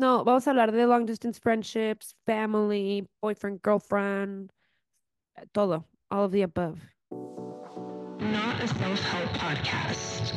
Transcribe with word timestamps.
No, 0.00 0.24
vamos 0.24 0.46
a 0.46 0.52
hablar 0.52 0.72
de 0.72 0.86
long 0.86 1.04
distance 1.04 1.38
friendships, 1.38 2.16
family, 2.24 3.06
boyfriend, 3.20 3.60
girlfriend, 3.62 4.50
eh, 5.36 5.44
todo, 5.52 5.84
all 6.08 6.24
of 6.24 6.32
the 6.32 6.42
above. 6.42 6.80
Not 8.18 8.62
a 8.62 8.66
self 8.66 8.98
help 9.02 9.30
podcast. 9.38 10.32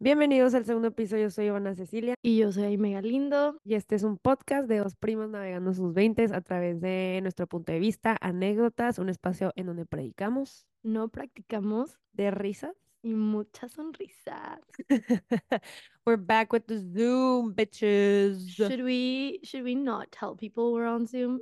Bienvenidos 0.00 0.54
al 0.54 0.64
segundo 0.64 0.88
episodio, 0.88 1.24
yo 1.24 1.30
soy 1.30 1.46
Ivana 1.46 1.74
Cecilia 1.74 2.14
Y 2.22 2.38
yo 2.38 2.52
soy 2.52 2.78
Mega 2.78 3.02
Lindo. 3.02 3.58
y 3.64 3.74
este 3.74 3.96
es 3.96 4.04
un 4.04 4.16
podcast 4.16 4.68
de 4.68 4.78
dos 4.78 4.94
primos 4.94 5.28
navegando 5.28 5.74
sus 5.74 5.92
veintes 5.92 6.32
a 6.32 6.40
través 6.40 6.80
de 6.80 7.18
nuestro 7.20 7.46
punto 7.46 7.72
de 7.72 7.78
vista, 7.80 8.16
anécdotas, 8.22 8.98
un 8.98 9.10
espacio 9.10 9.52
en 9.56 9.66
donde 9.66 9.84
predicamos 9.84 10.66
No 10.82 11.08
practicamos 11.08 11.98
de 12.12 12.30
risas. 12.30 12.85
Y 13.06 13.14
muchas 13.14 13.70
sonrisas. 13.72 14.58
We're 16.04 16.16
back 16.16 16.52
with 16.52 16.66
the 16.66 16.78
Zoom, 16.78 17.54
bitches. 17.54 18.48
Should 18.48 18.82
we 18.82 19.38
should 19.44 19.62
we 19.62 19.76
not 19.76 20.10
tell 20.10 20.34
people 20.34 20.72
we're 20.72 20.86
on 20.88 21.06
Zoom? 21.06 21.40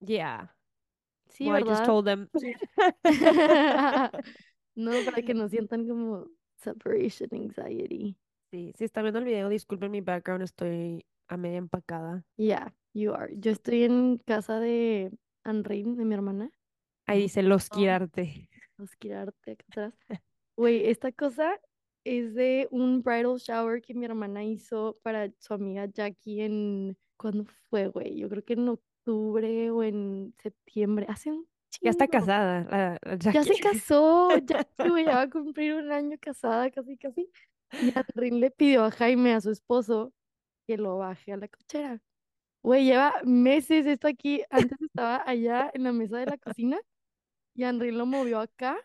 Yeah. 0.00 0.48
Sí, 1.30 1.46
well, 1.46 1.56
I 1.56 1.62
just 1.62 1.84
told 1.84 2.04
them. 2.04 2.28
no, 4.76 4.92
para 5.04 5.22
que 5.22 5.32
no 5.32 5.48
sientan 5.48 5.88
como 5.88 6.26
separation 6.62 7.30
anxiety. 7.32 8.16
Sí, 8.52 8.72
si 8.76 8.84
están 8.84 9.04
viendo 9.04 9.18
el 9.18 9.24
video, 9.24 9.48
disculpen 9.48 9.90
mi 9.90 10.02
background, 10.02 10.42
estoy 10.42 11.06
a 11.28 11.36
media 11.38 11.58
empacada. 11.58 12.24
Yeah, 12.36 12.72
you 12.92 13.14
are. 13.14 13.30
Yo 13.38 13.52
estoy 13.52 13.84
en 13.84 14.18
casa 14.18 14.60
de 14.60 15.10
Anrin, 15.44 15.96
de 15.96 16.04
mi 16.04 16.14
hermana. 16.14 16.50
Ahí 17.06 17.22
dice 17.22 17.42
los 17.42 17.68
Oh. 17.70 17.76
quirarte. 17.76 18.50
Vamos 18.76 18.92
a 18.92 18.96
girarte 19.00 19.52
atrás. 19.52 19.94
Güey, 20.56 20.86
esta 20.88 21.12
cosa 21.12 21.60
es 22.04 22.34
de 22.34 22.68
un 22.70 23.02
bridal 23.02 23.36
shower 23.36 23.82
que 23.82 23.94
mi 23.94 24.04
hermana 24.04 24.44
hizo 24.44 24.94
para 25.02 25.30
su 25.38 25.54
amiga 25.54 25.86
Jackie 25.86 26.42
en... 26.42 26.96
¿Cuándo 27.18 27.46
fue, 27.70 27.88
güey? 27.88 28.18
Yo 28.18 28.28
creo 28.28 28.44
que 28.44 28.52
en 28.52 28.68
octubre 28.68 29.70
o 29.70 29.82
en 29.82 30.34
septiembre. 30.42 31.06
Hace 31.08 31.30
un 31.32 31.46
Ya 31.80 31.90
está 31.90 32.06
casada, 32.06 32.64
la, 32.70 32.98
la 33.02 33.32
Ya 33.32 33.42
se 33.42 33.58
casó, 33.60 34.36
Jackie, 34.38 34.88
güey, 34.88 35.04
ya 35.04 35.14
va 35.16 35.22
a 35.22 35.30
cumplir 35.30 35.74
un 35.74 35.90
año 35.92 36.16
casada, 36.20 36.70
casi, 36.70 36.96
casi. 36.98 37.30
Y 37.72 37.92
Anrin 37.98 38.40
le 38.40 38.50
pidió 38.50 38.84
a 38.84 38.90
Jaime, 38.90 39.34
a 39.34 39.40
su 39.40 39.50
esposo, 39.50 40.12
que 40.66 40.76
lo 40.76 40.98
baje 40.98 41.32
a 41.32 41.36
la 41.36 41.48
cochera. 41.48 42.00
Güey, 42.62 42.84
lleva 42.84 43.14
meses 43.24 43.86
esto 43.86 44.08
aquí. 44.08 44.42
Antes 44.50 44.80
estaba 44.80 45.22
allá 45.26 45.70
en 45.72 45.84
la 45.84 45.92
mesa 45.92 46.18
de 46.18 46.26
la 46.26 46.36
cocina 46.36 46.78
y 47.54 47.64
Anrin 47.64 47.96
lo 47.96 48.06
movió 48.06 48.40
acá. 48.40 48.76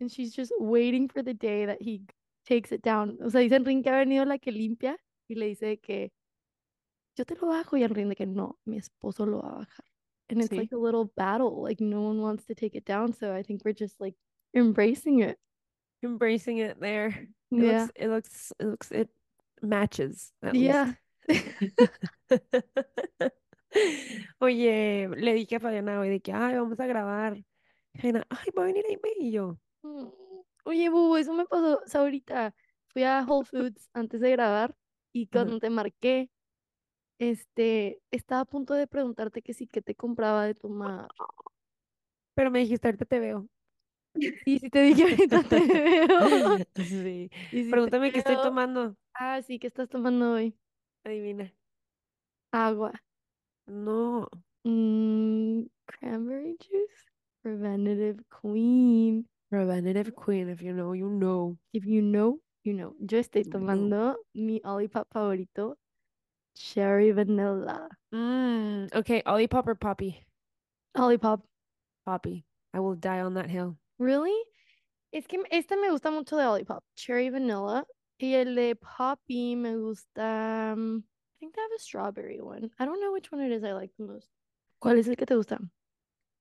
And 0.00 0.10
she's 0.10 0.34
just 0.34 0.52
waiting 0.58 1.08
for 1.08 1.22
the 1.22 1.34
day 1.34 1.66
that 1.66 1.82
he 1.82 2.02
takes 2.46 2.72
it 2.72 2.82
down. 2.82 3.18
O 3.22 3.28
sea, 3.30 3.40
dice 3.40 3.56
Anrin 3.56 3.82
que 3.82 3.90
ha 3.90 3.98
venido 4.04 4.24
la 4.24 4.38
que 4.38 4.52
limpia 4.52 4.96
y 5.28 5.34
le 5.34 5.46
dice 5.54 5.80
que 5.80 6.12
yo 7.16 7.24
te 7.24 7.34
lo 7.34 7.48
bajo 7.48 7.76
y 7.76 7.82
Anrin 7.82 8.08
de 8.08 8.14
que 8.14 8.26
no, 8.26 8.58
mi 8.64 8.78
esposo 8.78 9.26
lo 9.26 9.40
va 9.42 9.48
a 9.48 9.58
bajar. 9.58 9.84
And 10.30 10.40
it's 10.40 10.50
Sí. 10.50 10.56
like 10.58 10.72
a 10.72 10.76
little 10.78 11.10
battle. 11.16 11.62
Like 11.62 11.80
no 11.80 12.02
one 12.02 12.20
wants 12.20 12.44
to 12.46 12.54
take 12.54 12.76
it 12.76 12.84
down. 12.84 13.12
So 13.12 13.34
I 13.34 13.42
think 13.42 13.62
we're 13.64 13.72
just 13.74 14.00
like 14.00 14.14
embracing 14.54 15.20
it. 15.20 15.38
Embracing 16.02 16.58
it 16.58 16.78
there. 16.80 17.28
It 17.50 17.62
Yeah. 17.62 17.86
looks, 17.86 17.92
it 17.96 18.08
looks, 18.08 18.52
it 18.60 18.66
looks, 18.66 18.90
it 18.92 19.08
matches 19.62 20.32
at 20.42 20.54
Yeah. 20.54 20.94
Oye, 24.40 25.08
le 25.08 25.34
dije 25.34 25.56
a 25.56 25.60
Fabiana 25.60 25.98
hoy 26.00 26.08
de 26.08 26.20
que, 26.20 26.32
ay, 26.32 26.54
vamos 26.56 26.78
a 26.78 26.86
grabar. 26.86 27.36
Y 27.36 27.44
Fabiana, 27.98 28.26
ay, 28.30 28.50
va 28.56 28.62
a 28.62 28.66
venir 28.66 28.84
Aime 28.88 29.12
y 29.18 29.30
yo. 29.32 29.58
Mm. 29.82 30.08
Oye, 30.64 30.88
Bubu, 30.90 31.16
eso 31.16 31.32
me 31.32 31.46
pasó. 31.46 31.80
O 31.84 31.88
sea, 31.88 32.00
ahorita 32.02 32.54
fui 32.88 33.04
a 33.04 33.24
Whole 33.26 33.44
Foods 33.46 33.88
antes 33.92 34.20
de 34.20 34.30
grabar 34.30 34.74
y 35.12 35.26
cuando 35.28 35.58
te 35.58 35.70
marqué, 35.70 36.30
este, 37.18 38.00
estaba 38.10 38.42
a 38.42 38.44
punto 38.44 38.74
de 38.74 38.86
preguntarte 38.86 39.42
que 39.42 39.54
sí, 39.54 39.66
que 39.66 39.82
te 39.82 39.94
compraba 39.94 40.44
de 40.46 40.54
tomar. 40.54 41.08
Pero 42.34 42.50
me 42.50 42.60
dijiste, 42.60 42.86
ahorita 42.88 43.04
te 43.04 43.18
veo. 43.18 43.48
Sí, 44.44 44.58
sí 44.58 44.70
te 44.70 44.82
dije 44.82 45.02
ahorita 45.04 45.42
te 45.48 45.60
veo. 45.60 46.18
Sí. 46.76 47.30
Y 47.52 47.64
sí 47.64 47.70
te 47.70 47.70
Pregúntame 47.70 48.12
qué 48.12 48.18
estoy 48.18 48.34
veo. 48.36 48.42
tomando. 48.42 48.96
Ah, 49.14 49.42
sí, 49.42 49.58
¿qué 49.58 49.66
estás 49.66 49.88
tomando 49.88 50.32
hoy? 50.32 50.56
Adivina. 51.04 51.52
Agua. 52.52 52.92
No. 53.66 54.28
Mm, 54.64 55.66
cranberry 55.86 56.56
juice. 56.60 57.06
Preventative 57.42 58.22
Queen. 58.30 59.28
Preventative 59.50 60.14
Queen, 60.14 60.48
if 60.48 60.60
you 60.62 60.72
know, 60.72 60.92
you 60.92 61.08
know. 61.08 61.56
If 61.72 61.86
you 61.86 62.02
know, 62.02 62.38
you 62.64 62.74
know. 62.74 62.94
Yo 63.00 63.18
estoy 63.18 63.44
tomando 63.44 64.16
mi 64.34 64.60
Olipop 64.60 65.06
favorito, 65.12 65.74
Cherry 66.54 67.12
Vanilla. 67.12 67.88
Mm, 68.12 68.94
okay, 68.94 69.22
Olipop 69.26 69.66
or 69.66 69.74
Poppy? 69.74 70.22
Olipop. 70.96 71.40
Poppy. 72.04 72.44
I 72.74 72.80
will 72.80 72.94
die 72.94 73.20
on 73.20 73.34
that 73.34 73.48
hill. 73.48 73.76
Really? 73.98 74.36
Es 75.12 75.26
que 75.26 75.42
este 75.50 75.76
me 75.76 75.88
gusta 75.90 76.10
mucho 76.10 76.36
de 76.36 76.44
Olipop, 76.44 76.82
Cherry 76.94 77.30
Vanilla. 77.30 77.84
Y 78.20 78.34
el 78.34 78.54
de 78.54 78.74
Poppy 78.74 79.54
me 79.56 79.76
gusta. 79.76 80.74
mm, 80.76 80.98
I 80.98 81.38
think 81.40 81.54
they 81.54 81.62
have 81.62 81.70
a 81.74 81.78
strawberry 81.78 82.40
one. 82.40 82.68
I 82.78 82.84
don't 82.84 83.00
know 83.00 83.12
which 83.12 83.30
one 83.30 83.40
it 83.40 83.52
is 83.52 83.62
I 83.64 83.72
like 83.72 83.92
the 83.96 84.04
most. 84.04 84.28
¿Cuál 84.82 84.98
es 84.98 85.08
el 85.08 85.14
que 85.16 85.24
te 85.24 85.34
gusta? 85.34 85.58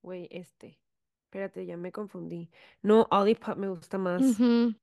Güey, 0.03 0.27
este. 0.31 0.79
Espérate, 1.31 1.65
ya 1.65 1.75
me 1.77 1.91
confundí. 1.91 2.49
No, 2.83 3.05
Olipop 3.11 3.57
me 3.57 3.67
gusta 3.67 3.97
más. 3.97 4.21
Ujú. 4.21 4.73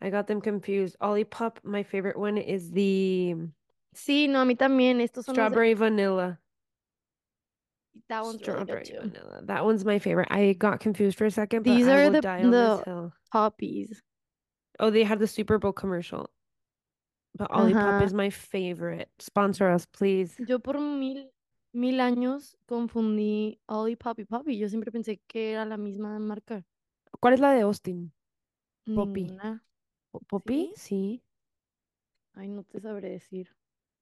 I 0.00 0.10
got 0.10 0.26
them 0.26 0.40
confused. 0.40 0.96
Olipop, 1.00 1.56
my 1.64 1.82
favorite 1.82 2.18
one 2.18 2.38
is 2.38 2.70
the 2.70 3.34
Sí, 3.94 4.28
no, 4.28 4.42
a 4.42 4.44
mí 4.44 4.56
también. 4.56 5.00
Estos 5.00 5.24
son 5.24 5.34
los 5.34 5.36
de- 5.36 5.48
strawberry 5.48 5.74
vanilla. 5.74 6.38
That 8.08 8.22
one's 8.24 8.40
really 8.46 8.64
good 8.64 8.66
Strawberry 8.66 8.84
too. 8.84 9.00
vanilla. 9.00 9.40
That 9.44 9.64
one's 9.64 9.84
my 9.84 9.98
favorite. 9.98 10.28
I 10.30 10.52
got 10.52 10.80
confused 10.80 11.18
for 11.18 11.24
a 11.26 11.30
second, 11.30 11.64
but 11.64 11.74
These 11.74 11.88
I 11.88 11.92
are 11.96 12.04
will 12.04 12.12
the- 12.12 12.20
die 12.20 12.42
on 12.44 12.50
the- 12.50 12.76
this 12.76 12.84
hill. 12.84 13.12
Poppies. 13.32 14.02
Oh, 14.78 14.90
they 14.90 15.02
had 15.04 15.18
the 15.18 15.26
Super 15.26 15.58
Bowl 15.58 15.72
commercial. 15.72 16.30
But 17.34 17.50
Olipop 17.50 18.00
Ajá. 18.00 18.02
is 18.04 18.14
my 18.14 18.30
favorite. 18.30 19.08
Sponsor 19.18 19.68
us, 19.68 19.84
please. 19.86 20.36
Yo 20.46 20.58
por 20.58 20.74
mil, 20.78 21.28
mil 21.78 22.00
años 22.00 22.58
confundí 22.66 23.60
Olipop 23.66 24.18
y 24.18 24.24
Poppy. 24.24 24.58
Yo 24.58 24.68
siempre 24.68 24.92
pensé 24.92 25.18
que 25.26 25.52
era 25.52 25.64
la 25.64 25.76
misma 25.76 26.18
marca. 26.18 26.64
¿Cuál 27.20 27.34
es 27.34 27.40
la 27.40 27.52
de 27.52 27.62
Austin? 27.62 28.12
Poppy. 28.94 29.36
¿Poppy? 30.28 30.72
Sí, 30.74 31.22
Ay, 32.38 32.48
no 32.48 32.62
te 32.62 32.80
sabré 32.80 33.10
decir. 33.10 33.48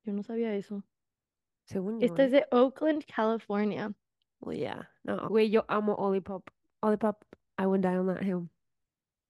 Yo 0.05 0.13
no 0.13 0.23
sabía 0.23 0.55
eso. 0.55 0.85
según 1.65 2.01
yo. 2.01 2.07
Esta 2.07 2.25
es 2.25 2.33
¿eh? 2.33 2.37
de 2.37 2.57
Oakland, 2.57 3.05
California. 3.07 3.95
Well, 4.41 4.59
yeah. 4.59 4.91
No, 5.05 5.29
güey, 5.31 5.51
yo 5.51 5.65
amo 5.69 5.95
Olipop. 5.95 6.51
Olipop, 6.83 7.25
I 7.59 7.65
would 7.65 7.81
die 7.81 7.97
on 7.97 8.07
that 8.09 8.23
hill. 8.23 8.51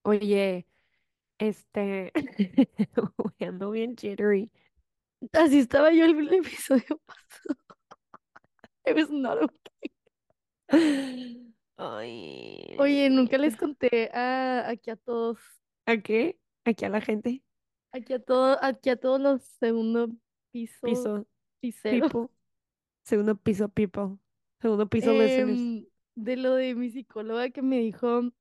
Oye, 0.02 0.66
este, 1.38 2.12
ando 3.40 3.70
bien 3.70 3.96
jittery. 3.96 4.50
Así 5.32 5.60
estaba 5.60 5.92
yo 5.92 6.04
el 6.04 6.34
episodio 6.34 7.00
pasado. 7.06 7.65
It 8.86 8.94
was 8.94 9.10
not 9.10 9.38
okay. 9.42 9.90
Ay. 11.76 12.76
Oye, 12.78 13.10
nunca 13.10 13.36
les 13.36 13.56
conté 13.56 14.10
a, 14.14 14.68
aquí 14.68 14.90
a 14.90 14.96
todos, 14.96 15.38
¿A 15.86 15.98
qué? 15.98 16.38
Aquí 16.64 16.84
a 16.84 16.88
la 16.88 17.00
gente. 17.00 17.42
aquí 17.92 18.12
a 18.12 18.18
todo, 18.18 18.58
aquí 18.62 18.90
a 18.90 18.96
todos 18.96 19.20
los 19.20 19.42
segundo 19.42 20.08
piso, 20.52 20.78
Piso, 20.82 21.26
piseros, 21.60 22.10
people. 22.12 22.28
Segundo 23.04 23.36
piso, 23.36 23.68
people. 23.68 24.18
Segundo 24.60 24.88
piso, 24.88 25.12
em, 25.22 25.86
de 26.14 26.36
lo 26.36 26.54
de 26.54 26.74
mi 26.74 26.90
psicóloga 26.90 27.50
que 27.50 27.62
me 27.62 27.80
dijo 27.80 28.32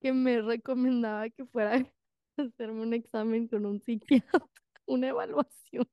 que 0.00 0.12
me 0.12 0.40
recomendaba 0.40 1.28
que 1.30 1.44
fuera 1.46 1.74
a 2.36 2.42
hacerme 2.42 2.82
un 2.82 2.94
examen 2.94 3.48
con 3.48 3.66
un 3.66 3.80
psiquiatra, 3.80 4.08
una 4.86 5.08
evaluación 5.08 5.88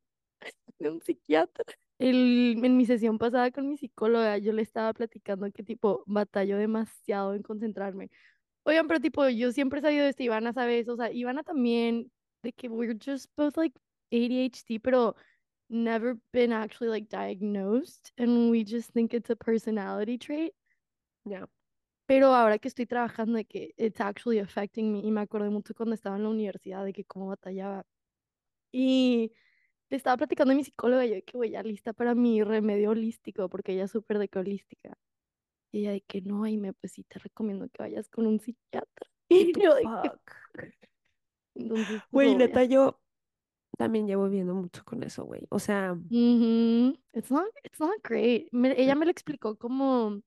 de 0.79 0.89
un 0.89 1.01
psiquiatra. 1.01 1.65
El, 1.99 2.63
en 2.63 2.77
mi 2.77 2.85
sesión 2.85 3.17
pasada 3.17 3.51
con 3.51 3.69
mi 3.69 3.77
psicóloga, 3.77 4.37
yo 4.37 4.53
le 4.53 4.61
estaba 4.61 4.93
platicando 4.93 5.51
que 5.51 5.63
tipo 5.63 6.03
batallo 6.07 6.57
demasiado 6.57 7.35
en 7.35 7.43
concentrarme. 7.43 8.09
Oigan, 8.63 8.87
pero 8.87 8.99
tipo, 9.01 9.27
yo 9.29 9.51
siempre 9.51 9.79
he 9.79 9.81
sabido 9.83 10.05
esto, 10.05 10.23
Ivana 10.23 10.53
sabe 10.53 10.79
eso, 10.79 10.93
o 10.93 10.97
sea, 10.97 11.11
Ivana 11.11 11.43
también, 11.43 12.11
de 12.43 12.53
que 12.53 12.69
we're 12.69 12.97
just 12.99 13.27
both 13.35 13.57
like 13.57 13.77
ADHD, 14.11 14.79
pero 14.81 15.15
never 15.69 16.17
been 16.31 16.53
actually 16.53 16.89
like 16.89 17.07
diagnosed, 17.09 18.11
and 18.17 18.49
we 18.49 18.63
just 18.63 18.91
think 18.93 19.13
it's 19.13 19.29
a 19.29 19.35
personality 19.35 20.17
trait. 20.17 20.53
Ya. 21.25 21.47
Pero 22.07 22.33
ahora 22.33 22.57
que 22.59 22.69
estoy 22.69 22.87
trabajando 22.87 23.37
de 23.37 23.45
que 23.45 23.73
it's 23.77 24.01
actually 24.01 24.39
affecting 24.39 24.91
me, 24.91 24.99
y 24.99 25.11
me 25.11 25.21
acordé 25.21 25.49
mucho 25.49 25.75
cuando 25.75 25.95
estaba 25.95 26.15
en 26.17 26.23
la 26.23 26.29
universidad 26.29 26.83
de 26.85 26.93
que 26.93 27.05
cómo 27.05 27.27
batallaba. 27.27 27.85
Y 28.71 29.31
le 29.89 29.97
estaba 29.97 30.17
platicando 30.17 30.53
a 30.53 30.55
mi 30.55 30.63
psicóloga 30.63 31.05
y 31.05 31.09
yo 31.15 31.25
que 31.25 31.37
voy 31.37 31.51
ya 31.51 31.63
lista 31.63 31.93
para 31.93 32.15
mi 32.15 32.43
remedio 32.43 32.91
holístico, 32.91 33.49
porque 33.49 33.73
ella 33.73 33.85
es 33.85 33.91
súper 33.91 34.19
de 34.19 34.27
que 34.27 34.39
holística. 34.39 34.97
Y 35.71 35.81
ella 35.81 35.91
de 35.91 36.01
que 36.01 36.21
no, 36.21 36.45
y 36.47 36.57
me 36.57 36.73
pues 36.73 36.93
sí 36.93 37.03
te 37.03 37.19
recomiendo 37.19 37.67
que 37.69 37.83
vayas 37.83 38.09
con 38.09 38.25
un 38.27 38.39
psiquiatra. 38.39 39.07
Y 39.29 39.53
yo 39.61 39.75
de 39.75 39.83
que? 39.83 40.11
Entonces, 41.55 42.01
Güey, 42.11 42.35
neta, 42.35 42.63
yo 42.63 42.99
también 43.77 44.07
llevo 44.07 44.25
viviendo 44.25 44.55
mucho 44.55 44.83
con 44.83 45.03
eso, 45.03 45.25
güey. 45.25 45.45
O 45.49 45.59
sea, 45.59 45.93
Ujú. 45.93 46.97
It's 47.13 47.31
not, 47.31 47.47
it's 47.63 47.79
not 47.79 47.95
great. 48.03 48.47
Me- 48.51 48.79
ella 48.81 48.95
me 48.95 49.05
lo 49.05 49.11
explicó 49.11 49.57
como 49.57 50.21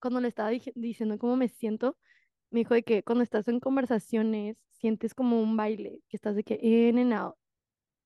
cuando 0.00 0.20
le 0.20 0.28
estaba 0.28 0.50
dije- 0.50 0.72
diciendo 0.74 1.18
cómo 1.18 1.36
me 1.36 1.48
siento. 1.48 1.96
Me 2.50 2.60
dijo 2.60 2.74
de 2.74 2.82
que 2.82 3.02
cuando 3.02 3.22
estás 3.24 3.48
en 3.48 3.60
conversaciones 3.60 4.56
sientes 4.72 5.14
como 5.14 5.42
un 5.42 5.56
baile, 5.56 6.00
que 6.08 6.16
estás 6.16 6.34
de 6.36 6.44
que 6.44 6.58
in 6.62 6.98
and 6.98 7.12
out, 7.12 7.34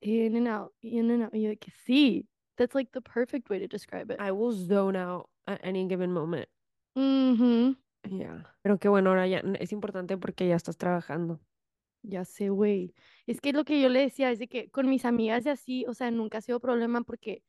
in 0.03 0.37
and 0.37 0.49
out, 0.49 0.73
in 0.83 1.11
and 1.11 1.25
out. 1.25 1.35
Y 1.35 1.43
yo 1.43 1.49
de 1.49 1.57
que 1.57 1.73
sí, 1.87 2.27
that's 2.57 2.75
like 2.75 2.91
the 2.93 3.01
perfect 3.01 3.49
way 3.49 3.59
to 3.59 3.67
describe 3.67 4.11
it. 4.11 4.21
I 4.21 4.33
will 4.33 4.53
zone 4.53 4.97
out 4.97 5.29
at 5.47 5.61
any 5.65 5.87
given 5.89 6.13
moment. 6.13 6.49
Ujú. 6.97 7.77
Yeah. 8.11 8.45
Pero 8.63 8.79
qué 8.79 8.89
bueno, 8.89 9.11
ahora 9.11 9.27
ya 9.27 9.39
es 9.61 9.73
importante 9.73 10.17
porque 10.19 10.49
ya 10.49 10.57
estás 10.57 10.77
trabajando. 10.77 11.41
Ya 12.03 12.25
sé, 12.25 12.49
güey. 12.51 12.95
Es 13.27 13.41
que 13.41 13.53
lo 13.53 13.65
que 13.65 13.81
yo 13.81 13.89
le 13.89 14.01
decía 14.01 14.31
es 14.33 14.39
de 14.41 14.49
que 14.49 14.71
con 14.71 14.89
mis 14.89 15.05
amigas 15.05 15.47
y 15.47 15.51
así, 15.51 15.85
o 15.87 15.95
sea, 15.95 16.11
nunca 16.11 16.39
ha 16.39 16.41
sido 16.41 16.59
problema 16.59 17.03
porque 17.03 17.45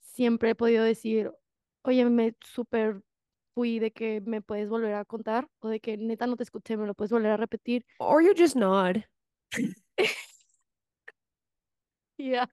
siempre 0.00 0.50
he 0.50 0.54
podido 0.54 0.84
decir, 0.84 1.30
oye, 1.82 2.04
me 2.06 2.34
súper 2.40 3.02
fui 3.54 3.78
de 3.78 3.90
que 3.92 4.22
me 4.22 4.40
puedes 4.40 4.68
volver 4.70 4.94
a 4.94 5.04
contar 5.04 5.48
o 5.60 5.68
de 5.68 5.80
que 5.80 5.96
neta 5.98 6.26
no 6.26 6.36
te 6.36 6.44
escuché, 6.44 6.76
me 6.76 6.86
lo 6.86 6.94
puedes 6.94 7.12
volver 7.12 7.32
a 7.32 7.36
repetir. 7.36 7.84
Or 7.98 8.22
you 8.22 8.32
just 8.34 8.56
nod. 8.56 9.04
Ya, 12.20 12.46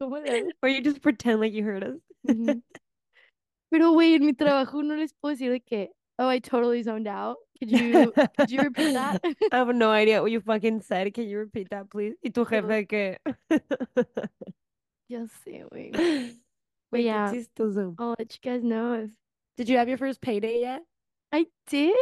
¿cómo 0.00 0.22
le? 0.22 0.52
Or 0.62 0.68
you 0.68 0.82
just 0.82 1.00
pretend 1.00 1.40
like 1.40 1.52
you 1.52 1.64
heard 1.64 1.82
us. 1.82 2.00
Ujú. 2.28 2.62
Pero, 3.70 3.92
güey, 3.92 4.14
en 4.14 4.26
mi 4.26 4.34
trabajo 4.34 4.82
no 4.82 4.94
les 4.96 5.14
puedo 5.14 5.34
decir 5.34 5.50
de 5.50 5.60
que, 5.60 5.88
oh, 6.18 6.28
I 6.28 6.40
totally 6.40 6.82
zoned 6.82 7.08
out. 7.08 7.38
Could 7.58 7.70
you, 7.70 8.12
could 8.36 8.50
you 8.50 8.60
repeat 8.60 8.92
that? 8.92 9.22
I 9.52 9.56
have 9.56 9.74
no 9.74 9.90
idea 9.90 10.20
what 10.20 10.30
you 10.30 10.40
fucking 10.40 10.82
said. 10.82 11.14
Can 11.14 11.28
you 11.28 11.38
repeat 11.38 11.70
that, 11.70 11.88
please? 11.88 12.16
Y 12.22 12.30
tu 12.30 12.44
jefe 12.44 12.86
que. 12.86 13.16
Ya 15.08 15.26
sé, 15.44 15.64
güey. 15.70 15.92
Güey, 16.92 17.02
qué 17.02 17.04
yeah. 17.04 17.32
I'll 17.98 18.14
let 18.18 18.34
you 18.34 18.40
guys 18.42 18.62
know 18.62 18.94
if 18.94 19.10
Did 19.56 19.68
you 19.68 19.78
have 19.78 19.88
your 19.88 19.98
first 19.98 20.20
payday 20.20 20.60
yet? 20.60 20.82
I 21.30 21.46
did. 21.66 21.94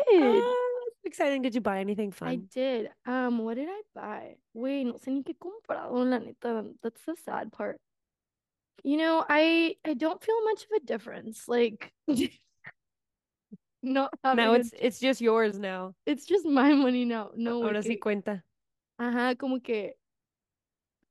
Exciting. 1.04 1.42
Did 1.42 1.54
you 1.54 1.60
buy 1.60 1.80
anything 1.80 2.10
fun? 2.12 2.28
I 2.28 2.36
did. 2.36 2.90
Um, 3.06 3.38
what 3.38 3.54
did 3.56 3.68
I 3.68 3.80
buy? 3.94 4.36
Güey, 4.56 4.84
no 4.86 4.94
sé 4.94 5.08
ni 5.08 5.22
qué 5.22 5.34
comprado, 5.38 5.92
la 6.04 6.18
neta. 6.18 6.64
That's 6.82 7.02
the 7.04 7.14
sad 7.24 7.52
part. 7.52 7.78
You 8.84 8.96
know, 8.96 9.24
I 9.28 9.76
I 9.84 9.94
don't 9.94 10.22
feel 10.22 10.42
much 10.44 10.64
of 10.64 10.70
a 10.76 10.80
difference. 10.86 11.46
Like, 11.48 11.92
not 13.82 14.10
having 14.24 14.44
Now 14.44 14.52
a- 14.52 14.58
it's 14.60 14.72
it's 14.78 15.00
just 15.00 15.20
yours 15.20 15.58
now. 15.58 15.94
it's 16.06 16.26
just 16.26 16.44
my 16.46 16.72
money 16.74 17.04
now. 17.04 17.30
No, 17.36 17.62
Ahora 17.62 17.82
sí 17.82 17.98
cuenta. 17.98 18.42
ajá, 18.98 19.36
como 19.38 19.60
que 19.60 19.94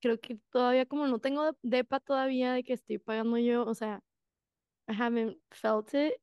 creo 0.03 0.18
que 0.21 0.38
todavía 0.53 0.88
como 0.88 1.07
no 1.07 1.18
tengo 1.19 1.51
de- 1.51 1.57
depa 1.83 2.00
todavía 2.00 2.53
de 2.53 2.63
que 2.63 2.74
estoy 2.74 2.97
pagando 3.00 3.38
yo, 3.38 3.65
o 3.65 3.74
sea, 3.74 4.00
I 4.88 4.94
haven't 4.94 5.38
felt 5.51 5.94
it 5.94 6.13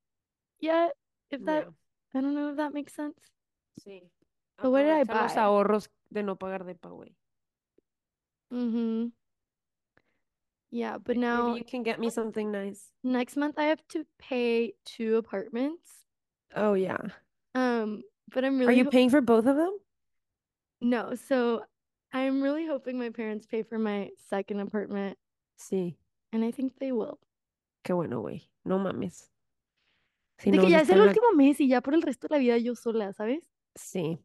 yet. 0.60 0.92
If 1.30 1.44
that, 1.44 1.64
Yeah. 1.64 1.70
I 2.14 2.20
don't 2.22 2.34
know 2.34 2.50
if 2.50 2.56
that 2.56 2.72
makes 2.72 2.94
sense. 2.94 3.18
Sí. 3.84 4.02
But 4.60 4.70
what 4.70 4.82
did 4.82 4.92
I 4.92 5.02
Aprovecha 5.04 5.22
los 5.22 5.34
buy? 5.34 5.40
ahorros 5.42 5.88
de 6.10 6.22
no 6.22 6.36
pagar 6.36 6.64
depa, 6.64 6.88
güey. 6.90 7.14
Mm-hmm. 8.52 9.08
Yeah, 10.70 10.98
but 10.98 11.16
Maybe 11.16 11.20
now 11.20 11.54
you 11.54 11.64
can 11.64 11.82
get 11.82 11.98
me 12.00 12.10
something 12.10 12.50
nice. 12.50 12.90
next 13.02 13.36
month 13.36 13.58
I 13.58 13.64
have 13.64 13.82
to 13.88 14.04
pay 14.18 14.74
two 14.84 15.16
apartments. 15.16 16.06
Oh 16.54 16.74
yeah. 16.74 16.98
Um, 17.54 18.02
but 18.34 18.44
I'm 18.44 18.56
Are 18.56 18.66
really 18.66 18.78
you 18.78 18.84
ho- 18.84 18.90
paying 18.90 19.10
for 19.10 19.20
both 19.20 19.46
of 19.46 19.56
them? 19.56 19.72
no, 20.80 21.14
so 21.14 21.62
I'm 22.12 22.42
really 22.42 22.66
hoping 22.66 22.98
my 22.98 23.10
parents 23.10 23.46
pay 23.46 23.62
for 23.62 23.78
my 23.78 24.10
second 24.28 24.60
apartment, 24.60 25.18
Sí. 25.58 25.96
and 26.32 26.44
I 26.44 26.50
think 26.50 26.78
they 26.78 26.92
will. 26.92 27.18
Qué 27.84 27.94
bueno, 27.94 28.20
güey. 28.22 28.42
No 28.64 28.78
mames. 28.78 29.30
Si 30.38 30.50
de 30.50 30.56
no 30.58 30.64
que 30.64 30.70
ya 30.70 30.80
es 30.80 30.88
el 30.90 30.98
en 30.98 31.04
la- 31.06 31.10
último 31.12 31.32
mes 31.34 31.60
y 31.60 31.68
ya 31.68 31.80
por 31.80 31.94
el 31.94 32.02
resto 32.02 32.28
de 32.28 32.34
la 32.34 32.38
vida 32.38 32.58
yo 32.58 32.74
sola, 32.74 33.12
¿sabes? 33.12 33.48
Sí. 33.76 34.18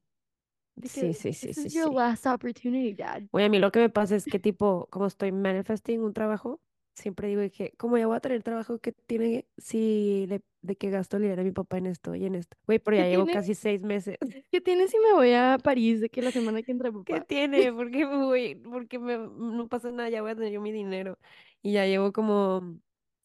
Sí, 0.83 1.13
sí, 1.13 1.33
sí, 1.33 1.48
this 1.48 1.57
sí, 1.57 1.68
is 1.68 1.74
your 1.74 1.89
sí. 1.89 1.95
last 1.95 2.25
opportunity, 2.25 2.94
Dad. 2.95 3.24
Güey, 3.31 3.45
a 3.45 3.50
mí 3.50 3.59
lo 3.59 3.71
que 3.71 3.80
me 3.80 3.89
pasa 3.89 4.15
es 4.15 4.25
que 4.25 4.39
tipo, 4.39 4.88
como 4.89 5.06
estoy 5.07 5.31
manifesting 5.31 6.01
un 6.01 6.13
trabajo, 6.13 6.62
siempre 6.95 7.27
digo 7.27 7.42
que, 7.56 7.74
como 7.77 7.98
ya 7.98 8.07
voy 8.07 8.18
a 8.18 8.19
tener 8.21 8.44
trabajo 8.44 8.80
que 8.80 8.92
tiene, 8.94 9.48
si 9.57 10.25
le, 10.27 10.42
de 10.62 10.75
que 10.77 10.89
gasto 10.89 11.18
el 11.18 11.24
dinero 11.24 11.42
a 11.42 11.45
mi 11.45 11.51
papá 11.51 11.77
en 11.77 11.88
esto 11.88 12.15
y 12.15 12.25
en 12.25 12.36
esto. 12.36 12.57
Güey, 12.65 12.80
pero 12.80 12.98
¿Qué 12.98 13.03
ya 13.03 13.09
llevo 13.09 13.27
tiene? 13.27 13.33
casi 13.33 13.53
seis 13.56 13.81
meses. 13.83 14.18
¿Qué 14.51 14.62
tienes 14.62 14.92
si 14.92 15.00
me 15.00 15.13
voy 15.13 15.33
a 15.33 15.59
París 15.63 16.01
de 16.01 16.09
que 16.09 16.21
la 16.21 16.31
semana 16.31 16.63
que 16.63 16.71
entra, 16.71 16.92
¿Qué 17.06 17.21
papá? 17.21 17.25
tiene? 17.25 17.71
¿Por 17.74 17.92
qué 17.92 18.06
me 18.06 18.18
voy? 18.25 18.56
Porque 18.56 19.00
me, 19.00 19.18
no 19.18 19.68
pasa 19.69 19.92
nada, 19.92 20.09
ya 20.09 20.21
voy 20.21 20.31
a 20.31 20.36
tener 20.36 20.51
yo 20.53 20.62
mi 20.62 20.71
dinero. 20.71 21.19
Y 21.62 21.74
ya 21.74 21.86
llevo 21.86 22.12
como 22.13 22.57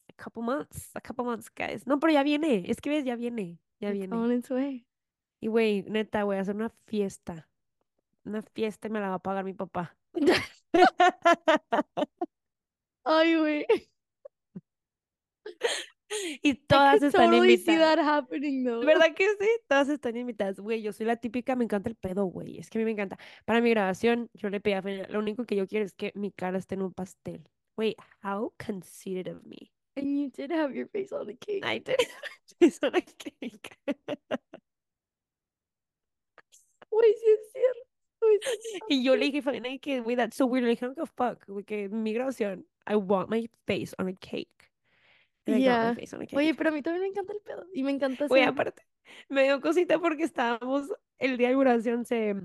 a 0.09 0.23
couple 0.23 0.43
months, 0.43 0.95
a 0.95 1.01
couple 1.01 1.25
months, 1.25 1.49
guys. 1.55 1.85
No, 1.87 1.99
pero 1.99 2.13
ya 2.13 2.23
viene, 2.23 2.65
es 2.69 2.81
que 2.81 2.89
ves, 2.89 3.05
ya 3.05 3.15
viene, 3.15 3.59
ya 3.79 3.91
It's 3.91 3.93
viene. 3.93 4.15
on 4.15 4.31
its 4.31 4.49
way. 4.51 4.86
Y 5.39 5.47
güey, 5.47 5.83
neta, 5.83 6.23
voy 6.23 6.37
a 6.37 6.41
hacer 6.41 6.55
una 6.55 6.69
fiesta. 6.85 7.47
Una 8.23 8.41
fiesta 8.41 8.87
y 8.87 8.91
me 8.91 8.99
la 8.99 9.09
va 9.09 9.15
a 9.15 9.19
pagar 9.19 9.43
mi 9.45 9.53
papá. 9.53 9.95
Ay, 13.03 13.35
güey. 13.37 13.65
Y 16.41 16.51
I 16.51 16.55
todas 16.55 17.01
están 17.03 17.31
totally 17.31 17.53
invitadas. 17.55 17.99
happening 17.99 18.63
though. 18.63 18.85
¿Verdad 18.85 19.13
que 19.13 19.27
sí? 19.39 19.47
Todas 19.67 19.89
están 19.89 20.15
invitadas. 20.15 20.59
Güey, 20.59 20.81
yo 20.81 20.93
soy 20.93 21.05
la 21.05 21.17
típica, 21.17 21.55
me 21.55 21.65
encanta 21.65 21.89
el 21.89 21.95
pedo, 21.95 22.25
güey. 22.25 22.57
Es 22.59 22.69
que 22.69 22.77
a 22.77 22.79
mí 22.79 22.85
me 22.85 22.91
encanta. 22.91 23.17
Para 23.45 23.59
mi 23.61 23.69
grabación, 23.71 24.29
yo 24.33 24.49
le 24.49 24.61
pedí 24.61 24.73
a 24.75 24.81
Fenia, 24.81 25.07
lo 25.09 25.19
único 25.19 25.45
que 25.45 25.55
yo 25.55 25.67
quiero 25.67 25.85
es 25.85 25.93
que 25.93 26.13
mi 26.15 26.31
cara 26.31 26.57
esté 26.57 26.75
en 26.75 26.83
un 26.83 26.93
pastel. 26.93 27.43
Güey, 27.75 27.95
how 28.23 28.53
conceited 28.57 29.27
of 29.27 29.43
me. 29.43 29.71
And 29.95 30.17
you 30.17 30.29
did 30.29 30.51
have 30.51 30.73
your 30.73 30.87
face 30.87 31.11
on 31.13 31.27
the 31.27 31.35
cake. 31.35 31.65
I 31.65 31.79
did. 31.79 31.97
It's 32.59 32.79
on 32.83 32.95
a 32.95 33.01
cake. 33.01 33.77
Güey, 36.89 37.13
sí 37.13 37.25
es 37.29 37.51
cierto. 37.51 37.79
Güey, 38.21 38.39
sí 38.41 38.49
es 38.75 38.81
Y 38.89 39.03
yo 39.03 39.15
le 39.15 39.25
dije, 39.25 39.41
Fania, 39.41 39.77
que, 39.79 39.99
güey, 40.01 40.15
that's 40.15 40.35
so 40.35 40.45
weird. 40.45 40.63
Le 40.65 40.71
dije, 40.71 40.85
I 40.85 40.87
don't 40.89 40.97
give 40.97 41.11
fuck. 41.15 41.45
Güey, 41.47 41.63
que 41.65 41.83
en 41.85 42.03
mi 42.03 42.13
grabación, 42.13 42.65
I 42.89 42.95
want 42.95 43.29
my 43.29 43.49
face 43.65 43.93
on 43.97 44.07
a 44.07 44.13
cake. 44.13 44.49
And 45.45 45.57
I 45.57 45.61
Yeah. 45.61 45.93
face 45.95 46.15
on 46.15 46.21
a 46.21 46.25
cake. 46.25 46.37
Oye, 46.37 46.55
pero 46.55 46.69
a 46.69 46.73
mí 46.73 46.81
también 46.81 47.03
me 47.03 47.07
encanta 47.09 47.33
el 47.33 47.39
pedo. 47.41 47.65
Y 47.73 47.83
me 47.83 47.91
encanta 47.91 48.25
hacer. 48.25 48.43
aparte, 48.47 48.83
me 49.29 49.43
dio 49.43 49.61
cosita 49.61 49.99
porque 49.99 50.23
estábamos, 50.23 50.91
el 51.19 51.37
día 51.37 51.47
de 51.47 51.53
inauguración 51.53 52.05
se, 52.05 52.35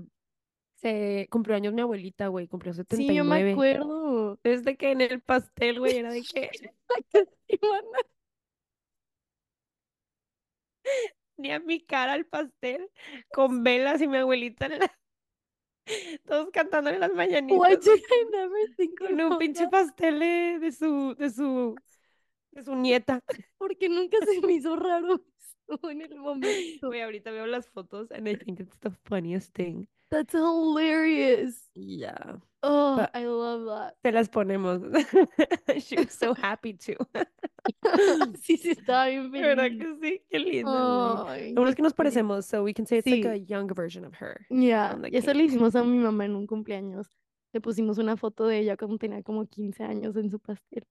se 0.75 1.27
cumplió 1.29 1.55
años 1.57 1.73
mi 1.73 1.81
abuelita, 1.81 2.27
güey, 2.27 2.47
cumplió 2.47 2.73
Sí, 2.73 2.79
yo 2.79 2.85
79. 2.85 3.43
me 3.43 3.51
acuerdo. 3.51 4.39
Desde 4.43 4.77
que 4.77 4.91
en 4.91 5.01
el 5.01 5.21
pastel, 5.21 5.79
güey, 5.79 5.97
era 5.97 6.11
de 6.11 6.21
que 6.23 6.49
Ivana. 11.47 11.47
ni 11.47 11.51
a 11.51 11.59
mi 11.59 11.79
cara 11.85 12.13
al 12.13 12.25
pastel, 12.25 12.89
con 13.33 13.63
velas 13.63 14.01
y 14.01 14.07
mi 14.07 14.17
abuelita 14.17 14.65
en 14.67 14.79
la- 14.79 14.97
todos 16.25 16.49
cantándole 16.51 16.99
las 16.99 17.13
mañanitas 17.13 17.79
con 18.99 19.21
un 19.21 19.37
pinche 19.37 19.67
pastel 19.69 20.19
de, 20.19 20.59
de 20.59 20.71
su, 20.71 21.15
de 21.15 21.29
su, 21.29 21.75
de 22.51 22.63
su 22.63 22.75
nieta. 22.75 23.19
Porque 23.57 23.89
nunca 23.89 24.17
se 24.25 24.41
me 24.45 24.53
hizo 24.53 24.75
raro 24.75 25.23
en 25.89 26.01
el 26.01 26.15
momento. 26.15 26.87
Güey, 26.87 27.01
ahorita 27.01 27.31
veo 27.31 27.45
las 27.47 27.69
fotos 27.69 28.11
and 28.11 28.27
I 28.27 28.35
think 28.35 28.59
it's 28.59 28.77
the 28.79 28.91
funniest 29.05 29.53
thing. 29.53 29.87
That's 30.13 30.33
hilarious. 30.33 31.55
Yeah. 31.73 32.35
Oh, 32.61 32.97
But- 32.97 33.11
I 33.15 33.25
love 33.25 33.65
that. 33.65 33.95
Te 34.03 34.11
las 34.11 34.29
ponemos. 34.29 34.79
She 35.83 35.95
was 35.97 36.11
so 36.13 36.33
happy 36.35 36.73
too. 36.73 36.95
sí, 38.43 38.57
sí, 38.57 38.69
estaba 38.77 39.07
bien 39.07 39.31
¿Verdad 39.31 39.69
feliz. 39.69 39.79
que 39.79 39.95
sí? 40.01 40.21
Qué 40.29 40.39
lindo. 40.39 41.25
Ay, 41.27 41.49
Lo 41.53 41.61
bueno 41.61 41.69
es 41.69 41.75
que 41.75 41.81
nos 41.81 41.93
parecemos, 41.93 42.45
so 42.45 42.63
we 42.63 42.73
can 42.73 42.85
say 42.85 42.99
it's 42.99 43.07
like 43.07 43.23
Sí. 43.23 43.29
a 43.29 43.35
young 43.37 43.67
version 43.73 44.05
of 44.05 44.13
her. 44.21 44.45
The 44.49 45.09
y 45.11 45.17
eso 45.17 45.33
le 45.33 45.45
hicimos 45.45 45.75
a 45.75 45.83
mi 45.83 45.97
mamá 45.97 46.25
en 46.25 46.35
un 46.35 46.45
cumpleaños. 46.47 47.07
Le 47.53 47.59
pusimos 47.61 47.97
una 47.97 48.15
foto 48.17 48.47
de 48.47 48.59
ella 48.59 48.77
cuando 48.77 48.97
tenía 48.97 49.21
como 49.23 49.45
15 49.45 49.83
años 49.83 50.15
en 50.15 50.29
su 50.29 50.39
pastel. 50.39 50.83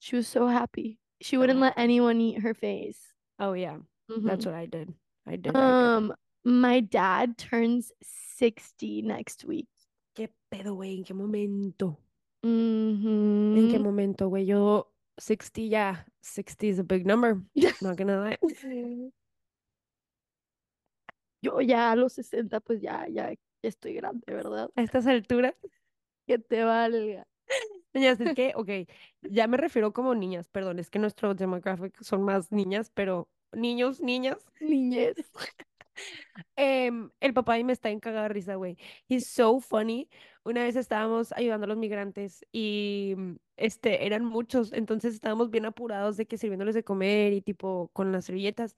She 0.00 0.16
was 0.16 0.26
so 0.26 0.46
happy. 0.46 0.98
She 1.20 1.36
wouldn't 1.38 1.60
let 1.60 1.72
happy. 1.72 1.82
anyone 1.82 2.20
eat 2.20 2.42
her 2.42 2.54
face. 2.54 2.98
Oh 3.38 3.54
yeah, 3.54 3.78
that's 4.08 4.44
Mhm. 4.44 4.52
what 4.52 4.54
I 4.54 4.66
did. 4.66 4.94
I 5.26 5.36
did. 5.36 5.48
I 5.48 5.52
did. 5.52 5.56
Um, 5.56 6.14
my 6.44 6.80
dad 6.80 7.36
turns 7.38 7.92
60 8.36 9.02
next 9.02 9.44
week. 9.44 9.68
¿Qué 10.14 10.32
pedo, 10.48 10.74
güey? 10.74 10.96
¿En 10.96 11.04
qué 11.04 11.14
momento? 11.14 11.98
¿En 12.42 13.68
qué 13.70 13.78
momento, 13.78 14.28
güey? 14.28 14.46
Yo 14.46 14.92
60 15.18 15.62
ya. 15.62 16.06
60 16.20 16.66
is 16.66 16.78
a 16.78 16.82
big 16.82 17.06
number. 17.06 17.36
Not 17.80 17.96
gonna 17.96 18.24
lie. 18.24 19.12
Yo 21.42 21.60
ya 21.60 21.92
a 21.92 21.96
los 21.96 22.14
60, 22.14 22.60
pues 22.60 22.80
ya, 22.80 23.06
ya, 23.08 23.30
ya 23.32 23.38
estoy 23.62 23.94
grande, 23.94 24.24
¿verdad? 24.32 24.70
A 24.74 24.82
estas 24.82 25.06
alturas. 25.06 25.54
Que 26.26 26.38
te 26.38 26.64
valga. 26.64 27.26
Niñas, 27.92 28.20
es 28.20 28.34
que, 28.34 28.52
ok, 28.56 28.88
ya 29.22 29.46
me 29.46 29.58
refiero 29.58 29.92
como 29.92 30.14
niñas, 30.14 30.48
perdón, 30.48 30.78
es 30.78 30.90
que 30.90 30.98
nuestro 30.98 31.34
demographic 31.34 32.02
son 32.02 32.22
más 32.22 32.50
niñas, 32.50 32.90
pero 32.94 33.28
niños, 33.52 34.00
niñas, 34.00 34.38
Niñez. 34.60 35.16
Em, 36.56 37.10
el 37.20 37.34
papá 37.34 37.58
y 37.58 37.64
me 37.64 37.72
está 37.72 37.90
en 37.90 38.00
cagada 38.00 38.24
de 38.24 38.28
risa, 38.34 38.54
güey. 38.56 38.76
He's 39.08 39.26
so 39.28 39.60
funny. 39.60 40.08
Una 40.44 40.62
vez 40.62 40.76
estábamos 40.76 41.32
ayudando 41.32 41.64
a 41.64 41.68
los 41.68 41.76
migrantes 41.78 42.44
y 42.52 43.14
mm, 43.16 43.36
este, 43.56 44.06
eran 44.06 44.24
muchos, 44.24 44.72
entonces 44.72 45.14
estábamos 45.14 45.50
bien 45.50 45.64
apurados 45.66 46.16
de 46.16 46.26
que 46.26 46.38
sirviéndoles 46.38 46.74
de 46.74 46.84
comer 46.84 47.32
y 47.32 47.40
tipo 47.42 47.90
con 47.92 48.12
las 48.12 48.26
servilletas. 48.26 48.76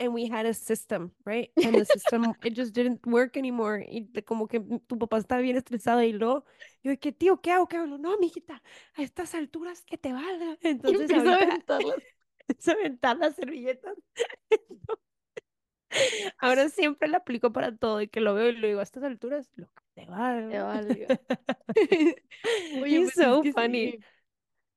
And 0.00 0.14
we 0.14 0.28
had 0.30 0.46
a 0.46 0.54
system, 0.54 1.10
right? 1.24 1.50
And 1.64 1.76
the 1.76 1.84
system, 1.84 2.32
it 2.44 2.54
just 2.54 2.72
didn't 2.72 3.04
work 3.04 3.36
anymore. 3.36 3.84
Y 3.90 4.02
de- 4.12 4.22
como 4.22 4.46
que 4.46 4.60
tu 4.86 4.96
papá 4.96 5.18
estaba 5.18 5.40
bien 5.40 5.56
estresado 5.56 6.02
y 6.04 6.12
luego, 6.12 6.44
yo 6.84 6.92
de 6.92 6.98
que, 6.98 7.10
tío, 7.10 7.40
¿qué 7.40 7.50
hago? 7.50 7.66
¿Qué 7.66 7.78
hago? 7.78 7.98
No, 7.98 8.16
mijita, 8.18 8.62
a 8.94 9.02
estas 9.02 9.34
alturas 9.34 9.82
que 9.84 9.98
te 9.98 10.12
valga. 10.12 10.56
Entonces 10.62 11.10
a 11.10 11.34
ahorita 11.34 11.78
se 12.58 12.70
aventar 12.72 13.16
las 13.18 13.34
servilletas. 13.34 13.96
Ahora 16.38 16.68
siempre 16.68 17.08
la 17.08 17.18
aplico 17.18 17.52
para 17.52 17.76
todo 17.76 18.00
y 18.02 18.08
que 18.08 18.20
lo 18.20 18.34
veo 18.34 18.48
y 18.50 18.56
lo 18.56 18.66
digo 18.68 18.80
a 18.80 18.82
estas 18.82 19.02
alturas, 19.04 19.50
lo 19.56 19.66
que 19.68 19.82
te 19.94 20.04
Te 20.04 20.10
valga. 20.10 20.64
valga. 20.64 21.08
Oye, 22.82 23.00
He's 23.00 23.04
pues 23.04 23.18
es 23.18 23.24
so 23.24 23.44
funny. 23.44 24.04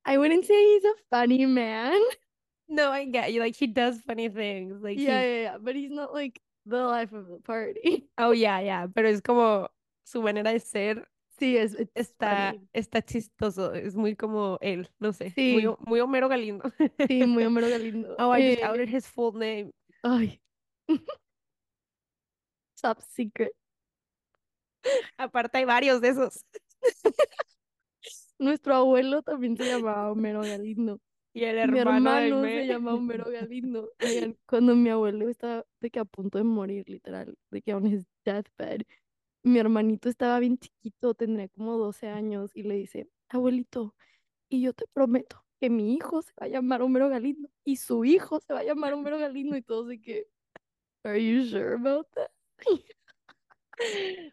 I 0.04 0.18
wouldn't 0.18 0.44
say 0.44 0.54
he's 0.54 0.84
a 0.84 0.94
funny 1.10 1.46
man. 1.46 2.00
No, 2.68 2.90
I 2.90 3.04
get 3.06 3.32
you. 3.32 3.40
Like 3.40 3.56
he 3.56 3.66
does 3.66 4.00
funny 4.00 4.28
things. 4.28 4.82
Like 4.82 4.98
Yeah, 4.98 5.22
he, 5.22 5.26
yeah, 5.26 5.42
yeah. 5.42 5.58
But 5.58 5.74
he's 5.76 5.90
not 5.90 6.14
like 6.14 6.40
the 6.66 6.78
life 6.84 7.12
of 7.12 7.28
the 7.28 7.38
party. 7.44 8.08
oh 8.18 8.32
yeah, 8.32 8.60
yeah. 8.60 8.86
Pero 8.94 9.08
es 9.08 9.20
como 9.20 9.68
su 10.04 10.22
manera 10.22 10.52
de 10.52 10.60
ser 10.60 11.06
Sí, 11.38 11.56
es 11.56 11.74
está, 11.94 12.54
funny. 12.54 12.68
está 12.72 13.02
chistoso. 13.02 13.72
Es 13.74 13.96
muy 13.96 14.14
como 14.16 14.58
él, 14.60 14.88
no 15.00 15.12
sé. 15.12 15.36
Muy, 15.44 15.62
Sí, 15.62 15.66
Ho- 15.66 15.78
muy 15.86 16.00
Homero 16.00 16.28
Galindo. 16.28 16.72
sí, 17.08 17.26
muy 17.26 17.44
Homero 17.44 17.68
Galindo. 17.70 18.14
Oh, 18.18 18.30
I 18.30 18.42
just 18.42 18.58
Eh, 18.58 18.62
outed 18.62 18.88
his 18.88 19.06
full 19.08 19.32
name. 19.32 19.72
ay. 20.04 20.40
Top 22.80 23.00
secret. 23.00 23.52
Aparte 25.16 25.58
hay 25.58 25.64
varios 25.64 26.00
de 26.00 26.08
esos. 26.08 26.44
Nuestro 28.38 28.74
abuelo 28.74 29.22
también 29.22 29.56
se 29.56 29.64
llamaba 29.64 30.10
Homero 30.10 30.40
Galindo. 30.40 31.00
Y 31.34 31.44
el 31.44 31.68
Y 31.68 31.72
Mi 31.72 31.78
hermano 31.78 32.10
hermano 32.10 32.44
se 32.44 32.66
llama 32.66 32.94
Homero 32.94 33.24
Galindo. 33.30 33.90
Oigan, 34.02 34.36
cuando 34.46 34.74
mi 34.74 34.90
abuelo 34.90 35.28
estaba 35.28 35.64
de 35.80 35.90
que 35.90 36.00
a 36.00 36.04
punto 36.04 36.38
de 36.38 36.44
morir, 36.44 36.88
literal, 36.88 37.36
de 37.50 37.62
que 37.62 37.74
on 37.74 37.86
his 37.86 38.04
deathbed, 38.24 38.82
mi 39.42 39.58
hermanito 39.58 40.08
estaba 40.08 40.38
bien 40.38 40.58
chiquito, 40.58 41.14
tendría 41.14 41.48
como 41.48 41.76
12 41.78 42.08
años, 42.08 42.50
y 42.54 42.64
le 42.64 42.76
dice, 42.76 43.08
abuelito, 43.28 43.94
y 44.48 44.62
yo 44.62 44.72
te 44.72 44.84
prometo 44.92 45.44
que 45.58 45.70
mi 45.70 45.94
hijo 45.94 46.22
se 46.22 46.32
va 46.40 46.46
a 46.46 46.48
llamar 46.48 46.82
Homero 46.82 47.08
Galindo, 47.08 47.48
y 47.64 47.76
su 47.76 48.04
hijo 48.04 48.40
se 48.40 48.52
va 48.52 48.60
a 48.60 48.64
llamar 48.64 48.92
Homero 48.92 49.18
Galindo, 49.18 49.56
y 49.56 49.62
todos 49.62 49.88
de 49.88 50.00
que, 50.00 50.26
are 51.04 51.16
you 51.16 51.46
sure 51.48 51.74
about 51.74 52.06
that? 52.16 52.30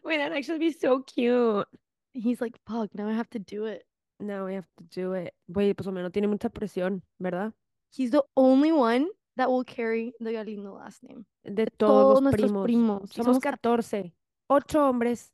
Wait, 0.04 0.18
that'd 0.18 0.36
actually 0.36 0.58
be 0.58 0.72
so 0.72 1.00
cute. 1.02 1.66
He's 2.12 2.40
like, 2.40 2.56
fuck, 2.66 2.94
now 2.94 3.08
I 3.08 3.12
have 3.12 3.30
to 3.30 3.38
do 3.38 3.66
it. 3.66 3.84
Now 4.18 4.46
we 4.46 4.54
have 4.54 4.68
to 4.78 4.84
do 4.84 5.14
it. 5.14 5.34
Güey, 5.50 5.74
pues 5.74 5.86
Homero 5.86 6.10
tiene 6.10 6.28
mucha 6.28 6.50
presión, 6.50 7.02
¿verdad? 7.18 7.52
He's 7.90 8.10
the 8.10 8.22
only 8.36 8.70
one 8.70 9.08
that 9.36 9.50
will 9.50 9.64
carry 9.64 10.12
the 10.20 10.32
Galindo 10.32 10.74
last 10.74 11.02
name. 11.02 11.24
De 11.42 11.66
todos 11.66 12.20
todos 12.20 12.22
los 12.22 12.34
primos. 12.34 12.64
primos. 12.64 13.10
Somos 13.10 13.26
somos 13.26 13.40
14. 13.40 14.12
Ocho 14.48 14.88
hombres. 14.88 15.32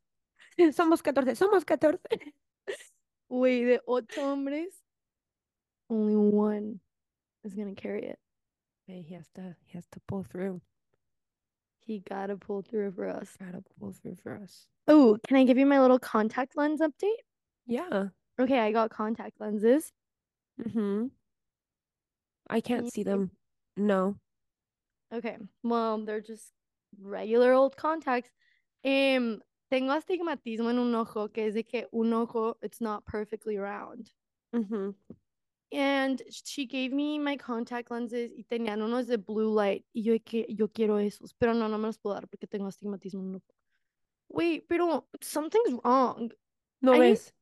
Somos 0.73 1.03
14. 1.03 1.35
Somos 1.35 1.65
14. 1.65 1.99
Güey, 3.29 3.65
de 3.65 3.81
ocho 3.87 4.23
hombres, 4.23 4.85
only 5.91 6.15
one 6.15 6.81
is 7.43 7.55
gonna 7.55 7.75
carry 7.75 8.05
it. 8.07 8.19
Hey, 8.87 9.03
he 9.03 9.15
has 9.15 9.29
to, 9.35 9.57
he 9.65 9.77
has 9.77 9.87
to 9.89 10.01
pull 10.07 10.23
through. 10.23 10.61
He 11.87 12.01
gotta 12.01 12.37
pull 12.37 12.63
through 12.63 12.93
for 12.93 13.09
us. 13.09 13.37
Gotta 13.39 13.63
pull 13.79 13.93
through 13.93 14.17
for 14.17 14.37
us. 14.37 14.67
Oh, 14.89 15.19
can 15.27 15.37
I 15.37 15.45
give 15.45 15.57
you 15.57 15.67
my 15.67 15.81
little 15.81 16.01
contact 16.01 16.57
lens 16.57 16.81
update? 16.81 17.23
Yeah. 17.67 18.09
Okay, 18.41 18.59
I 18.59 18.73
got 18.73 18.91
contact 18.91 19.41
lenses. 19.41 19.93
Mm-hmm. 20.61 21.07
I 22.51 22.61
Can 22.61 22.81
can't 22.81 22.93
see 22.93 23.05
them. 23.05 23.31
No. 23.77 24.17
Okay, 25.15 25.37
well, 25.63 26.05
they're 26.05 26.21
just 26.21 26.53
regular 27.01 27.53
old 27.53 27.77
contacts. 27.77 28.31
Em, 28.83 29.41
tengo 29.71 29.93
astigmatismo 29.93 30.71
en 30.71 30.79
un 30.79 30.95
ojo, 30.95 31.29
que 31.29 31.47
es 31.47 31.55
de 31.55 31.63
que 31.63 31.87
un 31.93 32.13
ojo, 32.13 32.57
it's 32.63 32.81
not 32.81 33.05
perfectly 33.05 33.59
round. 33.59 34.11
Mm-hmm. 34.55 34.91
And 35.73 36.23
she 36.31 36.67
gave 36.67 36.91
me 36.91 37.19
my 37.19 37.37
contact 37.37 37.91
lenses 37.91 38.33
y 38.33 38.45
tenían 38.45 38.83
unos 38.83 39.07
de 39.07 39.17
blue 39.17 39.55
light. 39.55 39.85
Y 39.93 40.03
yo 40.03 40.15
que 40.25 40.47
yo 40.49 40.69
quiero 40.71 40.99
esos, 40.99 41.35
pero 41.35 41.55
no, 41.55 41.69
no 41.69 41.79
me 41.79 41.89
los 41.89 41.99
puedo 41.99 42.15
dar 42.15 42.29
porque 42.29 42.47
tengo 42.47 42.67
astigmatismo 42.67 43.37
ojo. 43.37 43.55
Wait, 44.29 44.65
pero 44.69 45.09
something's 45.21 45.73
wrong. 45.83 46.33
¿No 46.81 46.95
I 46.95 46.99
need- 46.99 47.01
ves? 47.01 47.35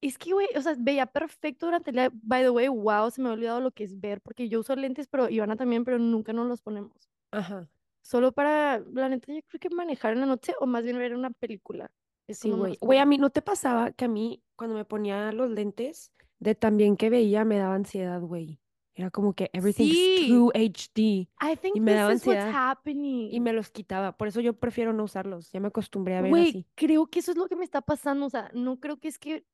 Es 0.00 0.16
que, 0.16 0.32
güey, 0.32 0.46
o 0.54 0.62
sea, 0.62 0.76
veía 0.78 1.06
perfecto 1.06 1.66
durante 1.66 1.90
el 1.90 1.96
día. 1.96 2.10
By 2.12 2.44
the 2.44 2.50
way, 2.50 2.68
wow, 2.68 3.10
se 3.10 3.20
me 3.20 3.28
ha 3.28 3.32
olvidado 3.32 3.60
lo 3.60 3.72
que 3.72 3.82
es 3.82 3.98
ver, 3.98 4.20
porque 4.20 4.48
yo 4.48 4.60
uso 4.60 4.76
lentes, 4.76 5.08
pero 5.08 5.28
Ivana 5.28 5.56
también, 5.56 5.84
pero 5.84 5.98
nunca 5.98 6.32
nos 6.32 6.46
los 6.46 6.62
ponemos. 6.62 7.10
Ajá. 7.32 7.68
Solo 8.02 8.30
para, 8.30 8.78
la 8.78 9.08
neta, 9.08 9.32
yo 9.32 9.40
creo 9.48 9.58
que 9.58 9.70
manejar 9.70 10.12
en 10.12 10.20
la 10.20 10.26
noche 10.26 10.54
o 10.60 10.66
más 10.66 10.84
bien 10.84 10.98
ver 10.98 11.16
una 11.16 11.30
película. 11.30 11.90
Es 12.28 12.38
Sí, 12.38 12.50
güey. 12.50 12.78
Güey, 12.80 12.98
a 13.00 13.06
mí 13.06 13.18
no 13.18 13.30
te 13.30 13.42
pasaba 13.42 13.90
que 13.90 14.04
a 14.04 14.08
mí, 14.08 14.42
cuando 14.54 14.76
me 14.76 14.84
ponía 14.84 15.32
los 15.32 15.50
lentes, 15.50 16.12
de 16.40 16.54
tan 16.54 16.76
bien 16.76 16.96
que 16.96 17.10
veía, 17.10 17.44
me 17.44 17.58
daba 17.58 17.74
ansiedad, 17.74 18.20
güey. 18.20 18.60
Era 18.94 19.10
como 19.10 19.32
que 19.34 19.48
everything's 19.52 19.92
Sí. 19.92 20.26
too 20.28 20.50
HD. 20.54 21.28
I 21.40 21.56
think 21.56 21.76
y 21.76 21.80
me 21.80 21.92
this 21.92 22.00
daba 22.00 22.12
is 22.14 22.26
what's 22.26 22.38
ansiedad. 22.40 22.70
happening. 22.70 23.28
Y 23.32 23.40
me 23.40 23.52
los 23.52 23.70
quitaba. 23.70 24.16
Por 24.16 24.28
eso 24.28 24.40
yo 24.40 24.54
prefiero 24.58 24.92
no 24.92 25.04
usarlos. 25.04 25.50
Ya 25.52 25.60
me 25.60 25.68
acostumbré 25.68 26.16
a 26.16 26.22
ver 26.22 26.30
Güey, 26.30 26.48
así. 26.50 26.66
creo 26.74 27.06
que 27.06 27.20
eso 27.20 27.30
es 27.30 27.36
lo 27.36 27.46
que 27.48 27.54
me 27.56 27.64
está 27.64 27.80
pasando. 27.80 28.26
O 28.26 28.30
sea, 28.30 28.50
no 28.54 28.80
creo 28.80 28.98
que 28.98 29.08
es 29.08 29.18
que 29.18 29.44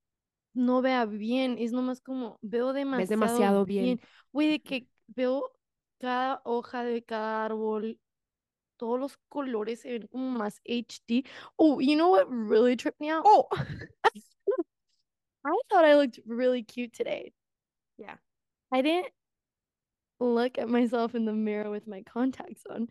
no 0.55 0.81
vea 0.81 1.05
bien. 1.05 1.57
Es 1.59 1.73
nomás 1.73 2.01
como 2.01 2.39
veo 2.41 2.73
demasiado, 2.73 3.01
Ves 3.03 3.09
demasiado 3.11 3.65
bien. 3.67 4.01
Güey, 4.33 4.49
de 4.49 4.63
que 4.63 4.89
veo 5.09 5.53
cada 5.99 6.41
hoja 6.45 6.83
de 6.85 7.05
cada 7.05 7.45
árbol, 7.45 8.01
todos 8.79 8.99
los 8.99 9.19
colores 9.29 9.81
se 9.81 9.93
ven 9.93 10.07
como 10.09 10.31
más 10.39 10.61
HD. 10.67 11.25
Oh, 11.57 11.81
you 11.81 11.95
know 11.97 12.13
what 12.13 12.27
really 12.31 12.77
tripped 12.77 12.99
me 13.01 13.11
out? 13.13 13.25
Oh, 13.27 13.49
I 15.45 15.57
thought 15.71 15.85
I 15.85 15.97
looked 15.97 16.21
really 16.27 16.63
cute 16.63 16.93
today. 16.93 17.33
Yeah. 17.99 18.17
I 18.73 18.83
didn't 18.83 19.13
look 20.21 20.59
at 20.59 20.69
myself 20.69 21.15
in 21.15 21.25
the 21.25 21.33
mirror 21.33 21.71
with 21.71 21.87
my 21.87 22.03
contacts 22.03 22.63
on. 22.69 22.89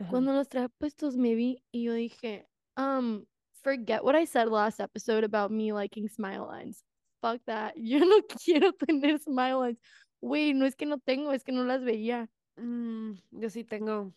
Ajá. 0.00 0.10
Cuando 0.10 0.32
los 0.32 0.48
traje 0.48 0.68
puestos 0.80 1.16
me 1.16 1.34
vi 1.34 1.62
y 1.72 1.84
yo 1.84 1.92
dije, 1.92 2.42
um, 2.76 3.26
forget 3.62 4.04
what 4.04 4.14
I 4.14 4.24
said 4.24 4.48
last 4.48 4.80
episode 4.80 5.24
about 5.24 5.50
me 5.50 5.72
liking 5.72 6.08
smile 6.08 6.46
lines. 6.46 6.82
Fuck 7.22 7.40
that. 7.46 7.74
Yo 7.78 8.00
no 8.00 8.20
quiero 8.22 8.72
tener 8.72 9.18
smile 9.18 9.58
lines. 9.58 9.78
Güey, 10.22 10.54
no 10.54 10.66
es 10.66 10.74
que 10.74 10.86
no 10.86 10.98
tengo, 10.98 11.32
es 11.32 11.42
que 11.42 11.52
no 11.52 11.64
las 11.64 11.82
veía. 11.82 12.28
Mm, 12.56 13.14
yo 13.32 13.48
sí 13.48 13.64
tengo. 13.64 14.12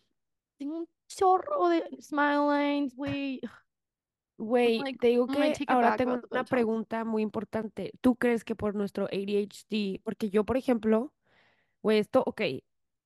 Tengo 0.59 0.77
un 0.79 0.87
chorro 1.07 1.69
de 1.69 1.83
smile 2.01 2.47
lines, 2.47 2.95
güey. 2.95 3.39
Güey, 4.37 4.79
like, 4.79 4.99
te 4.99 5.07
digo 5.07 5.27
que 5.27 5.53
ahora 5.67 5.89
back 5.89 5.97
tengo 5.97 6.19
una 6.29 6.43
pregunta 6.43 7.03
muy 7.03 7.23
importante. 7.23 7.91
¿Tú 8.01 8.15
crees 8.15 8.43
que 8.43 8.55
por 8.55 8.75
nuestro 8.75 9.05
ADHD, 9.05 10.01
porque 10.03 10.29
yo, 10.29 10.43
por 10.43 10.57
ejemplo, 10.57 11.13
güey, 11.81 11.99
esto, 11.99 12.23
ok, 12.25 12.41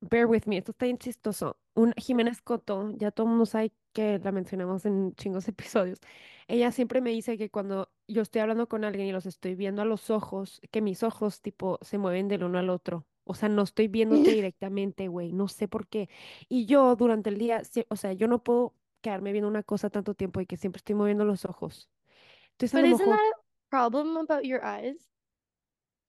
bear 0.01 0.25
with 0.25 0.43
me, 0.45 0.57
esto 0.57 0.71
está 0.71 0.85
bien 0.85 0.97
chistoso. 0.97 1.57
Un 1.73 1.93
Jimena 1.93 2.31
Escoto, 2.31 2.91
ya 2.97 3.11
todo 3.11 3.27
el 3.27 3.29
mundo 3.31 3.45
sabe 3.45 3.71
que 3.93 4.19
la 4.19 4.31
mencionamos 4.31 4.85
en 4.85 5.15
chingos 5.15 5.47
episodios. 5.47 5.99
Ella 6.47 6.71
siempre 6.71 7.01
me 7.01 7.11
dice 7.11 7.37
que 7.37 7.49
cuando 7.49 7.89
yo 8.07 8.21
estoy 8.21 8.41
hablando 8.41 8.67
con 8.67 8.83
alguien 8.83 9.07
y 9.07 9.11
los 9.13 9.25
estoy 9.25 9.55
viendo 9.55 9.81
a 9.81 9.85
los 9.85 10.09
ojos, 10.09 10.61
que 10.71 10.81
mis 10.81 11.03
ojos, 11.03 11.41
tipo, 11.41 11.79
se 11.81 11.97
mueven 11.97 12.27
del 12.27 12.43
uno 12.43 12.59
al 12.59 12.69
otro. 12.69 13.07
O 13.23 13.35
sea, 13.35 13.47
no 13.49 13.61
estoy 13.61 13.87
viéndote 13.87 14.31
directamente, 14.31 15.07
güey, 15.07 15.31
no 15.31 15.47
sé 15.47 15.67
por 15.67 15.87
qué. 15.87 16.09
Y 16.49 16.65
yo 16.65 16.95
durante 16.95 17.29
el 17.29 17.37
día, 17.37 17.61
o 17.89 17.95
sea, 17.95 18.13
yo 18.13 18.27
no 18.27 18.43
puedo 18.43 18.73
quedarme 19.01 19.31
viendo 19.33 19.47
una 19.49 19.63
cosa 19.63 19.89
tanto 19.89 20.13
tiempo 20.15 20.41
y 20.41 20.45
que 20.47 20.57
siempre 20.57 20.79
estoy 20.79 20.95
moviendo 20.95 21.25
los 21.25 21.45
ojos. 21.45 21.89
Entonces, 22.53 22.75
a 22.75 22.79
But 22.79 22.81
lo 22.81 22.87
isn't 22.87 23.07
mejor, 23.07 23.15
that 23.15 23.33
a 23.37 23.41
problem 23.69 24.17
about 24.17 24.43
your 24.45 24.61
eyes? 24.61 25.09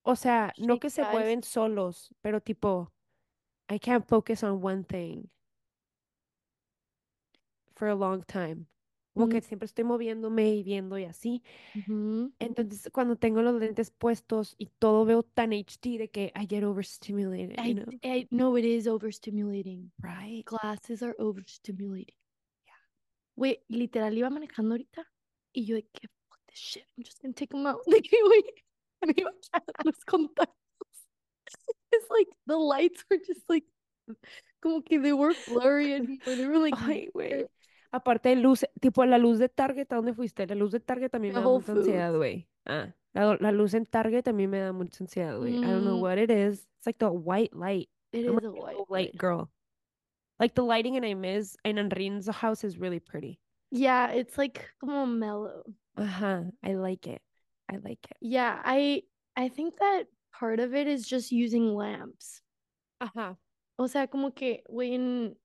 o 0.04 0.16
sea, 0.16 0.54
no 0.58 0.78
que 0.78 0.90
se 0.90 1.02
eyes? 1.02 1.12
mueven 1.12 1.42
solos, 1.42 2.14
pero 2.20 2.40
tipo, 2.40 2.92
I 3.70 3.78
can't 3.80 4.06
focus 4.06 4.42
on 4.44 4.62
one 4.64 4.84
thing 4.84 5.30
for 7.74 7.88
a 7.88 7.94
long 7.94 8.22
time. 8.24 8.66
Como 9.14 9.28
que 9.28 9.40
Mm. 9.40 9.42
siempre 9.42 9.66
estoy 9.66 9.84
moviéndome 9.84 10.48
y 10.54 10.62
viendo 10.62 10.98
y 10.98 11.04
así. 11.04 11.42
Ujú. 11.74 12.32
Entonces, 12.40 12.90
cuando 12.92 13.16
tengo 13.16 13.42
los 13.42 13.54
lentes 13.60 13.90
puestos 13.90 14.54
y 14.58 14.66
todo 14.78 15.04
veo 15.06 15.22
tan 15.22 15.52
HD 15.52 15.98
de 15.98 16.10
que 16.10 16.32
I 16.36 16.46
get 16.48 16.64
overstimulated, 16.64 17.60
you 17.62 17.74
I, 17.74 17.74
know, 17.74 17.86
I 18.02 18.26
know 18.30 18.56
it 18.56 18.64
is 18.64 18.86
overstimulating. 18.86 19.90
right? 20.02 20.44
Glasses 20.44 21.02
are 21.02 21.14
overstimulating. 21.18 22.14
Güey, 23.36 23.60
literal 23.68 24.16
iba 24.16 24.30
manejando 24.30 24.74
ahorita 24.74 25.06
y 25.52 25.64
yo 25.64 25.76
de 25.76 25.82
que 25.84 26.08
fuck 26.28 26.40
this 26.46 26.58
shit, 26.58 26.84
I'm 26.96 27.04
just 27.04 27.20
gonna 27.22 27.34
take 27.34 27.48
them 27.50 27.66
out. 27.66 27.80
De 27.86 28.00
que, 28.02 28.16
güey, 28.22 28.44
me 29.06 29.14
iba 29.16 29.30
a 29.30 29.34
echar 29.34 29.62
los 29.84 30.04
contactos. 30.04 30.56
It's 31.92 32.08
like 32.10 32.30
the 32.46 32.56
lights 32.56 33.04
were 33.10 33.18
just 33.26 33.48
like, 33.48 33.66
como 34.60 34.82
que 34.82 34.98
they 35.00 35.12
were 35.12 35.34
blurry 35.46 35.92
anymore. 35.94 36.18
They 36.24 36.46
were 36.46 36.58
like, 36.58 36.76
Ay, 36.80 37.08
güey. 37.12 37.46
Aparte 37.90 38.30
de 38.30 38.36
luz, 38.36 38.64
tipo 38.80 39.04
la 39.04 39.18
luz 39.18 39.38
de 39.38 39.50
Target, 39.50 39.92
¿a 39.92 39.96
dónde 39.96 40.14
fuiste? 40.14 40.46
La 40.46 40.54
luz 40.54 40.72
de 40.72 40.80
Target 40.80 41.10
también 41.10 41.34
me 41.34 41.40
da 41.40 41.46
mucha 41.46 41.72
ansiedad, 41.72 42.14
güey. 42.16 42.48
Ah, 42.64 42.94
la, 43.12 43.36
la 43.38 43.52
luz 43.52 43.74
en 43.74 43.84
Target 43.84 44.22
también 44.22 44.48
me 44.48 44.60
da 44.60 44.72
mucha 44.72 45.04
ansiedad, 45.04 45.36
güey. 45.38 45.56
I 45.56 45.60
don't 45.60 45.82
know 45.84 45.98
Mm, 45.98 46.02
what 46.02 46.16
it 46.18 46.30
is. 46.30 46.66
It's 46.78 46.86
like 46.86 46.98
the 46.98 47.10
white 47.10 47.52
light. 47.54 47.90
it 48.12 48.26
I'm 48.26 48.38
a 48.38 48.38
is 48.38 48.44
a 48.46 48.48
yellow 48.48 48.62
white 48.64 48.76
light 48.88 48.88
light. 49.12 49.16
girl. 49.18 49.50
Like 50.42 50.56
the 50.56 50.64
lighting 50.64 50.96
in 50.96 51.04
Aimé's 51.04 51.56
and 51.64 51.78
in 51.78 51.88
Rin's 51.88 52.26
house 52.26 52.64
is 52.64 52.76
really 52.76 52.98
pretty. 52.98 53.38
Yeah, 53.70 54.10
it's 54.10 54.36
like 54.36 54.68
como 54.80 55.06
mellow. 55.06 55.62
Uh-huh. 55.96 56.42
I 56.64 56.74
like 56.74 57.06
it. 57.06 57.22
I 57.70 57.76
like 57.76 58.04
it. 58.10 58.16
Yeah, 58.20 58.58
I 58.64 59.04
I 59.36 59.50
think 59.50 59.78
that 59.78 60.06
part 60.32 60.58
of 60.58 60.74
it 60.74 60.88
is 60.88 61.06
just 61.06 61.30
using 61.30 61.76
lamps. 61.76 62.42
Ajá. 63.00 63.36
O 63.78 63.86
sea, 63.86 64.08
como 64.08 64.32
que, 64.32 64.64
güey, 64.68 64.94
en 64.94 65.36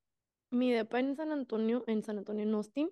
mi 0.51 0.71
depa 0.71 0.97
en 0.97 1.15
San 1.15 1.31
Antonio, 1.31 1.83
en 1.87 2.01
San 2.01 2.17
Antonio, 2.17 2.41
en 2.41 2.55
Austin, 2.55 2.89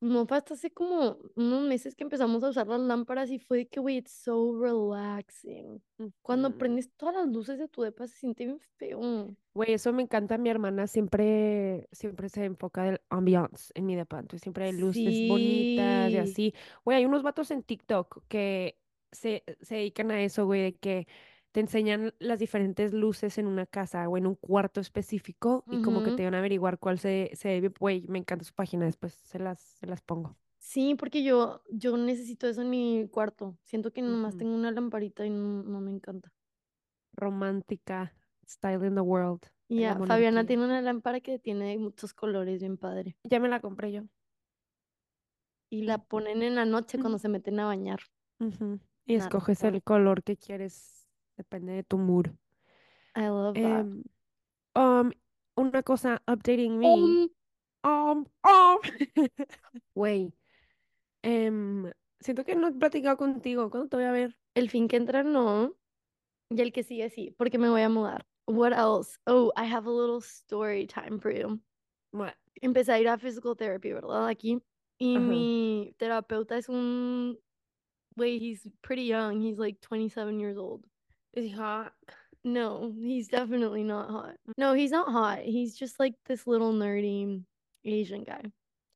no 0.00 0.26
fue 0.26 0.36
hasta 0.36 0.54
hace 0.54 0.70
como 0.72 1.18
unos 1.36 1.62
meses 1.62 1.94
que 1.94 2.04
empezamos 2.04 2.42
a 2.44 2.50
usar 2.50 2.66
las 2.66 2.80
lámparas 2.80 3.30
y 3.30 3.38
fue 3.38 3.58
de 3.58 3.68
que, 3.68 3.80
güey, 3.80 3.96
it's 3.98 4.12
so 4.12 4.58
relaxing. 4.60 5.82
Cuando 6.22 6.56
prendes 6.58 6.90
todas 6.96 7.14
las 7.14 7.28
luces 7.28 7.58
de 7.58 7.68
tu 7.68 7.82
depa 7.82 8.06
se 8.06 8.16
siente 8.18 8.44
bien 8.44 8.60
feo. 8.78 9.34
Güey, 9.54 9.72
eso 9.72 9.92
me 9.92 10.02
encanta. 10.02 10.36
Mi 10.38 10.50
hermana 10.50 10.86
siempre, 10.86 11.88
siempre 11.92 12.28
se 12.28 12.44
enfoca 12.44 12.84
del 12.84 13.00
ambiance 13.08 13.72
en 13.74 13.86
mi 13.86 13.96
depa. 13.96 14.18
Entonces 14.18 14.42
siempre 14.42 14.66
hay 14.66 14.72
luces 14.72 15.26
bonitas 15.28 16.10
y 16.10 16.12
Sí. 16.12 16.18
así. 16.18 16.54
Güey, 16.84 16.98
hay 16.98 17.06
unos 17.06 17.22
vatos 17.22 17.50
en 17.50 17.62
TikTok 17.62 18.24
que 18.28 18.78
se, 19.12 19.44
se 19.62 19.76
dedican 19.76 20.10
a 20.10 20.22
eso, 20.22 20.44
güey, 20.44 20.62
de 20.62 20.76
que 20.76 21.06
te 21.56 21.60
enseñan 21.60 22.12
las 22.18 22.38
diferentes 22.38 22.92
luces 22.92 23.38
en 23.38 23.46
una 23.46 23.64
casa 23.64 24.06
o 24.10 24.18
en 24.18 24.26
un 24.26 24.34
cuarto 24.34 24.78
específico 24.78 25.64
y 25.70 25.80
como 25.80 26.02
que 26.02 26.10
te 26.10 26.22
van 26.22 26.34
a 26.34 26.40
averiguar 26.40 26.78
cuál 26.78 26.98
se, 26.98 27.30
se 27.32 27.48
debe. 27.48 27.72
Güey, 27.80 28.04
me 28.08 28.18
encanta 28.18 28.44
su 28.44 28.52
página. 28.52 28.84
Después 28.84 29.14
se 29.14 29.38
las, 29.38 29.58
se 29.58 29.86
las 29.86 30.02
pongo. 30.02 30.36
Sí, 30.58 30.96
porque 30.96 31.22
yo, 31.22 31.62
yo 31.70 31.96
necesito 31.96 32.46
eso 32.46 32.60
en 32.60 32.68
mi 32.68 33.08
cuarto. 33.10 33.56
Siento 33.62 33.90
que 33.90 34.02
nomás 34.02 34.36
tengo 34.36 34.54
una 34.54 34.70
lamparita 34.70 35.24
y 35.24 35.30
no, 35.30 35.62
no 35.62 35.80
me 35.80 35.92
encanta. 35.92 36.30
Romántica. 37.14 38.14
Style 38.46 38.86
in 38.86 38.94
the 38.94 39.00
world. 39.00 39.40
Ya, 39.70 39.96
Fabiana 39.96 40.44
tiene 40.44 40.62
una 40.62 40.82
lámpara 40.82 41.20
que 41.20 41.38
tiene 41.38 41.78
muchos 41.78 42.12
colores, 42.12 42.60
bien 42.60 42.76
padre. 42.76 43.16
Ya 43.24 43.40
me 43.40 43.48
la 43.48 43.60
compré 43.60 43.92
yo. 43.92 44.02
Y 45.70 45.84
la 45.84 46.04
ponen 46.04 46.42
en 46.42 46.54
la 46.54 46.66
noche 46.66 46.98
cuando 46.98 47.16
se 47.16 47.30
meten 47.30 47.58
a 47.60 47.64
bañar. 47.64 48.00
Y 49.06 49.14
escoges 49.14 49.62
el 49.62 49.82
color 49.82 50.22
que 50.22 50.36
quieres, 50.36 50.95
depende 51.36 51.72
de 51.72 51.82
tu 51.82 51.98
mood. 51.98 52.28
I 53.16 53.28
love 53.28 53.54
that. 53.54 53.80
Em, 53.86 54.02
um, 54.74 55.12
una 55.56 55.82
cosa, 55.82 56.22
updating 56.26 56.78
me. 56.78 56.86
Um, 56.86 57.28
Um, 57.84 58.26
um. 58.44 58.78
Güey, 59.94 60.32
em, 61.22 61.92
siento 62.20 62.44
que 62.44 62.56
no 62.56 62.66
he 62.68 62.72
platicado 62.72 63.16
contigo. 63.16 63.70
¿Cuándo 63.70 63.88
te 63.88 63.96
voy 63.96 64.06
a 64.06 64.12
ver? 64.12 64.36
el 64.56 64.70
fin 64.70 64.88
que 64.88 64.96
entra 64.96 65.22
no. 65.22 65.76
Y 66.50 66.60
el 66.62 66.72
que 66.72 66.82
sigue 66.82 67.10
sí, 67.10 67.34
porque 67.36 67.58
me 67.58 67.68
voy 67.68 67.82
a 67.82 67.88
mudar. 67.88 68.26
What 68.46 68.72
else? 68.72 69.18
Oh, 69.26 69.52
I 69.56 69.64
have 69.64 69.86
a 69.86 69.90
little 69.92 70.20
story 70.20 70.86
time 70.86 71.20
for 71.20 71.30
you. 71.30 71.60
What? 72.12 72.34
Empecé 72.62 72.92
a 72.92 72.98
ir 73.00 73.08
a 73.08 73.18
physical 73.18 73.54
therapy, 73.54 73.92
¿verdad? 73.92 74.28
Aquí. 74.28 74.62
Y 74.98 75.16
Ajá. 75.16 75.26
mi 75.26 75.94
terapeuta 75.98 76.56
es 76.56 76.68
un. 76.68 77.38
Wait, 78.16 78.40
he's 78.40 78.66
pretty 78.82 79.06
young. 79.06 79.40
He's 79.42 79.58
like 79.58 79.78
27 79.82 80.40
years 80.40 80.56
old. 80.56 80.86
Is 81.36 81.44
he 81.44 81.50
hot? 81.50 81.92
No, 82.44 82.94
he's 82.98 83.28
definitely 83.28 83.84
not 83.84 84.10
hot. 84.10 84.36
No, 84.56 84.72
he's 84.72 84.90
not 84.90 85.12
hot. 85.12 85.40
He's 85.40 85.76
just 85.76 86.00
like 86.00 86.14
this 86.24 86.46
little 86.46 86.72
nerdy 86.72 87.44
Asian 87.84 88.24
guy. 88.24 88.42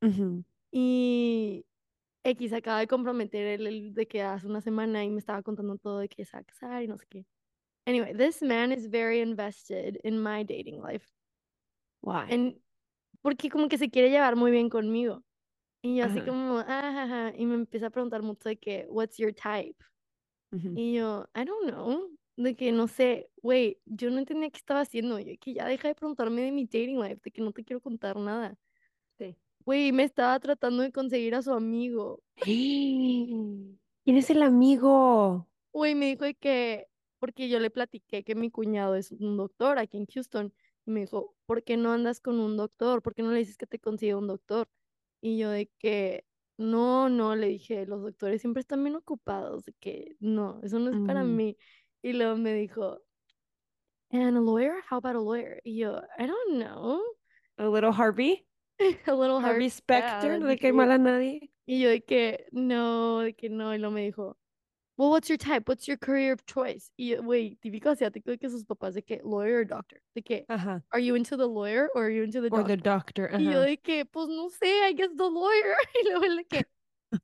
Ujú. 0.03 0.45
Y 0.73 1.65
X 2.25 2.53
acaba 2.53 2.81
de 2.81 2.87
comprometer 2.87 3.47
él 3.47 3.67
el 3.67 3.95
de 3.95 4.07
que 4.07 4.23
hace 4.23 4.47
una 4.47 4.61
semana 4.61 5.05
y 5.05 5.11
me 5.11 5.19
estaba 5.19 5.43
contando 5.43 5.77
todo 5.79 5.99
de 5.99 6.09
que 6.09 6.25
se 6.25 6.37
va 6.37 6.41
a 6.41 6.45
casar 6.45 6.83
y 6.83 6.87
no 6.87 6.97
sé 6.97 7.07
qué. 7.11 7.27
Anyway, 7.87 8.15
this 8.15 8.41
man 8.43 8.73
is 8.73 8.87
very 8.87 9.21
invested 9.21 9.99
in 10.05 10.23
my 10.23 10.45
dating 10.45 10.81
life. 10.81 11.07
Why? 12.03 12.27
And 12.31 12.55
porque 13.23 13.51
como 13.51 13.69
que 13.69 13.79
se 13.79 13.91
quiere 13.91 14.11
llevar 14.11 14.37
muy 14.37 14.51
bien 14.51 14.71
conmigo. 14.71 15.25
Y 15.83 15.97
yo 15.97 16.05
así 16.05 16.23
como, 16.23 16.59
ah, 16.59 17.05
ajá", 17.05 17.33
y 17.37 17.47
me 17.47 17.55
empieza 17.55 17.87
a 17.87 17.91
preguntar 17.91 18.23
mucho 18.23 18.49
de 18.49 18.57
que, 18.59 18.87
what's 18.89 19.19
your 19.19 19.33
type? 19.33 19.83
Ujú. 20.53 20.75
Y 20.77 20.95
yo, 20.95 21.27
I 21.35 21.45
don't 21.45 21.69
know. 21.71 22.11
De 22.41 22.57
que 22.57 22.73
no 22.73 22.89
sé, 22.89 23.29
güey, 23.43 23.79
yo 23.85 24.09
no 24.11 24.19
entendía 24.19 24.49
qué 24.49 24.57
estaba 24.57 24.81
haciendo. 24.81 25.19
Yo 25.19 25.35
que 25.39 25.53
ya 25.53 25.67
deja 25.67 25.89
de 25.89 25.95
preguntarme 25.95 26.41
de 26.41 26.53
mi 26.53 26.65
dating 26.65 26.99
life, 26.99 27.21
de 27.23 27.31
que 27.31 27.43
no 27.43 27.53
te 27.53 27.63
quiero 27.63 27.83
contar 27.83 28.17
nada. 28.17 28.57
Sí. 29.19 29.37
Güey, 29.67 29.93
me 29.93 30.05
estaba 30.05 30.41
tratando 30.41 30.83
de 30.83 30.91
conseguir 30.91 31.35
a 31.35 31.43
su 31.43 31.53
amigo. 31.53 32.23
¿Quién 32.37 33.79
es 34.07 34.31
el 34.31 34.43
amigo? 34.43 35.47
Güey, 35.71 35.95
me 35.95 36.07
dijo 36.07 36.25
de 36.25 36.35
que, 36.35 36.87
porque 37.19 37.51
yo 37.51 37.61
le 37.61 37.69
platiqué 37.69 38.25
que 38.25 38.35
mi 38.35 38.51
cuñado 38.51 38.95
es 38.95 39.13
un 39.13 39.37
doctor 39.37 39.79
aquí 39.79 39.99
en 39.99 40.07
Houston. 40.07 40.55
Y 40.87 40.93
me 40.93 41.01
dijo, 41.01 41.35
¿por 41.45 41.63
qué 41.63 41.77
no 41.77 41.93
andas 41.93 42.21
con 42.21 42.41
un 42.41 42.57
doctor? 42.57 43.03
¿Por 43.03 43.15
qué 43.15 43.23
no 43.23 43.33
le 43.33 43.41
dices 43.41 43.59
que 43.59 43.67
te 43.67 43.79
consiga 43.79 44.17
un 44.17 44.29
doctor? 44.29 44.67
Y 45.21 45.37
yo 45.37 45.51
de 45.51 45.71
que, 45.79 46.25
no, 46.57 47.11
no, 47.11 47.37
le 47.37 47.49
dije, 47.49 47.85
los 47.85 48.01
doctores 48.01 48.41
siempre 48.41 48.61
están 48.61 48.83
bien 48.83 48.97
ocupados, 48.97 49.67
de 49.67 49.75
que 49.75 50.17
no, 50.21 50.59
eso 50.63 50.79
no 50.79 50.91
es 50.91 51.07
para 51.07 51.23
mí. 51.23 51.59
Y 52.03 52.13
luego 52.13 52.37
me 52.37 52.55
dijo, 52.67 52.97
and 54.13 54.37
a 54.37 54.41
lawyer? 54.41 54.75
How 54.89 54.99
about 54.99 55.17
a 55.17 55.21
lawyer? 55.21 55.61
Y 55.65 55.73
yo, 55.81 56.01
I 56.19 56.27
don't 56.27 56.59
know. 56.59 57.03
A 57.59 57.69
little 57.69 57.93
Harvey. 57.93 58.45
A 59.07 59.15
little. 59.15 59.41
Harvey 59.41 59.65
Yeah, 59.65 59.71
Specter. 59.71 60.39
No 60.39 60.47
that'd 60.47 60.49
le 60.49 60.55
be 60.55 60.57
cae 60.59 60.71
great. 60.71 60.75
mal 60.75 60.91
a 60.91 60.99
nadie. 60.99 61.51
Y 61.67 61.81
yo 61.83 61.91
de 61.91 62.01
que, 62.01 62.47
no, 62.53 63.21
de 63.21 63.33
que 63.35 63.51
no. 63.51 63.71
Y 63.73 63.77
luego 63.79 63.91
me 63.95 64.11
dijo, 64.11 64.35
well, 64.97 65.11
what's 65.11 65.29
your 65.29 65.37
type? 65.37 65.69
What's 65.69 65.87
your 65.87 65.99
career 65.99 66.33
of 66.33 66.45
choice? 66.47 66.91
Y 66.99 67.11
yo, 67.11 67.23
güey, 67.23 67.59
típico 67.63 67.91
asiático 67.91 68.31
de 68.31 68.39
que 68.39 68.49
sus 68.49 68.65
papás 68.65 68.95
de 68.95 69.03
que, 69.03 69.21
lawyer 69.23 69.59
or 69.61 69.65
doctor? 69.67 70.01
De 70.15 70.23
que, 70.23 70.47
Ajá. 70.49 70.83
are 70.93 71.01
you 71.01 71.15
into 71.15 71.37
the 71.37 71.47
lawyer 71.47 71.89
or 71.95 72.05
are 72.07 72.11
you 72.11 72.23
into 72.23 72.41
the 72.41 72.49
Or 72.49 72.63
doctor? 72.63 72.77
the 72.77 72.83
doctor. 72.83 73.31
Y 73.35 73.45
yo 73.45 73.59
Ajá. 73.61 73.67
de 73.67 73.77
que, 73.77 74.05
pues 74.07 74.29
no 74.29 74.49
sé, 74.49 74.89
I 74.89 74.93
guess 74.95 75.11
the 75.15 75.29
lawyer. 75.29 75.77
Y 75.95 76.09
luego 76.09 76.25
él 76.25 76.37
de 76.39 76.45
que, 76.45 76.65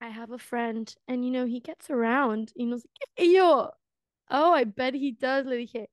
I 0.00 0.08
have 0.08 0.30
a 0.30 0.38
friend 0.38 0.94
and 1.08 1.24
you 1.24 1.30
know, 1.32 1.46
he 1.46 1.60
gets 1.60 1.90
around. 1.90 2.52
Y 2.56 2.64
no 2.66 2.76
sé 2.76 2.86
qué. 2.94 3.24
Y 3.24 3.32
yo, 3.34 3.70
oh, 4.30 4.52
I 4.52 4.64
bet 4.64 4.94
he 4.94 5.12
does. 5.12 5.46
Le 5.46 5.56
dije, 5.56 5.86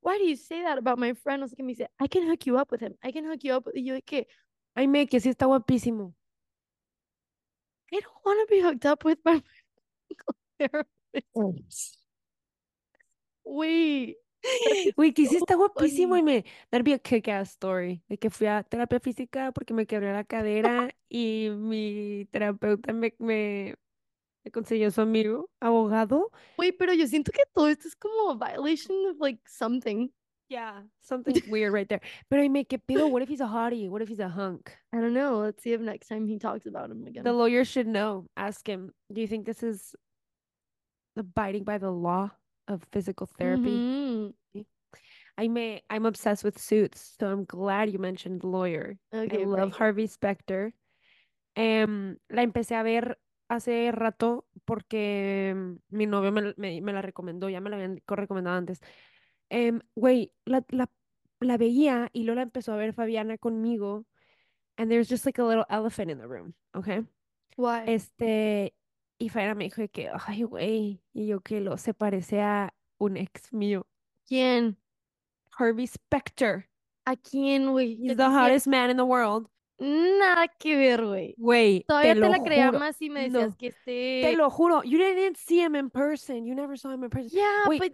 why 0.00 0.18
do 0.18 0.24
you 0.24 0.36
say 0.36 0.62
that 0.62 0.78
about 0.78 0.98
my 0.98 1.14
friend? 1.14 1.40
No 1.40 1.46
sé 1.46 1.56
qué. 1.56 1.64
Me 1.64 1.74
dice, 1.74 1.88
I 2.00 2.08
can 2.08 2.26
hook 2.26 2.46
you 2.46 2.58
up 2.58 2.70
with 2.70 2.80
him. 2.80 2.94
I 3.02 3.12
can 3.12 3.24
hook 3.24 3.44
you 3.44 3.54
up. 3.54 3.66
with-" 3.66 3.76
Y 3.76 3.82
yo 3.82 4.00
que, 4.04 4.26
Ay, 4.74 4.88
me, 4.88 5.06
que 5.06 5.20
sí 5.20 5.28
está 5.28 5.46
guapísimo. 5.46 6.14
I 7.92 8.00
don't 8.00 8.24
want 8.24 8.40
to 8.40 8.54
be 8.54 8.60
hooked 8.60 8.86
up 8.86 9.04
with 9.04 9.18
my 9.24 9.42
therapist. 10.58 11.98
Güey. 13.44 14.16
Güey, 14.96 15.12
que 15.14 15.26
sí 15.26 15.36
está 15.36 15.54
guapísimo 15.54 16.16
y 16.16 16.22
me... 16.22 16.44
That'd 16.70 16.84
be 16.84 16.92
a 16.92 16.98
kick-ass 16.98 17.50
story. 17.50 18.02
De 18.08 18.18
que 18.18 18.30
fui 18.30 18.46
a 18.46 18.62
terapia 18.62 19.00
física 19.00 19.52
porque 19.52 19.72
me 19.72 19.86
quebré 19.86 20.12
la 20.12 20.24
cadera 20.24 20.90
y 21.08 21.48
mi 21.50 22.26
terapeuta 22.30 22.92
me, 22.92 23.14
me, 23.18 23.76
me 24.44 24.50
consiguió 24.50 24.90
su 24.90 25.00
amigo, 25.00 25.50
abogado. 25.60 26.30
Güey, 26.56 26.72
pero 26.72 26.92
yo 26.92 27.06
siento 27.06 27.32
que 27.32 27.42
todo 27.52 27.68
esto 27.68 27.88
es 27.88 27.96
como 27.96 28.30
a 28.30 28.36
violation 28.36 28.94
of 29.10 29.16
like 29.20 29.40
something. 29.46 30.08
Yeah, 30.48 30.82
something 31.00 31.40
weird 31.48 31.72
right 31.72 31.88
there. 31.88 32.02
Pero 32.28 32.42
y 32.42 32.48
me, 32.48 32.66
¿qué 32.66 32.78
pedo? 32.78 33.08
What 33.08 33.22
if 33.22 33.28
he's 33.30 33.40
a 33.40 33.46
hottie? 33.46 33.88
What 33.88 34.02
if 34.02 34.08
he's 34.08 34.20
a 34.20 34.28
hunk? 34.28 34.70
I 34.92 35.00
don't 35.00 35.14
know. 35.14 35.38
Let's 35.40 35.62
see 35.62 35.72
if 35.72 35.80
next 35.80 36.08
time 36.08 36.26
he 36.26 36.38
talks 36.38 36.66
about 36.66 36.90
him 36.90 37.06
again. 37.06 37.24
The 37.24 37.32
lawyer 37.32 37.64
should 37.64 37.86
know. 37.86 38.26
Ask 38.36 38.68
him, 38.68 38.92
do 39.10 39.20
you 39.20 39.26
think 39.26 39.46
this 39.46 39.62
is 39.62 39.94
abiding 41.16 41.64
by 41.64 41.78
the 41.78 41.90
law 41.90 42.30
of 42.68 42.82
physical 42.92 43.26
therapy? 43.38 43.70
Mhm. 43.70 44.34
I 45.36 45.48
may, 45.48 45.82
I'm 45.90 46.06
obsessed 46.06 46.44
with 46.44 46.58
suits, 46.60 47.16
so 47.18 47.26
I'm 47.26 47.44
glad 47.44 47.90
you 47.90 47.98
mentioned 47.98 48.44
lawyer. 48.44 48.96
I 49.12 49.26
love 49.26 49.28
bring 49.30 49.68
it. 49.68 49.74
Harvey 49.74 50.06
Specter. 50.06 50.72
Em, 51.56 52.18
la 52.30 52.42
empecé 52.42 52.78
a 52.78 52.84
ver 52.84 53.16
hace 53.48 53.90
rato 53.92 54.46
porque 54.64 55.50
em, 55.50 55.78
mi 55.90 56.06
novio 56.06 56.32
me, 56.32 56.54
me- 56.56 56.80
me 56.80 56.92
la 56.92 57.02
recomendó, 57.02 57.48
ya 57.48 57.60
me 57.60 57.70
la 57.70 57.76
habían 57.76 58.00
co- 58.06 58.16
recomendado 58.16 58.56
antes. 58.56 58.80
Em, 59.50 59.80
güey, 59.94 60.32
la, 60.44 60.64
la, 60.70 60.90
la 61.40 61.56
veía 61.58 62.10
y 62.12 62.24
luego 62.24 62.36
la 62.36 62.42
empezó 62.42 62.72
a 62.72 62.76
ver 62.76 62.92
Fabiana 62.94 63.38
conmigo. 63.38 64.06
And 64.76 64.90
there's 64.90 65.08
just 65.08 65.24
like 65.26 65.40
a 65.40 65.44
little 65.44 65.66
elephant 65.70 66.10
in 66.10 66.18
the 66.18 66.26
room, 66.26 66.54
okay? 66.74 67.04
Why? 67.56 67.84
Este, 67.86 68.74
y 69.18 69.28
Fabiana 69.28 69.54
me 69.54 69.64
dijo 69.64 69.86
que, 69.92 70.10
ay, 70.26 70.42
güey, 70.42 71.00
y 71.12 71.26
yo 71.28 71.40
que 71.40 71.60
lo 71.60 71.76
se 71.78 71.94
parece 71.94 72.40
a 72.42 72.74
un 72.98 73.16
ex 73.16 73.52
mío, 73.52 73.86
¿Quién? 74.26 74.76
Harvey 75.56 75.86
Specter. 75.86 76.68
¿A 77.04 77.14
quién, 77.16 77.70
güey? 77.70 77.98
He's 78.00 78.16
the 78.16 78.24
hottest 78.24 78.66
man 78.66 78.90
in 78.90 78.96
the 78.96 79.04
world. 79.04 79.48
Nada 79.84 80.48
que 80.48 80.76
ver, 80.76 81.04
güey. 81.04 81.34
Güey, 81.36 81.80
te 81.80 81.86
Todavía 81.86 82.14
te 82.14 82.20
la 82.20 82.42
creía 82.42 82.72
más 82.72 82.96
si 82.96 83.10
me 83.10 83.24
decías 83.24 83.50
No, 83.50 83.56
que 83.56 83.70
te 83.84 84.20
este. 84.22 84.36
lo 84.36 84.50
juro. 84.50 84.82
You 84.82 84.98
didn't 84.98 85.36
see 85.36 85.60
him 85.60 85.74
in 85.74 85.90
person. 85.90 86.46
You 86.46 86.54
never 86.54 86.76
saw 86.78 86.92
him 86.92 87.04
in 87.04 87.10
person. 87.10 87.30
Yeah, 87.32 87.68
Wait, 87.68 87.80
but 87.80 87.92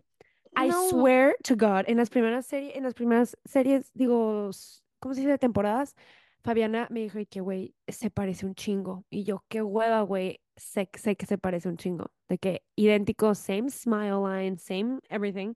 I 0.57 0.69
no. 0.69 0.89
swear 0.89 1.37
to 1.45 1.55
God, 1.57 1.85
en 1.87 1.97
las 1.97 2.11
primeras 2.11 2.47
series, 2.47 2.75
en 2.77 2.83
las 2.83 2.95
primeras 2.95 3.37
series, 3.45 3.91
digo, 3.95 4.51
¿cómo 4.99 5.15
se 5.15 5.21
dice? 5.21 5.39
Temporadas, 5.39 5.95
Fabiana 6.43 6.89
me 6.91 7.01
dijo 7.01 7.19
y 7.19 7.27
que, 7.27 7.41
güey, 7.41 7.75
se 7.87 8.11
parece 8.11 8.47
un 8.47 8.55
chingo. 8.55 9.05
Y 9.11 9.23
yo, 9.25 9.45
qué 9.49 9.63
hueva, 9.63 10.01
güey, 10.03 10.41
sé, 10.57 10.89
sé 10.95 11.15
que 11.17 11.27
se 11.27 11.39
parece 11.39 11.69
un 11.69 11.77
chingo. 11.77 12.11
De 12.29 12.39
que 12.39 12.63
idéntico, 12.77 13.35
same 13.35 13.71
smile 13.71 14.21
line, 14.25 14.57
same 14.59 15.01
everything. 15.09 15.55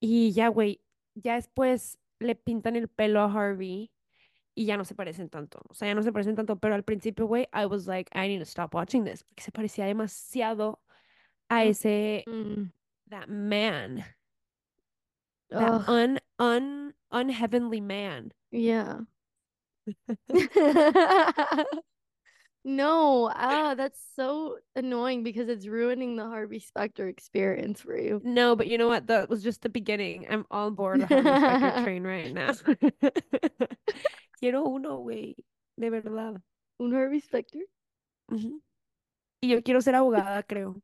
Y 0.00 0.32
ya, 0.32 0.48
güey, 0.48 0.80
ya 1.14 1.34
después 1.36 1.98
le 2.18 2.34
pintan 2.34 2.74
el 2.76 2.88
pelo 2.88 3.20
a 3.20 3.32
Harvey 3.32 3.91
y 4.54 4.66
ya 4.66 4.76
no 4.76 4.84
se 4.84 4.94
parecen 4.94 5.28
tanto. 5.30 5.60
O 5.68 5.74
sea, 5.74 5.88
ya 5.88 5.94
no 5.94 6.02
se 6.02 6.12
parecen 6.12 6.36
tanto, 6.36 6.56
pero 6.58 6.74
al 6.74 6.84
principio, 6.84 7.26
güey, 7.26 7.46
I 7.52 7.66
was 7.66 7.86
like, 7.86 8.10
I 8.14 8.28
need 8.28 8.38
to 8.40 8.44
stop 8.46 8.74
watching 8.74 9.04
this, 9.04 9.22
porque 9.24 9.42
se 9.42 9.52
parecía 9.52 9.86
demasiado 9.86 10.80
a 11.50 11.64
Mm, 11.64 11.70
ese, 11.70 12.24
mm, 12.26 12.72
that 13.10 13.28
man, 13.28 14.04
that 15.50 15.82
un, 15.86 16.18
un, 16.38 16.94
unheavenly 17.10 17.80
man. 17.80 18.32
yeah. 18.50 19.00
No, 22.64 23.30
ah, 23.34 23.74
that's 23.74 23.98
so 24.14 24.58
annoying 24.76 25.24
because 25.24 25.48
it's 25.48 25.66
ruining 25.66 26.14
the 26.16 26.24
Harvey 26.24 26.60
Specter 26.60 27.08
experience 27.08 27.80
for 27.80 27.96
you. 27.98 28.24
No, 28.24 28.54
but 28.54 28.68
you 28.68 28.78
know 28.78 28.88
what? 28.88 29.08
That 29.08 29.28
was 29.28 29.42
just 29.42 29.62
the 29.62 29.68
beginning. 29.68 30.26
I'm 30.30 30.46
on 30.50 30.74
board 30.74 31.00
the 31.00 31.06
Harvey 31.06 31.34
Specter 31.34 31.72
train 31.82 32.04
right 32.04 32.32
now. 32.32 32.52
Quiero 34.42 34.64
uno, 34.64 34.96
güey, 34.96 35.36
de 35.76 35.88
verdad. 35.88 36.42
Un 36.80 36.92
Harvey 36.92 37.20
Specter? 37.20 37.62
Ujú. 38.28 38.60
Y 39.40 39.50
yo 39.50 39.62
quiero 39.62 39.80
ser 39.80 39.94
abogada, 39.94 40.42
creo. 40.42 40.82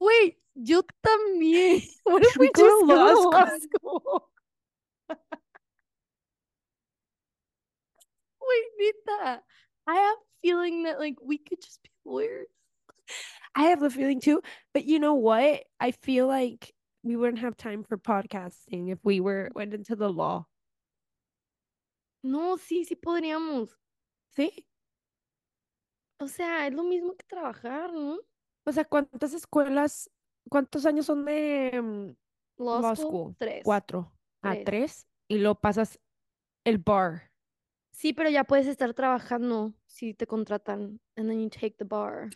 Wait, 0.00 0.38
yo 0.54 0.82
también. 1.02 1.82
What 2.04 2.22
if 2.22 2.34
we 2.38 2.46
just 2.46 2.56
go 2.56 2.86
law 2.86 3.10
to 3.10 3.16
school? 3.20 3.30
law 3.30 3.58
school? 3.58 4.30
Wait, 8.40 8.64
Nita, 8.78 9.42
I 9.86 9.94
have 9.94 10.16
a 10.16 10.40
feeling 10.40 10.84
that 10.84 10.98
like 10.98 11.16
we 11.22 11.36
could 11.36 11.60
just 11.60 11.82
be 11.82 11.90
lawyers. 12.06 12.46
I 13.54 13.64
have 13.64 13.80
the 13.80 13.90
feeling 13.90 14.18
too, 14.18 14.40
but 14.72 14.86
you 14.86 14.98
know 14.98 15.12
what? 15.12 15.64
I 15.78 15.90
feel 15.90 16.26
like 16.26 16.72
we 17.02 17.16
wouldn't 17.16 17.40
have 17.40 17.58
time 17.58 17.84
for 17.84 17.98
podcasting 17.98 18.90
if 18.90 18.98
we 19.04 19.20
were 19.20 19.50
went 19.54 19.74
into 19.74 19.94
the 19.94 20.08
law. 20.08 20.46
No, 22.26 22.58
sí, 22.58 22.84
sí 22.84 22.96
podríamos. 22.96 23.78
¿Sí? 24.30 24.66
O 26.18 26.26
sea, 26.26 26.66
es 26.66 26.74
lo 26.74 26.82
mismo 26.82 27.14
que 27.14 27.24
trabajar, 27.24 27.92
¿no? 27.92 28.18
O 28.64 28.72
sea, 28.72 28.84
¿cuántas 28.84 29.32
escuelas, 29.32 30.10
cuántos 30.48 30.86
años 30.86 31.06
son 31.06 31.24
de 31.24 31.80
mm, 31.80 32.62
Law, 32.64 32.80
law 32.82 32.96
school, 32.96 33.08
school? 33.08 33.36
tres. 33.38 33.62
Cuatro. 33.64 34.12
A 34.42 34.52
Tres. 34.52 34.64
tres. 34.64 35.08
Y 35.28 35.38
lo 35.38 35.54
pasas 35.54 36.00
el 36.64 36.78
bar. 36.78 37.30
Sí, 37.92 38.12
pero 38.12 38.28
ya 38.28 38.42
puedes 38.42 38.66
estar 38.66 38.92
trabajando 38.92 39.72
si 39.86 40.12
te 40.12 40.26
contratan. 40.26 41.00
And 41.16 41.28
then 41.28 41.40
you 41.40 41.48
take 41.48 41.76
the 41.78 41.84
bar. 41.84 42.30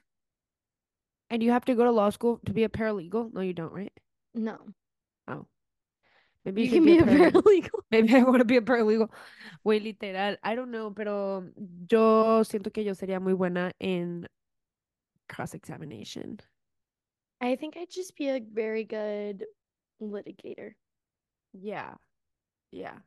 And 1.31 1.42
you 1.42 1.50
have 1.53 1.64
to 1.64 1.74
go 1.74 1.85
to 1.85 1.90
law 1.90 2.11
school 2.11 2.40
to 2.46 2.53
be 2.53 2.64
a 2.64 2.68
paralegal? 2.68 3.33
No, 3.33 3.42
you 3.42 3.53
don't, 3.53 3.72
right? 3.72 3.92
No. 4.35 4.72
Oh. 5.26 5.48
Maybe 6.44 6.62
You 6.62 6.68
you 6.68 6.72
can 6.72 6.85
be 6.85 6.98
a 6.98 7.03
paralegal. 7.03 7.42
paralegal. 7.42 7.81
Maybe 7.90 8.14
I 8.14 8.22
want 8.22 8.38
to 8.38 8.44
be 8.44 8.57
a 8.57 8.62
paralegal. 8.62 9.11
Güey, 9.66 9.83
literal. 9.83 10.37
I 10.42 10.55
don't 10.55 10.70
know, 10.70 10.90
pero 10.90 11.44
yo 11.87 12.42
siento 12.44 12.72
que 12.72 12.83
yo 12.83 12.94
sería 12.94 13.20
muy 13.20 13.35
buena 13.35 13.72
en 13.79 14.26
cross-examination. 15.29 16.38
I 17.42 17.57
think 17.57 17.76
I'd 17.76 17.90
just 17.90 18.16
be 18.16 18.29
a 18.29 18.40
very 18.40 18.85
good 18.85 19.44
litigator. 20.00 20.72
Yeah. 21.53 21.94
Yeah. 22.70 22.98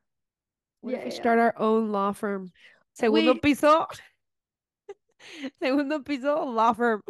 What 0.82 0.94
if 0.94 1.00
Yeah, 1.00 1.06
we 1.06 1.12
yeah. 1.12 1.16
start 1.22 1.40
our 1.40 1.54
own 1.58 1.92
law 1.92 2.12
firm? 2.14 2.52
Segundo 2.94 3.34
Wait. 3.34 3.42
piso. 3.42 3.88
Segundo 5.62 6.00
piso, 6.04 6.44
law 6.46 6.74
firm. 6.74 7.02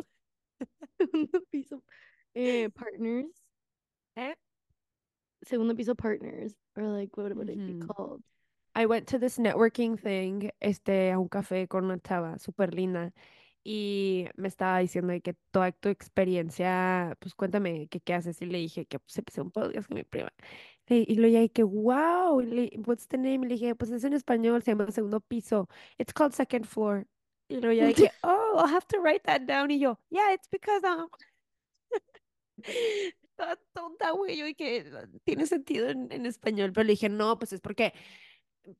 Segundo 1.01 1.39
piso. 1.51 1.81
Eh, 2.35 2.67
partners. 2.69 3.25
Eh? 4.15 4.33
Segundo 5.45 5.75
piso 5.75 5.95
partners. 5.95 6.53
Or 6.75 6.83
like, 6.83 7.15
what 7.17 7.35
would 7.35 7.49
it 7.49 7.65
be 7.65 7.73
Ujú. 7.73 7.87
called? 7.87 8.21
I 8.75 8.85
went 8.87 9.07
to 9.09 9.19
this 9.19 9.37
networking 9.37 9.99
thing, 9.99 10.49
este, 10.59 11.11
a 11.11 11.19
un 11.19 11.29
café 11.29 11.67
con 11.67 11.85
una 11.85 11.99
chava 11.99 12.39
súper 12.39 12.73
linda 12.73 13.13
y 13.63 14.27
me 14.35 14.47
estaba 14.47 14.79
diciendo 14.79 15.13
de 15.13 15.21
que 15.21 15.35
toda 15.51 15.71
tu 15.71 15.89
experiencia, 15.89 17.15
pues 17.19 17.35
cuéntame 17.35 17.87
que 17.87 17.99
qué 18.01 18.13
haces 18.15 18.41
y 18.41 18.45
le 18.47 18.57
dije 18.57 18.85
que 18.85 18.99
pues 18.99 19.17
empecé 19.17 19.41
un 19.41 19.51
podcast 19.51 19.87
con 19.87 19.95
mi 19.95 20.03
prima 20.03 20.31
Le- 20.87 21.05
y 21.07 21.15
luego 21.15 21.33
ya 21.39 21.47
que 21.49 21.63
wow, 21.63 22.41
le, 22.41 22.71
what's 22.85 23.07
the 23.07 23.17
name? 23.17 23.45
Y 23.45 23.49
le 23.49 23.55
dije 23.55 23.75
pues 23.75 23.91
es 23.91 24.03
en 24.03 24.13
español, 24.13 24.63
se 24.63 24.71
llama 24.71 24.91
segundo 24.91 25.21
piso, 25.21 25.69
it's 25.97 26.13
called 26.13 26.33
second 26.33 26.65
floor 26.65 27.07
y 27.47 27.57
luego 27.57 27.73
ya 27.73 27.93
que 27.93 28.09
oh, 28.23 28.55
I'll 28.57 28.67
have 28.67 28.87
to 28.87 28.99
write 28.99 29.23
that 29.25 29.45
down 29.45 29.69
y 29.71 29.79
yo 29.79 29.99
yeah, 30.09 30.33
it's 30.33 30.47
because 30.49 30.83
um 30.83 31.07
toda 33.43 33.59
tonta 33.73 34.11
güey, 34.11 34.37
yo 34.37 34.47
y 34.47 34.55
que 34.55 34.85
tiene 35.23 35.45
sentido 35.45 35.89
en, 35.89 36.11
en 36.11 36.25
español, 36.25 36.71
pero 36.73 36.85
le 36.85 36.91
dije 36.93 37.09
no, 37.09 37.37
pues 37.39 37.53
es 37.53 37.61
porque 37.61 37.93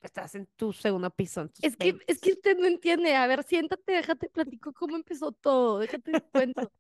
estás 0.02 0.36
en 0.36 0.48
tu 0.56 0.72
segundo 0.74 1.10
piso, 1.10 1.50
Es 1.62 1.76
que, 1.76 1.98
es 2.08 2.20
que 2.20 2.32
20s. 2.32 2.36
usted 2.38 2.58
no 2.58 2.66
entiende. 2.68 3.16
A 3.16 3.28
ver, 3.28 3.44
siéntate, 3.44 3.92
déjate 3.94 4.30
platico 4.30 4.72
cómo 4.74 4.96
empezó 4.96 5.32
todo. 5.34 5.80
Déjate 5.80 6.12
te 6.14 6.22
cuento. 6.22 6.72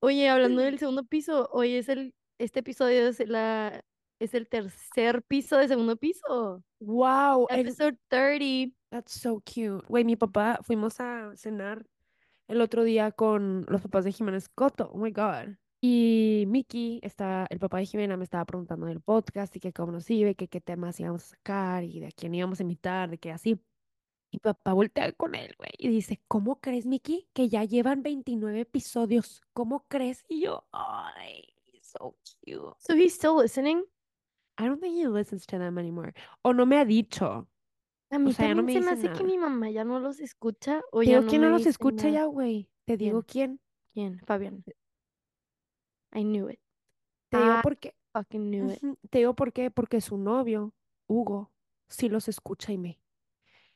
Oye, 0.00 0.28
hablando 0.28 0.60
del 0.62 0.78
segundo 0.78 1.04
piso, 1.04 1.48
hoy 1.52 1.74
es 1.74 1.88
el, 1.88 2.14
este 2.38 2.60
episodio 2.60 3.08
es 3.08 3.18
la, 3.28 3.82
es 4.18 4.34
el 4.34 4.48
tercer 4.48 5.22
piso 5.22 5.56
de 5.56 5.68
segundo 5.68 5.96
piso. 5.96 6.62
Wow, 6.80 7.46
el- 7.50 7.60
Episode 7.60 7.98
30. 8.08 8.74
that's 8.90 9.12
so 9.12 9.40
cute. 9.40 9.86
Güey, 9.88 10.04
mi 10.04 10.16
papá, 10.16 10.58
fuimos 10.62 11.00
a 11.00 11.32
cenar 11.36 11.86
el 12.48 12.60
otro 12.60 12.82
día 12.84 13.12
con 13.12 13.64
los 13.68 13.80
papás 13.80 14.04
de 14.04 14.12
Jiménez 14.12 14.48
Coto. 14.48 14.90
Oh 14.92 14.98
my 14.98 15.10
God. 15.12 15.56
Y 15.82 16.44
Miki, 16.46 17.00
está, 17.02 17.46
el 17.48 17.58
papá 17.58 17.78
de 17.78 17.86
Jimena, 17.86 18.16
me 18.16 18.24
estaba 18.24 18.44
preguntando 18.44 18.86
del 18.86 19.00
podcast 19.00 19.56
y 19.56 19.60
que 19.60 19.72
cómo 19.72 19.92
nos 19.92 20.10
iba, 20.10 20.34
que 20.34 20.48
qué 20.48 20.60
temas 20.60 21.00
íbamos 21.00 21.24
a 21.24 21.26
sacar 21.28 21.84
y 21.84 22.00
de 22.00 22.08
a 22.08 22.10
quién 22.10 22.34
íbamos 22.34 22.60
a 22.60 22.62
invitar, 22.62 23.08
de 23.08 23.18
que 23.18 23.32
así. 23.32 23.58
Y 24.30 24.38
papá 24.38 24.74
voltea 24.74 25.10
con 25.12 25.34
él, 25.34 25.54
güey, 25.58 25.70
y 25.78 25.88
dice, 25.88 26.20
¿cómo 26.28 26.60
crees, 26.60 26.86
Miki, 26.86 27.28
que 27.32 27.48
ya 27.48 27.64
llevan 27.64 28.02
29 28.02 28.60
episodios? 28.60 29.42
¿Cómo 29.54 29.86
crees? 29.88 30.24
Y 30.28 30.42
yo, 30.42 30.64
ay, 30.70 31.44
so 31.80 32.14
cute. 32.44 32.76
So 32.78 32.94
he's 32.94 33.14
still 33.14 33.36
listening. 33.40 33.82
I 34.58 34.66
don't 34.66 34.80
think 34.80 34.94
he 34.94 35.08
listens 35.08 35.46
to 35.46 35.58
them 35.58 35.78
anymore. 35.78 36.12
O 36.42 36.52
no 36.52 36.66
me 36.66 36.76
ha 36.76 36.84
dicho. 36.84 37.48
A 38.10 38.18
mí 38.18 38.34
sea, 38.34 38.48
ya 38.48 38.54
no 38.54 38.60
también 38.60 38.84
me 38.84 38.90
se 38.90 39.06
me 39.06 39.08
hace 39.08 39.18
que 39.18 39.24
mi 39.24 39.38
mamá 39.38 39.70
ya 39.70 39.84
no 39.84 39.98
los 39.98 40.20
escucha 40.20 40.82
o 40.92 41.02
ya 41.02 41.20
no 41.22 41.28
¿quién 41.28 41.42
no 41.42 41.48
los 41.48 41.64
escucha 41.64 42.08
nada. 42.08 42.10
ya, 42.10 42.24
güey? 42.26 42.68
Te 42.84 42.96
digo, 42.96 43.22
¿quién? 43.22 43.60
¿Quién? 43.94 44.18
Fabián. 44.26 44.64
I 46.12 46.22
knew 46.24 46.48
it. 46.50 46.60
Te 47.30 47.38
digo 47.38 47.58
I 47.58 47.62
por 47.62 47.78
qué. 47.78 47.94
fucking 48.12 48.50
knew 48.50 48.70
it. 48.72 48.82
Te 49.10 49.18
digo 49.18 49.34
por 49.34 49.52
qué, 49.52 49.70
porque 49.70 50.00
su 50.00 50.16
novio, 50.18 50.74
Hugo, 51.06 51.52
sí 51.88 52.08
los 52.08 52.28
escucha 52.28 52.72
y 52.72 52.78
me. 52.78 53.00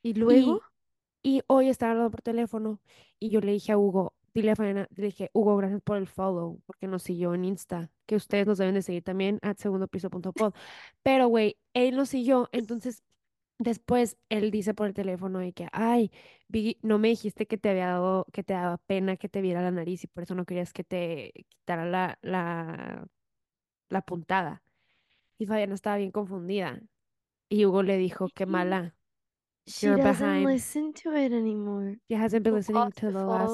¿Y 0.03 0.15
luego? 0.15 0.63
Y, 1.23 1.37
y 1.37 1.43
hoy 1.47 1.69
estaba 1.69 1.93
hablando 1.93 2.11
por 2.11 2.23
teléfono 2.23 2.81
y 3.19 3.31
yo 3.31 3.41
le 3.41 3.53
dije 3.53 3.73
a 3.73 3.79
Hugo, 3.79 4.15
dile 4.35 4.51
a 4.53 4.57
Fabiana, 4.57 4.89
le 4.95 5.07
dije, 5.07 5.31
Hugo, 5.33 5.57
gracias 5.57 5.81
por 5.83 5.97
el 5.97 6.07
follow, 6.09 6.61
porque 6.67 6.87
nos 6.89 7.03
siguió 7.03 7.35
en 7.35 7.45
Insta, 7.45 7.91
que 8.07 8.17
ustedes 8.17 8.47
nos 8.47 8.59
deben 8.59 8.75
de 8.75 8.83
seguir 8.83 9.03
también 9.03 9.39
a 9.43 9.55
segundopiso.pod. 9.55 10.55
Pero, 11.03 11.29
güey, 11.29 11.57
él 11.73 11.97
nos 11.97 12.09
siguió, 12.11 12.49
entonces 12.53 13.03
después 13.59 14.17
él 14.29 14.51
dice 14.51 14.75
por 14.75 14.87
el 14.87 14.95
teléfono 14.95 15.39
de 15.39 15.53
que, 15.53 15.69
ay, 15.73 16.11
vi- 16.49 16.79
no 16.83 16.99
me 16.99 17.09
dijiste 17.09 17.47
que 17.47 17.57
te 17.59 17.71
había 17.71 17.87
dado, 17.87 18.27
que 18.33 18.43
te 18.43 18.53
daba 18.55 18.79
pena 18.79 19.17
que 19.17 19.29
te 19.29 19.41
viera 19.41 19.63
la 19.63 19.71
nariz 19.71 20.05
y 20.05 20.07
por 20.07 20.23
eso 20.25 20.35
no 20.35 20.45
querías 20.45 20.73
que 20.73 20.85
te 20.85 21.33
quitara 21.49 21.85
la, 21.87 22.19
la, 22.23 23.07
la 23.89 24.03
puntada. 24.03 24.63
Y 25.39 25.47
Fabiana 25.47 25.75
estaba 25.75 25.97
bien 25.97 26.11
confundida. 26.13 26.81
Y 27.49 27.67
Hugo 27.67 27.83
le 27.83 27.97
dijo, 27.99 28.29
qué 28.35 28.47
mala. 28.47 28.95
She 29.67 29.87
You're 29.87 30.03
doesn't 30.03 30.21
behind. 30.27 30.47
listen 30.47 30.93
to 30.93 31.13
it 31.17 31.33
anymore. 31.33 31.99
She 32.09 32.15
hasn't 32.17 32.43
been 32.45 32.55
listening 32.55 32.93
to 32.93 33.11
the 33.11 33.25
last, 33.25 33.53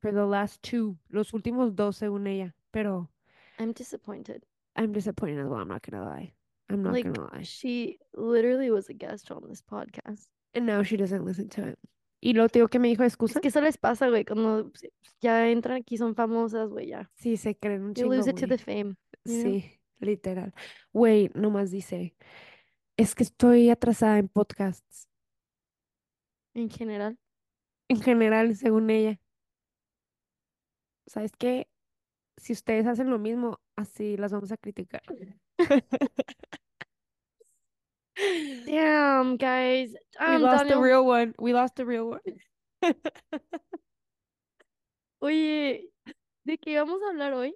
for 0.00 0.12
the 0.12 0.24
last 0.24 0.62
two, 0.62 0.96
los 1.10 1.32
últimos 1.34 1.74
dos 1.76 1.96
según 1.96 2.26
ella. 2.26 2.54
Pero 2.70 3.10
I'm 3.58 3.72
disappointed. 3.72 4.44
I'm 4.76 4.92
disappointed 4.92 5.40
as 5.40 5.48
well, 5.48 5.60
I'm 5.60 5.68
not 5.68 5.82
gonna 5.82 6.04
lie. 6.04 6.32
I'm 6.72 6.82
not 6.82 6.92
Like 6.92 7.08
gonna 7.10 7.28
lie. 7.32 7.42
she 7.44 7.98
literally 8.14 8.70
was 8.70 8.88
a 8.88 8.94
guest 8.94 9.30
on 9.30 9.48
this 9.48 9.62
podcast. 9.62 10.26
And 10.54 10.66
now 10.66 10.82
she 10.82 10.96
doesn't 10.96 11.24
listen 11.24 11.48
to 11.50 11.68
it. 11.68 11.78
Y 12.20 12.34
lo 12.34 12.48
tío 12.48 12.68
que 12.68 12.78
me 12.78 12.88
dijo 12.88 13.02
Es 13.04 13.14
excusa. 13.14 13.40
que 13.40 13.48
eso 13.48 13.60
les 13.60 13.76
pasa, 13.78 14.08
güey, 14.08 14.24
cuando 14.24 14.70
ya 15.20 15.48
entran 15.50 15.76
aquí 15.78 15.96
son 15.96 16.14
famosas, 16.14 16.68
güey, 16.70 16.88
ya. 16.88 17.10
Sí, 17.14 17.36
se 17.36 17.56
creen 17.56 17.82
un 17.82 17.94
You 17.94 18.02
chingo, 18.04 18.14
lose 18.14 18.30
it 18.30 18.36
to 18.40 18.46
the 18.46 18.58
fame. 18.58 18.94
you 19.24 19.42
know? 19.42 19.42
Sí, 19.42 19.80
literal. 19.98 20.54
Güey, 20.92 21.30
nomás 21.34 21.70
dice, 21.70 22.14
es 22.96 23.14
que 23.14 23.24
estoy 23.24 23.70
atrasada 23.70 24.18
en 24.18 24.28
podcasts. 24.28 25.08
En 26.54 26.70
general. 26.70 27.18
En 27.88 28.00
general, 28.00 28.54
según 28.56 28.88
ella. 28.90 29.18
¿Sabes 31.06 31.32
qué? 31.36 31.68
Si 32.36 32.52
ustedes 32.52 32.86
hacen 32.86 33.10
lo 33.10 33.18
mismo, 33.18 33.58
así 33.76 34.16
las 34.16 34.32
vamos 34.32 34.52
a 34.52 34.56
criticar. 34.56 35.02
Damn, 38.16 39.36
guys. 39.36 39.90
We 39.92 40.26
Damn, 40.26 40.42
lost 40.42 40.68
the 40.68 40.78
real 40.78 41.04
one. 41.06 41.34
We 41.38 41.52
lost 41.54 41.76
the 41.76 41.86
real 41.86 42.10
one. 42.10 42.20
Oye, 45.22 45.88
¿de 46.44 46.56
qué 46.58 46.74
vamos 46.76 47.00
a 47.02 47.10
hablar 47.12 47.32
hoy? 47.32 47.52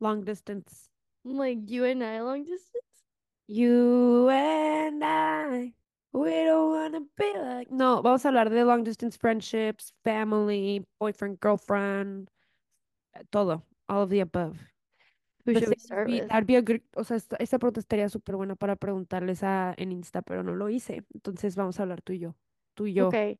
Long 0.00 0.24
distance. 0.24 0.88
Like 1.24 1.70
you 1.70 1.84
and 1.84 2.02
I 2.02 2.22
long 2.22 2.44
distance? 2.44 2.84
You 3.46 4.28
and 4.30 5.04
I, 5.04 5.72
we 6.12 6.30
don't 6.30 6.70
wanna 6.70 7.00
be 7.16 7.32
like. 7.36 7.70
No, 7.70 8.00
vamos 8.02 8.24
a 8.24 8.28
hablar 8.28 8.48
de 8.48 8.64
long 8.64 8.84
distance 8.84 9.16
friendships, 9.16 9.92
family, 10.04 10.84
boyfriend, 10.98 11.40
girlfriend, 11.40 12.30
eh, 13.14 13.22
todo, 13.30 13.62
all 13.88 14.02
of 14.02 14.10
the 14.10 14.20
above. 14.20 14.58
Who 15.48 15.54
Pues 15.54 15.88
be 16.06 16.82
o 16.94 17.04
sea, 17.04 17.16
esta, 17.16 17.36
esta 17.36 17.58
pregunta 17.58 17.80
estaría 17.80 18.08
súper 18.08 18.36
buena 18.36 18.54
para 18.54 18.76
preguntarles 18.76 19.42
a, 19.42 19.74
en 19.76 19.92
Insta, 19.92 20.22
pero 20.22 20.42
no 20.42 20.54
lo 20.54 20.68
hice. 20.68 21.04
Entonces 21.14 21.56
vamos 21.56 21.78
a 21.80 21.82
hablar 21.82 22.02
tú 22.02 22.12
y 22.12 22.18
yo. 22.18 22.36
Tú 22.74 22.86
y 22.86 22.94
yo. 22.94 23.08
Okay. 23.08 23.38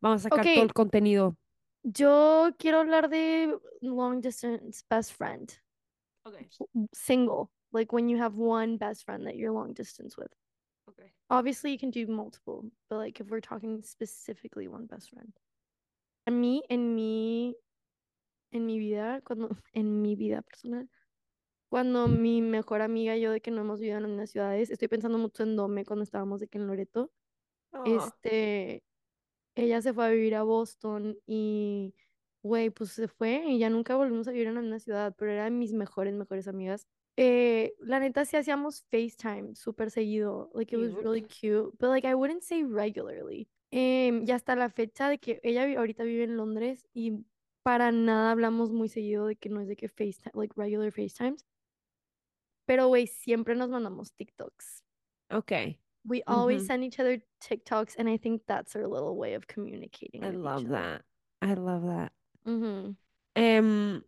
Vamos 0.00 0.20
a 0.20 0.30
sacar 0.30 0.40
todo 0.40 0.50
Okay. 0.50 0.62
el 0.62 0.72
contenido. 0.72 1.36
Yo 1.84 2.50
quiero 2.58 2.80
hablar 2.80 3.08
de 3.08 3.56
long 3.80 4.20
distance 4.20 4.84
best 4.88 5.12
friend. 5.12 5.52
Okay. 6.24 6.48
Single. 6.92 7.50
Like 7.72 7.92
when 7.92 8.08
you 8.08 8.18
have 8.18 8.34
one 8.36 8.76
best 8.76 9.04
friend 9.04 9.26
that 9.26 9.36
you're 9.36 9.52
long 9.52 9.72
distance 9.72 10.16
with. 10.16 10.32
Okay. 10.90 11.12
Obviously, 11.30 11.72
you 11.72 11.78
can 11.78 11.90
do 11.90 12.06
multiple, 12.06 12.64
but 12.90 12.96
like 12.98 13.20
if 13.20 13.30
we're 13.30 13.40
talking 13.40 13.82
specifically 13.82 14.68
one 14.68 14.86
best 14.86 15.10
friend. 15.10 15.32
A 16.26 16.30
mí, 16.30 16.62
en 16.68 16.94
mi, 16.94 17.54
en 18.52 18.66
mi 18.66 18.78
vida, 18.78 19.20
cuando, 19.24 19.48
en 19.74 20.02
mi 20.02 20.14
vida 20.14 20.42
personal, 20.42 20.86
cuando 21.72 22.06
mi 22.08 22.42
mejor 22.42 22.82
amiga 22.82 23.16
y 23.16 23.22
yo 23.22 23.32
de 23.32 23.40
que 23.40 23.50
no 23.50 23.62
hemos 23.62 23.80
vivido 23.80 23.96
en 23.96 24.02
las 24.04 24.10
mismas 24.10 24.30
ciudades, 24.30 24.70
estoy 24.70 24.88
pensando 24.88 25.16
mucho 25.18 25.42
en 25.42 25.56
Dome 25.56 25.86
cuando 25.86 26.02
estábamos 26.04 26.38
de 26.40 26.48
que 26.48 26.58
en 26.58 26.66
Loreto, 26.66 27.12
este, 27.84 28.84
ella 29.54 29.82
se 29.82 29.94
fue 29.94 30.06
a 30.06 30.10
vivir 30.10 30.34
a 30.34 30.42
Boston 30.44 31.18
y, 31.26 31.94
güey, 32.42 32.70
pues 32.70 32.90
se 32.92 33.08
fue 33.08 33.44
y 33.46 33.58
ya 33.58 33.70
nunca 33.70 33.96
volvimos 33.96 34.28
a 34.28 34.32
vivir 34.32 34.48
en 34.48 34.56
la 34.56 34.62
misma 34.62 34.80
ciudad, 34.80 35.14
pero 35.18 35.32
era 35.32 35.44
de 35.44 35.50
mis 35.52 35.72
mejores, 35.72 36.14
mejores 36.14 36.48
amigas. 36.48 36.86
Eh, 37.16 37.74
la 37.80 38.00
neta 38.00 38.24
sí 38.24 38.36
hacíamos 38.36 38.84
FaceTime 38.90 39.54
súper 39.54 39.90
seguido, 39.90 40.50
like 40.54 40.74
it 40.74 40.78
was 40.78 41.00
really 41.02 41.22
cute, 41.22 41.72
but 41.78 41.90
like 41.90 42.06
I 42.08 42.14
wouldn't 42.14 42.42
say 42.42 42.64
regularly. 42.64 43.50
Em, 43.70 44.24
y 44.26 44.30
hasta 44.32 44.56
la 44.56 44.70
fecha 44.70 45.08
de 45.08 45.18
que 45.18 45.40
ella 45.42 45.66
vi- 45.66 45.76
ahorita 45.76 46.04
vive 46.04 46.24
en 46.24 46.36
Londres 46.36 46.88
y 46.94 47.26
para 47.62 47.92
nada 47.92 48.30
hablamos 48.32 48.72
muy 48.72 48.88
seguido 48.88 49.26
de 49.26 49.36
que 49.36 49.48
no 49.50 49.60
es 49.60 49.68
de 49.68 49.76
que 49.76 49.88
FaceTime, 49.88 50.32
like 50.34 50.54
regular 50.56 50.90
FaceTimes. 50.92 51.46
Pero, 52.66 52.88
güey, 52.88 53.06
siempre 53.06 53.54
nos 53.54 53.68
mandamos 53.68 54.12
TikToks. 54.14 54.82
Okay. 55.30 55.78
We 56.04 56.22
always 56.26 56.66
send 56.66 56.82
each 56.84 56.98
other 56.98 57.22
TikToks, 57.40 57.96
and 57.98 58.08
I 58.08 58.18
think 58.18 58.42
that's 58.46 58.74
our 58.74 58.86
little 58.88 59.16
way 59.16 59.34
of 59.34 59.46
communicating 59.46 60.24
I 60.24 60.30
love 60.30 60.68
that. 60.70 61.02
I 61.40 61.54
love 61.54 61.86
that. 61.86 62.12
Em, 63.34 64.02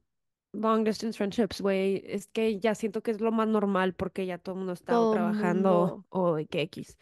long 0.53 0.85
distance 0.85 1.17
friendships, 1.17 1.61
güey, 1.61 2.03
es 2.07 2.27
que 2.27 2.59
ya 2.59 2.75
siento 2.75 3.03
que 3.03 3.13
es 3.13 3.21
lo 3.21 3.31
más 3.31 3.47
normal 3.49 3.95
porque 3.95 4.27
ya 4.27 4.39
todo 4.39 4.55
el 4.55 4.59
mundo 4.59 4.73
está 4.73 4.93
Todo 4.93 5.13
trabajando 5.13 5.87
mundo. 5.87 6.07
o 6.11 6.35
de 6.35 6.47
que 6.47 6.63
X. 6.63 6.99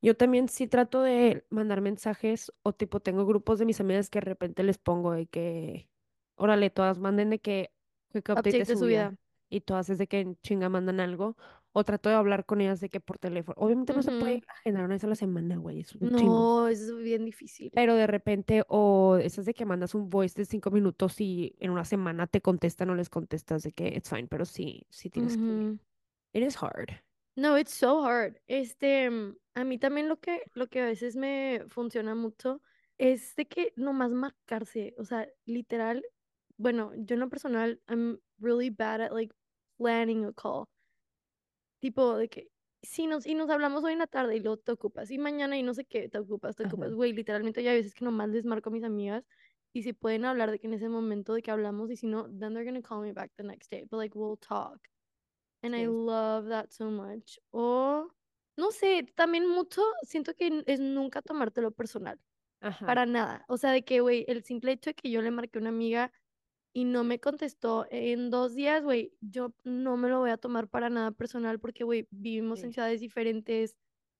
Yo 0.00 0.16
también 0.16 0.48
sí 0.48 0.68
trato 0.68 1.02
de 1.02 1.44
mandar 1.50 1.80
mensajes 1.80 2.52
o 2.62 2.72
tipo 2.72 3.00
tengo 3.00 3.26
grupos 3.26 3.58
de 3.58 3.64
mis 3.66 3.80
amigas 3.80 4.08
que 4.08 4.20
de 4.20 4.26
repente 4.26 4.62
les 4.62 4.78
pongo 4.78 5.12
de 5.12 5.26
que, 5.26 5.88
órale, 6.36 6.70
todas 6.70 6.98
manden 6.98 7.30
de 7.30 7.40
que 7.40 7.72
quick 8.12 8.28
update 8.28 8.50
Update 8.50 8.64
de 8.66 8.76
su 8.76 8.86
vida 8.86 9.16
y 9.48 9.60
todas 9.60 9.90
es 9.90 9.98
de 9.98 10.06
que 10.06 10.36
chinga 10.42 10.68
mandan 10.68 11.00
algo 11.00 11.36
o 11.72 11.84
trato 11.84 12.08
de 12.08 12.14
hablar 12.14 12.44
con 12.44 12.60
ellas 12.60 12.80
de 12.80 12.88
que 12.88 13.00
por 13.00 13.18
teléfono. 13.18 13.54
Obviamente 13.58 13.92
no 13.92 14.02
se 14.02 14.10
puede 14.10 14.42
agendar 14.48 14.84
una 14.84 14.94
vez 14.94 15.04
a 15.04 15.08
la 15.08 15.14
semana, 15.14 15.56
güey, 15.56 15.80
es 15.80 15.94
un 15.94 16.10
chingo. 16.16 16.34
No, 16.34 16.68
es 16.68 16.94
bien 16.96 17.24
difícil. 17.24 17.70
Pero 17.74 17.94
de 17.94 18.06
repente, 18.06 18.64
o 18.68 19.16
esas 19.16 19.44
de 19.44 19.54
que 19.54 19.64
mandas 19.64 19.94
un 19.94 20.08
voice 20.08 20.34
de 20.38 20.44
cinco 20.44 20.70
minutos 20.70 21.20
y 21.20 21.54
en 21.60 21.70
una 21.70 21.84
semana 21.84 22.26
te 22.26 22.40
contestan 22.40 22.90
o 22.90 22.94
les 22.94 23.10
contestas 23.10 23.62
de 23.62 23.72
que 23.72 23.88
it's 23.88 24.10
fine, 24.10 24.26
pero 24.28 24.44
sí, 24.44 24.86
sí 24.90 25.10
tienes 25.10 25.36
que. 25.36 25.42
Ujú. 25.42 25.78
It 26.32 26.42
is 26.42 26.56
hard. 26.60 26.90
No, 27.36 27.56
it's 27.56 27.72
so 27.72 28.04
hard. 28.04 28.40
Este, 28.48 29.08
mm, 29.08 29.36
a 29.54 29.64
mí 29.64 29.78
también 29.78 30.08
lo 30.08 30.18
que, 30.18 30.42
lo 30.54 30.68
que 30.68 30.80
a 30.82 30.86
veces 30.86 31.14
me 31.16 31.62
funciona 31.68 32.14
mucho 32.14 32.60
es 32.98 33.36
de 33.36 33.46
que 33.46 33.72
nomás 33.76 34.10
marcarse, 34.10 34.94
o 34.98 35.04
sea, 35.04 35.28
literal, 35.44 36.04
bueno, 36.56 36.92
yo 36.96 37.14
en 37.14 37.20
lo 37.20 37.28
personal, 37.28 37.80
I'm 37.88 38.18
really 38.38 38.70
bad 38.70 39.00
at 39.00 39.12
like 39.12 39.32
planning 39.78 40.26
a 40.26 40.32
call. 40.32 40.66
Tipo 41.80 42.16
de 42.16 42.28
que 42.28 42.48
si 42.82 43.06
nos, 43.06 43.26
y 43.26 43.34
nos 43.34 43.50
hablamos 43.50 43.84
hoy 43.84 43.92
en 43.92 44.00
la 44.00 44.06
tarde 44.06 44.36
y 44.36 44.40
luego 44.40 44.58
te 44.58 44.72
ocupas, 44.72 45.10
y 45.10 45.18
mañana 45.18 45.56
y 45.58 45.62
no 45.62 45.74
sé 45.74 45.84
qué, 45.84 46.08
te 46.08 46.18
ocupas, 46.18 46.56
te 46.56 46.64
ocupas, 46.64 46.92
güey, 46.94 47.12
literalmente 47.12 47.62
ya 47.62 47.70
hay 47.72 47.78
veces 47.78 47.94
que 47.94 48.04
nomás 48.04 48.28
les 48.28 48.44
marco 48.44 48.70
a 48.70 48.72
mis 48.72 48.84
amigas 48.84 49.24
y 49.72 49.82
si 49.82 49.92
pueden 49.92 50.24
hablar 50.24 50.50
de 50.50 50.58
que 50.58 50.66
en 50.66 50.74
ese 50.74 50.88
momento 50.88 51.34
de 51.34 51.42
que 51.42 51.50
hablamos 51.50 51.90
y 51.90 51.96
si 51.96 52.06
no, 52.06 52.24
then 52.24 52.54
they're 52.54 52.64
gonna 52.64 52.82
call 52.82 53.00
me 53.00 53.12
back 53.12 53.32
the 53.36 53.44
next 53.44 53.70
day, 53.70 53.84
but 53.84 53.98
like 53.98 54.16
we'll 54.16 54.36
talk. 54.36 54.78
And 55.62 55.74
I 55.74 55.86
love 55.86 56.48
that 56.48 56.70
so 56.70 56.90
much. 56.90 57.38
O, 57.50 58.08
no 58.56 58.70
sé, 58.70 59.04
también 59.14 59.46
mucho 59.46 59.82
siento 60.02 60.34
que 60.34 60.62
es 60.66 60.80
nunca 60.80 61.20
tomártelo 61.22 61.72
personal, 61.72 62.20
Ajá. 62.60 62.86
para 62.86 63.06
nada. 63.06 63.44
O 63.48 63.56
sea, 63.56 63.72
de 63.72 63.84
que, 63.84 64.00
güey, 64.00 64.24
el 64.28 64.44
simple 64.44 64.72
hecho 64.72 64.90
de 64.90 64.94
que 64.94 65.10
yo 65.10 65.20
le 65.20 65.30
marqué 65.30 65.58
a 65.58 65.60
una 65.60 65.70
amiga 65.70 66.12
y 66.72 66.84
no 66.84 67.04
me 67.04 67.20
contestó 67.20 67.86
en 67.90 68.30
dos 68.30 68.54
días, 68.54 68.84
güey, 68.84 69.12
yo 69.20 69.54
no 69.64 69.96
me 69.96 70.08
lo 70.08 70.20
voy 70.20 70.30
a 70.30 70.36
tomar 70.36 70.68
para 70.68 70.90
nada 70.90 71.10
personal 71.12 71.58
porque, 71.58 71.84
güey, 71.84 72.06
vivimos 72.10 72.62
en 72.62 72.72
ciudades 72.72 73.00
diferentes, 73.00 73.76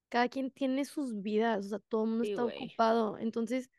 cada 0.09 0.29
quien 0.29 0.51
tiene 0.51 0.85
sus 0.85 1.23
vidas, 1.23 1.67
o 1.67 1.69
sea, 1.69 1.79
todo 1.79 2.05
el 2.05 2.11
mundo 2.11 2.25
Sí, 2.25 2.31
está 2.31 2.45
ocupado. 2.45 3.19
Entonces, 3.19 3.71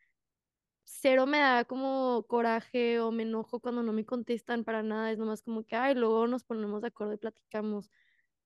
cero 0.84 1.26
me 1.26 1.38
da 1.38 1.64
como 1.64 2.24
coraje 2.28 3.00
o 3.00 3.12
me 3.12 3.22
enojo 3.24 3.60
cuando 3.60 3.82
no 3.82 3.92
me 3.92 4.04
contestan 4.04 4.64
para 4.64 4.82
nada, 4.82 5.12
es 5.12 5.18
nomás 5.18 5.42
como 5.42 5.64
que, 5.64 5.76
ay, 5.76 5.94
luego 5.94 6.26
nos 6.26 6.44
ponemos 6.44 6.82
de 6.82 6.88
acuerdo 6.88 7.14
y 7.14 7.18
platicamos. 7.18 7.90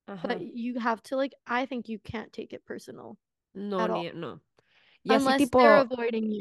Ajá. 0.06 0.28
But 0.28 0.40
you 0.54 0.78
have 0.80 1.02
to 1.02 1.16
like 1.16 1.36
I 1.46 1.66
think 1.66 1.88
you 1.88 1.98
can't 1.98 2.32
take 2.32 2.54
it 2.54 2.64
personal 2.64 3.18
No, 3.54 3.88
ni, 3.88 4.10
no. 4.12 4.42
Y 5.04 5.14
así 5.14 5.34
Unless 5.34 5.36
tipo, 5.36 5.60
and 5.62 5.90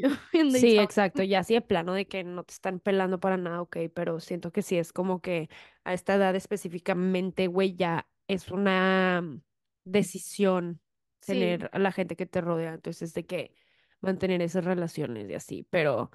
they 0.54 0.68
sí, 0.68 0.78
exacto, 0.78 1.22
ya 1.22 1.40
así 1.40 1.54
de 1.54 1.60
plano 1.62 1.94
de 1.94 2.06
que 2.08 2.24
no 2.24 2.44
te 2.44 2.52
están 2.54 2.80
pelando 2.80 3.20
para 3.20 3.36
nada, 3.36 3.62
ok, 3.62 3.76
pero 3.94 4.20
siento 4.20 4.52
que 4.52 4.62
sí 4.62 4.76
es 4.78 4.92
como 4.92 5.20
que 5.20 5.48
a 5.84 5.94
esta 5.94 6.14
edad 6.16 6.34
específicamente, 6.36 7.46
güey, 7.48 7.74
ya 7.76 8.08
es 8.28 8.50
una 8.50 9.20
mm, 9.22 9.42
decisión 9.84 10.80
Sí, 11.20 11.58
tener 11.58 11.70
a 11.72 11.78
la 11.78 11.92
gente 11.92 12.16
que 12.16 12.26
te 12.26 12.40
rodea, 12.40 12.74
entonces 12.74 13.14
de 13.14 13.26
que 13.26 13.54
mantener 14.00 14.42
esas 14.42 14.64
relaciones 14.64 15.28
y 15.30 15.34
así, 15.34 15.66
pero, 15.70 16.10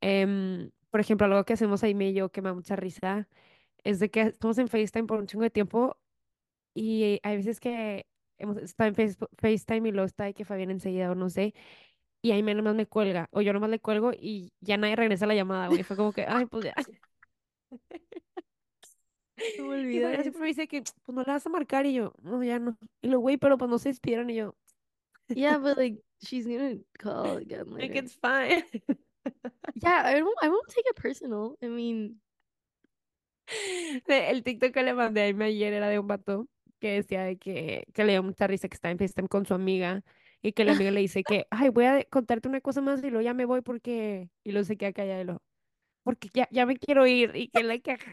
em, 0.00 0.70
por 0.90 1.00
ejemplo, 1.00 1.26
algo 1.26 1.44
que 1.44 1.54
hacemos 1.54 1.82
ahí 1.82 1.96
y 2.00 2.12
yo 2.14 2.30
que 2.30 2.42
me 2.42 2.48
da 2.50 2.54
mucha 2.54 2.76
risa 2.76 3.28
es 3.84 4.00
de 4.00 4.10
que 4.10 4.22
estamos 4.22 4.58
en 4.58 4.68
FaceTime 4.68 5.06
por 5.08 5.20
un 5.20 5.26
chingo 5.28 5.44
de 5.44 5.50
tiempo 5.50 5.98
y 6.74 7.20
hay 7.22 7.36
veces 7.36 7.60
que 7.60 8.06
hemos 8.38 8.56
estado 8.58 8.88
en 8.88 8.94
Face- 8.94 9.16
FaceTime 9.38 9.88
y 9.88 9.92
luego 9.92 10.06
está 10.06 10.24
de 10.24 10.34
que 10.34 10.44
Fabián 10.44 10.70
enseguida 10.70 11.10
o 11.10 11.14
no 11.14 11.28
sé, 11.30 11.54
y 12.22 12.32
ahí 12.32 12.42
me 12.42 12.54
nomás 12.54 12.74
me 12.76 12.86
cuelga, 12.86 13.28
o 13.32 13.42
yo 13.42 13.52
nomás 13.52 13.70
le 13.70 13.80
cuelgo 13.80 14.12
y 14.14 14.52
ya 14.60 14.76
nadie 14.78 14.96
regresa 14.96 15.26
la 15.26 15.34
llamada, 15.34 15.68
güey, 15.68 15.82
fue 15.84 15.96
como 15.96 16.12
que, 16.12 16.26
ay, 16.28 16.46
pues 16.46 16.66
ya. 16.66 16.74
se 19.50 19.62
me 19.62 19.82
Y 19.88 19.98
eso. 19.98 20.22
siempre 20.22 20.40
me 20.42 20.48
dice 20.48 20.68
que, 20.68 20.82
pues 20.82 21.14
no 21.14 21.22
le 21.22 21.32
vas 21.32 21.46
a 21.46 21.50
marcar 21.50 21.86
y 21.86 21.94
yo, 21.94 22.14
no, 22.22 22.42
ya 22.42 22.58
no. 22.58 22.78
Y 23.00 23.08
lo, 23.08 23.20
güey, 23.20 23.36
pero 23.38 23.58
pues 23.58 23.70
no 23.70 23.78
se 23.78 23.90
despidieron 23.90 24.30
y 24.30 24.36
yo, 24.36 24.56
Yeah, 25.34 25.58
but 25.58 25.76
like 25.78 26.02
she's 26.20 26.46
gonna 26.46 26.78
call 26.98 27.36
again 27.38 27.70
like, 27.78 27.94
later. 27.94 27.94
it's 27.94 28.14
fine. 28.14 28.64
Yeah, 29.74 30.02
I 30.04 30.22
won't 30.22 30.38
I 30.42 30.48
won't 30.48 30.68
take 30.68 30.86
it 30.88 30.96
personal. 30.96 31.56
I 31.62 31.68
mean, 31.68 32.20
El 34.06 34.42
TikTok 34.42 34.72
que 34.72 34.82
le 34.82 34.94
mandé 34.94 35.22
a 35.22 35.24
Aime 35.24 35.46
ayer 35.46 35.72
era 35.72 35.88
de 35.88 35.98
un 35.98 36.06
vato 36.06 36.48
que 36.80 36.92
decía 36.94 37.22
de 37.24 37.38
que, 37.38 37.84
que 37.92 38.04
le 38.04 38.12
dio 38.12 38.22
mucha 38.22 38.46
risa 38.46 38.68
que 38.68 38.74
estaba 38.74 38.92
en 38.92 38.98
FaceTime 38.98 39.28
con 39.28 39.46
su 39.46 39.54
amiga 39.54 40.02
y 40.42 40.52
que 40.52 40.64
la 40.64 40.72
amiga 40.72 40.90
le 40.90 41.00
dice 41.00 41.22
que, 41.24 41.46
ay, 41.50 41.68
voy 41.70 41.84
a 41.86 42.04
contarte 42.04 42.48
una 42.48 42.60
cosa 42.60 42.80
más 42.80 43.02
y 43.04 43.10
luego 43.10 43.22
ya 43.22 43.34
me 43.34 43.44
voy 43.44 43.62
porque, 43.62 44.30
y 44.44 44.52
luego 44.52 44.64
se 44.64 44.76
queda 44.76 44.92
callada 44.92 45.20
y 45.22 45.24
lo, 45.24 45.42
porque 46.02 46.28
ya, 46.34 46.48
ya 46.50 46.66
me 46.66 46.76
quiero 46.76 47.06
ir 47.06 47.32
y 47.36 47.48
que 47.48 47.62
la 47.62 47.78
que, 47.78 47.96
que 47.96 48.04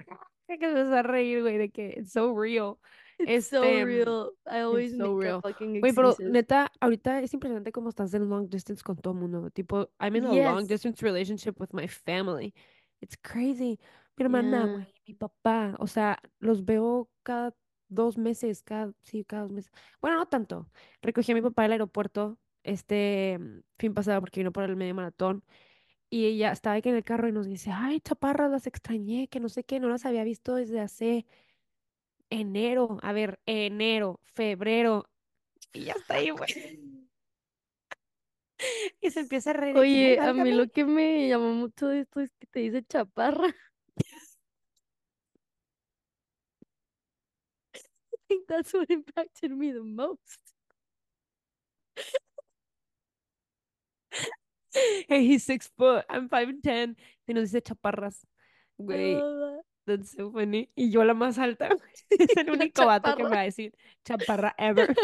se 0.48 0.54
empezó 0.66 0.96
a 0.96 1.04
reír, 1.04 1.42
güey, 1.42 1.58
de 1.58 1.70
que 1.72 1.96
it's 1.98 2.12
so 2.14 2.34
real. 2.40 2.76
it's 3.20 3.48
so 3.48 3.64
Este, 3.64 3.86
real. 3.86 4.32
I 4.46 4.60
always 4.60 4.96
so 4.98 5.16
make 5.16 5.26
real. 5.26 5.42
fucking 5.42 5.80
Güey, 5.82 5.94
pero 5.94 6.16
neta, 6.20 6.72
ahorita 6.80 7.20
es 7.22 7.34
impresionante 7.34 7.72
cómo 7.72 7.90
estás 7.90 8.14
en 8.14 8.30
long 8.30 8.50
distance 8.50 8.84
con 8.84 8.98
todo 8.98 9.14
el 9.14 9.20
mundo. 9.20 9.50
Tipo, 9.52 9.90
I'm 10.00 10.16
in 10.16 10.26
a 10.26 10.34
long 10.34 10.66
distance 10.68 11.02
relationship 11.04 11.60
with 11.60 11.70
my 11.74 11.88
family. 11.88 12.54
It's 13.02 13.18
crazy. 13.18 13.80
Mi 14.18 14.24
hermana, 14.26 14.66
Yeah. 14.66 14.74
güey, 14.74 14.94
mi 15.08 15.14
papá, 15.16 15.76
o 15.80 15.88
sea, 15.88 16.20
los 16.40 16.64
veo 16.66 17.10
cada 17.24 17.54
dos 17.90 18.18
meses, 18.18 18.64
cada, 18.64 18.94
sí, 19.04 19.24
cada 19.26 19.44
dos 19.44 19.52
meses. 19.52 19.72
Bueno, 20.02 20.18
no 20.18 20.28
tanto. 20.28 20.72
Recogí 21.02 21.32
a 21.32 21.36
mi 21.36 21.42
papá 21.42 21.64
del 21.64 21.74
aeropuerto 21.74 22.40
este 22.64 23.38
mm, 23.40 23.62
fin 23.80 23.94
pasado 23.94 24.22
porque 24.22 24.42
vino 24.42 24.52
por 24.52 24.64
el 24.66 24.76
medio 24.76 24.96
maratón 24.96 25.44
y 26.10 26.26
ella 26.28 26.52
estaba 26.52 26.76
aquí 26.78 26.90
en 26.90 26.96
el 26.96 27.04
carro 27.04 27.28
y 27.28 27.32
nos 27.32 27.48
dice, 27.48 27.72
ay, 27.74 28.02
chaparras, 28.02 28.52
las 28.52 28.68
extrañé, 28.68 29.28
que 29.30 29.40
no 29.40 29.50
sé 29.50 29.64
qué, 29.64 29.80
no 29.80 29.90
las 29.90 30.06
había 30.06 30.24
visto 30.24 30.56
desde 30.56 30.80
hace 30.82 31.26
enero. 32.30 32.98
A 33.02 33.14
ver, 33.14 33.40
enero, 33.46 34.20
febrero, 34.24 35.06
Y 35.74 35.86
ya 35.86 35.94
está 35.94 36.16
ahí, 36.16 36.30
güey. 36.32 36.50
Y 39.02 39.12
se 39.12 39.22
empieza 39.22 39.52
a 39.52 39.54
reír 39.54 39.76
de 39.76 39.82
que, 39.82 39.88
"Ay, 39.88 40.16
Oye, 40.16 40.20
a 40.20 40.34
mí 40.34 40.40
válgame". 40.40 40.52
lo 40.52 40.68
que 40.70 40.86
me 40.86 41.28
llamó 41.30 41.54
mucho 41.54 41.88
de 41.88 42.02
esto 42.02 42.20
es 42.20 42.32
que 42.38 42.48
te 42.48 42.60
dice 42.60 42.84
chaparra. 42.84 43.48
Think 48.30 48.48
that's 48.48 48.72
what 48.74 48.90
impacted 48.90 49.52
me 49.52 49.72
the 49.72 49.84
most. 49.84 50.40
Hey, 55.10 55.26
he's 55.26 55.44
six 55.44 55.68
foot, 55.78 56.06
I'm 56.08 56.30
five 56.30 56.48
and 56.48 56.64
ten. 56.64 56.96
Y 57.28 57.34
nos 57.34 57.50
dice 57.50 57.64
chaparras. 57.64 58.24
Güey, 58.80 59.20
that's 59.86 60.12
so 60.12 60.32
funny. 60.32 60.70
Y 60.78 60.92
yo 60.92 61.04
la 61.04 61.16
más 61.16 61.40
alta. 61.40 61.70
Es 62.10 62.38
el 62.38 62.50
único 62.52 62.86
vato 62.86 63.16
que 63.18 63.24
me 63.24 63.30
va 63.32 63.42
a 63.42 63.46
decir 63.46 63.74
chaparra 64.06 64.54
ever. 64.60 64.96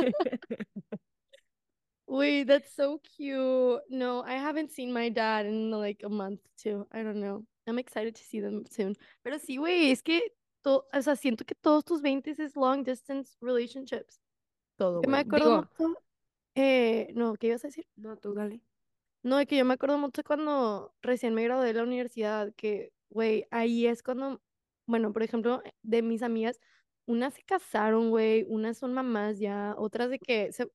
Wait, 2.07 2.45
that's 2.47 2.75
so 2.75 2.99
cute. 3.17 3.81
No, 3.89 4.23
I 4.23 4.35
haven't 4.35 4.71
seen 4.71 4.93
my 4.93 5.09
dad 5.09 5.47
in 5.47 5.71
like 5.71 6.03
a 6.03 6.09
month 6.09 6.41
too. 6.57 6.85
I 6.91 7.01
don't 7.01 7.19
know. 7.19 7.43
I'm 7.67 7.79
excited 7.79 8.15
to 8.15 8.23
see 8.23 8.39
them 8.39 8.65
soon. 8.69 8.95
Pero 9.23 9.39
sí, 9.39 9.57
güey, 9.57 9.91
es 9.91 10.03
que 10.03 10.21
to- 10.65 10.87
o 10.93 11.01
sea, 11.03 11.15
siento 11.15 11.45
que 11.45 11.55
todos 11.55 11.85
tus 11.85 12.01
20 12.01 12.31
es 12.31 12.55
long 12.57 12.83
distance 12.83 13.37
relationships. 13.41 14.19
Todo, 14.77 15.01
Yo 15.01 15.09
me 15.09 15.19
acuerdo 15.19 15.51
Digo, 15.51 15.69
mucho, 15.77 16.03
eh, 16.55 17.11
no, 17.15 17.35
¿qué 17.35 17.47
ibas 17.47 17.65
a 17.65 17.69
decir? 17.69 17.87
no, 17.95 18.17
tú 18.17 18.33
dale. 18.33 18.61
No, 19.23 19.37
de 19.37 19.47
que 19.47 19.57
yo 19.57 19.65
me 19.65 19.73
acuerdo 19.73 19.97
mucho 19.97 20.23
cuando 20.23 20.93
recién 21.01 21.33
me 21.33 21.43
gradué 21.43 21.67
de 21.67 21.73
la 21.73 21.83
universidad, 21.83 22.53
que, 22.55 22.93
güey, 23.09 23.47
ahí 23.51 23.87
es 23.87 24.03
cuando, 24.03 24.41
bueno, 24.85 25.11
por 25.13 25.23
ejemplo, 25.23 25.63
de 25.81 26.01
mis 26.03 26.21
amigas, 26.21 26.59
unas 27.07 27.33
se 27.33 27.43
casaron, 27.43 28.09
güey, 28.11 28.45
unas 28.47 28.77
son 28.77 28.93
mamás 28.93 29.39
ya, 29.39 29.73
otras 29.77 30.09
de 30.11 30.19
que, 30.19 30.51
se- 30.53 30.71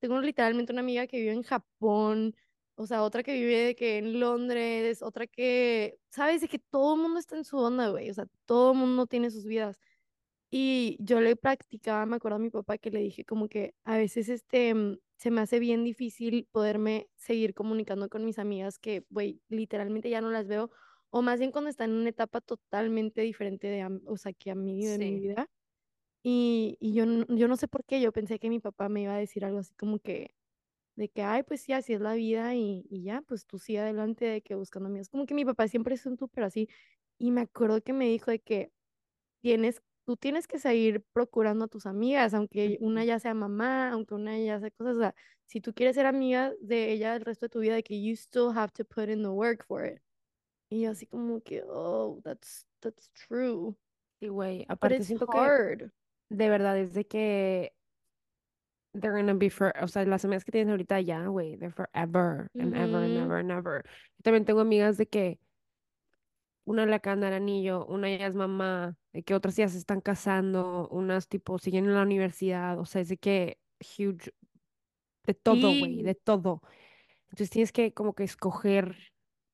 tengo 0.00 0.20
literalmente 0.20 0.72
una 0.72 0.80
amiga 0.82 1.06
que 1.08 1.18
vive 1.20 1.32
en 1.32 1.42
Japón, 1.42 2.36
o 2.78 2.86
sea, 2.86 3.02
otra 3.04 3.22
que 3.24 3.34
vive 3.34 3.58
de 3.58 3.74
que 3.76 3.98
en 3.98 4.20
Londres, 4.20 5.02
otra 5.02 5.26
que, 5.26 5.98
¿sabes? 6.10 6.40
De 6.42 6.48
que 6.48 6.58
todo 6.60 6.94
el 6.96 7.02
mundo 7.02 7.18
está 7.20 7.36
en 7.36 7.44
su 7.44 7.58
onda, 7.58 7.90
güey, 7.90 8.10
o 8.10 8.14
sea, 8.14 8.26
todo 8.46 8.72
el 8.72 8.78
mundo 8.78 9.06
tiene 9.06 9.30
sus 9.30 9.44
vidas. 9.46 9.80
Y 10.50 10.96
yo 11.00 11.20
le 11.20 11.36
practicaba, 11.36 12.06
me 12.06 12.16
acuerdo 12.16 12.36
a 12.36 12.38
mi 12.40 12.50
papá 12.50 12.78
que 12.78 12.90
le 12.90 13.00
dije 13.00 13.24
como 13.24 13.48
que 13.48 13.74
a 13.84 13.96
veces 13.98 14.28
este 14.30 14.74
mm, 14.74 14.98
se 15.18 15.30
me 15.30 15.40
hace 15.42 15.58
bien 15.60 15.84
difícil 15.84 16.48
poderme 16.52 17.08
seguir 17.16 17.54
comunicando 17.54 18.08
con 18.08 18.24
mis 18.24 18.38
amigas 18.38 18.78
que, 18.78 19.04
güey, 19.10 19.42
literalmente 19.48 20.10
ya 20.10 20.20
no 20.22 20.30
las 20.30 20.48
veo, 20.48 20.70
o 21.10 21.22
más 21.22 21.38
bien 21.40 21.52
cuando 21.52 21.70
están 21.70 21.90
en 21.90 21.96
una 21.98 22.10
etapa 22.10 22.40
totalmente 22.40 23.20
diferente 23.22 23.66
de, 23.68 23.86
o 24.06 24.16
sea, 24.16 24.32
que 24.32 24.50
a 24.50 24.54
mí 24.54 24.86
de 24.86 24.98
mi 24.98 25.14
Sí. 25.14 25.20
vida. 25.20 25.48
Y, 26.24 26.76
y 26.80 26.94
yo, 26.94 27.04
yo 27.28 27.48
no 27.48 27.56
sé 27.56 27.68
por 27.68 27.84
qué, 27.84 28.00
yo 28.00 28.12
pensé 28.12 28.38
que 28.38 28.50
mi 28.50 28.60
papá 28.60 28.88
me 28.88 29.02
iba 29.02 29.14
a 29.14 29.18
decir 29.18 29.44
algo 29.44 29.58
así 29.60 29.74
como 29.76 30.00
que, 30.00 30.34
de 30.98 31.08
que, 31.08 31.22
ay, 31.22 31.44
pues 31.44 31.60
sí, 31.62 31.72
así 31.72 31.94
es 31.94 32.00
la 32.00 32.14
vida 32.14 32.54
y, 32.56 32.84
y 32.90 33.04
ya, 33.04 33.22
pues 33.22 33.46
tú 33.46 33.58
sigue 33.60 33.78
adelante 33.78 34.24
de 34.24 34.42
que 34.42 34.56
buscando 34.56 34.88
amigos. 34.88 35.08
Como 35.08 35.26
que 35.26 35.34
mi 35.34 35.44
papá 35.44 35.68
siempre 35.68 35.94
es 35.94 36.04
un 36.06 36.18
súper 36.18 36.42
así. 36.42 36.68
Y 37.18 37.30
me 37.30 37.42
acuerdo 37.42 37.80
que 37.82 37.92
me 37.92 38.06
dijo 38.06 38.32
de 38.32 38.40
que 38.40 38.72
tienes, 39.40 39.80
tú 40.04 40.16
tienes 40.16 40.48
que 40.48 40.58
seguir 40.58 41.04
procurando 41.12 41.66
a 41.66 41.68
tus 41.68 41.86
amigas, 41.86 42.34
aunque 42.34 42.78
una 42.80 43.04
ya 43.04 43.20
sea 43.20 43.32
mamá, 43.32 43.92
aunque 43.92 44.14
una 44.14 44.36
ya 44.40 44.58
sea 44.58 44.72
cosas, 44.72 44.96
o 44.96 45.00
sea, 45.00 45.14
si 45.46 45.60
tú 45.60 45.72
quieres 45.72 45.94
ser 45.94 46.06
amiga 46.06 46.52
de 46.60 46.90
ella 46.92 47.14
el 47.14 47.22
resto 47.24 47.46
de 47.46 47.50
tu 47.50 47.60
vida, 47.60 47.74
de 47.76 47.84
que 47.84 48.02
you 48.02 48.14
still 48.14 48.50
have 48.52 48.72
to 48.72 48.84
put 48.84 49.08
in 49.08 49.22
the 49.22 49.28
work 49.28 49.64
for 49.66 49.86
it. 49.86 50.00
Y 50.68 50.82
yo 50.82 50.90
así 50.90 51.06
como 51.06 51.40
que, 51.42 51.62
oh, 51.64 52.20
that's, 52.24 52.66
that's 52.80 53.08
true. 53.12 53.76
Sí, 54.20 54.26
güey. 54.26 54.66
Aparte 54.68 55.04
siento 55.04 55.28
que 55.28 55.38
hard. 55.38 55.92
de 56.28 56.50
verdad 56.50 56.76
es 56.76 56.92
de 56.92 57.06
que 57.06 57.72
they're 58.98 59.14
gonna 59.14 59.34
be 59.34 59.50
for, 59.50 59.72
o 59.82 59.88
sea, 59.88 60.04
las 60.04 60.24
amigas 60.24 60.44
que 60.44 60.52
tienes 60.52 60.70
ahorita 60.70 61.00
ya, 61.00 61.26
güey, 61.26 61.56
they're 61.56 61.70
forever 61.70 62.50
and 62.58 62.74
ever 62.74 63.04
and 63.04 63.16
ever 63.16 63.38
and 63.38 63.50
ever. 63.50 63.82
Yo 64.18 64.22
también 64.22 64.44
tengo 64.44 64.60
amigas 64.60 64.96
de 64.96 65.06
que 65.06 65.38
una 66.64 66.84
le 66.84 66.94
acaban 66.94 67.20
de 67.20 67.28
anillo, 67.28 67.86
una 67.86 68.14
ya 68.14 68.26
es 68.26 68.34
mamá, 68.34 68.96
de 69.12 69.22
que 69.22 69.34
otras 69.34 69.56
ya 69.56 69.68
se 69.68 69.78
están 69.78 70.00
casando, 70.00 70.88
unas 70.90 71.28
tipo 71.28 71.58
siguen 71.58 71.86
en 71.86 71.94
la 71.94 72.02
universidad, 72.02 72.78
o 72.78 72.84
sea, 72.84 73.00
es 73.00 73.08
de 73.08 73.16
que 73.16 73.58
huge, 73.80 74.32
de 75.24 75.34
todo, 75.34 75.68
güey, 75.78 76.02
de 76.02 76.14
todo. 76.14 76.62
Entonces 77.30 77.50
tienes 77.50 77.72
que 77.72 77.94
como 77.94 78.14
que 78.14 78.24
escoger 78.24 78.96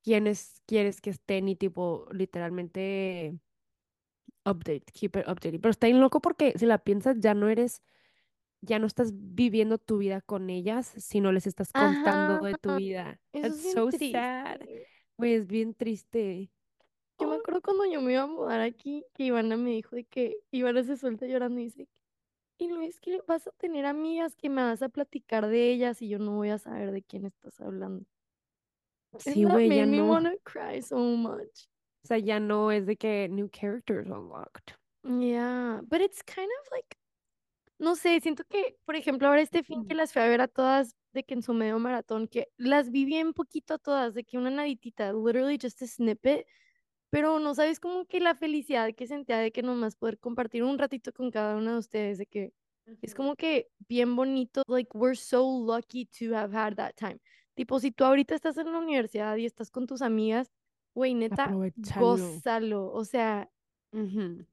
quiénes 0.03 0.63
quieres 0.67 1.01
que 1.01 1.11
estén 1.11 1.49
y 1.49 1.57
tipo 1.57 2.07
literalmente 2.13 3.39
update, 4.45 4.85
keep 4.93 5.17
it 5.17 5.29
updated. 5.29 5.61
Pero 5.61 5.71
está 5.71 5.87
bien 5.87 6.01
loco 6.01 6.21
porque 6.21 6.53
si 6.57 6.67
la 6.67 6.79
piensas 6.79 7.21
ya 7.21 7.35
no 7.35 7.49
eres, 7.49 7.83
ya 8.65 8.79
no 8.79 8.87
estás 8.87 9.13
viviendo 9.15 9.79
tu 9.79 9.99
vida 9.99 10.21
con 10.21 10.51
ellas, 10.51 10.87
sino 10.99 11.33
les 11.33 11.47
estás 11.47 11.73
contando 11.73 12.35
Ajá, 12.35 12.47
de 12.47 12.55
tu 12.55 12.75
vida. 12.77 13.21
eso 13.33 13.43
That's 13.43 13.65
es 13.65 13.73
so 13.73 13.91
sad. 13.91 14.59
triste. 14.59 14.87
Güey, 15.17 15.35
es 15.35 15.47
bien 15.47 15.75
triste. 15.75 16.51
Yo 17.21 17.29
me 17.29 17.37
acuerdo 17.37 17.63
cuando 17.63 17.85
yo 17.87 18.01
me 18.01 18.13
iba 18.13 18.23
a 18.23 18.27
mudar 18.27 18.61
aquí, 18.61 19.05
que 19.15 19.25
Ivana 19.25 19.57
me 19.57 19.71
dijo 19.71 19.95
de 19.95 20.05
que 20.05 20.37
Ivana 20.51 20.83
se 20.83 20.97
suelta 20.97 21.27
llorando 21.27 21.61
y 21.61 21.65
dice, 21.65 21.89
y 22.59 22.69
Luis, 22.69 23.01
que 23.01 23.21
vas 23.27 23.47
a 23.47 23.51
tener 23.53 23.87
amigas 23.87 24.35
que 24.37 24.49
me 24.49 24.63
vas 24.63 24.83
a 24.83 24.89
platicar 24.89 25.47
de 25.47 25.71
ellas 25.71 26.03
y 26.03 26.09
yo 26.09 26.19
no 26.19 26.37
voy 26.37 26.51
a 26.51 26.59
saber 26.59 26.91
de 26.93 27.03
quién 27.03 27.25
estás 27.27 27.61
hablando. 27.61 28.05
Sí, 29.19 29.45
güey, 29.45 29.69
ya 29.69 29.87
me 29.87 29.99
no. 29.99 30.09
wanna 30.09 30.35
cry 30.43 30.83
so 30.83 30.99
much. 30.99 31.69
O 32.05 32.07
sea, 32.09 32.19
ya 32.19 32.41
no 32.41 32.71
es 32.71 32.87
de 32.87 32.97
que 32.97 33.29
new 33.29 33.49
characters 33.49 34.07
unlocked. 34.09 34.75
Yeah, 35.05 35.83
but 35.89 36.01
it's 36.01 36.23
kind 36.23 36.51
of 36.63 36.71
like, 36.73 36.97
no 37.85 37.95
sé, 37.97 38.19
siento 38.21 38.45
que, 38.45 38.77
por 38.85 38.97
ejemplo, 38.97 39.29
ahora 39.29 39.43
este 39.43 39.63
fin 39.63 39.87
que 39.87 39.95
las 39.95 40.13
fui 40.13 40.23
a 40.23 40.27
ver 40.27 40.41
a 40.41 40.49
todas, 40.49 40.97
de 41.13 41.23
que 41.23 41.35
en 41.35 41.43
su 41.43 41.53
medio 41.53 41.79
maratón, 41.79 42.27
que 42.27 42.49
las 42.57 42.91
vi 42.91 43.05
bien 43.05 43.35
poquito 43.35 43.75
a 43.75 43.79
todas, 43.79 44.15
de 44.15 44.25
que 44.25 44.39
una 44.39 44.51
naditita, 44.51 45.13
literally 45.13 45.59
just 45.61 45.81
a 45.83 45.87
snippet, 45.87 46.47
pero 47.11 47.39
no 47.39 47.55
sabes 47.55 47.79
como 47.79 48.07
que 48.07 48.19
la 48.19 48.35
felicidad 48.35 48.93
que 48.97 49.07
sentía 49.07 49.39
de 49.39 49.53
que 49.53 49.63
nomás 49.63 49.95
poder 49.97 50.19
compartir 50.19 50.65
un 50.65 50.79
ratito 50.79 51.13
con 51.13 51.31
cada 51.31 51.57
una 51.57 51.75
de 51.75 51.79
ustedes, 51.79 52.19
de 52.19 52.27
que 52.27 52.53
es 53.03 53.15
como 53.15 53.37
que 53.37 53.71
bien 53.89 54.17
bonito, 54.17 54.63
like 54.67 54.91
we're 54.97 55.15
so 55.15 55.43
lucky 55.65 56.07
to 56.07 56.35
have 56.35 56.57
had 56.57 56.75
that 56.75 56.95
time. 56.97 57.21
Tipo, 57.55 57.79
si 57.79 57.93
tú 57.93 58.05
ahorita 58.05 58.35
estás 58.35 58.57
en 58.59 58.73
la 58.73 58.79
universidad 58.79 59.37
y 59.37 59.47
estás 59.47 59.71
con 59.71 59.87
tus 59.87 60.03
amigas, 60.03 60.51
güey, 60.95 61.15
neta, 61.15 61.55
gózalo. 62.01 62.91
O 62.93 63.05
sea, 63.05 63.49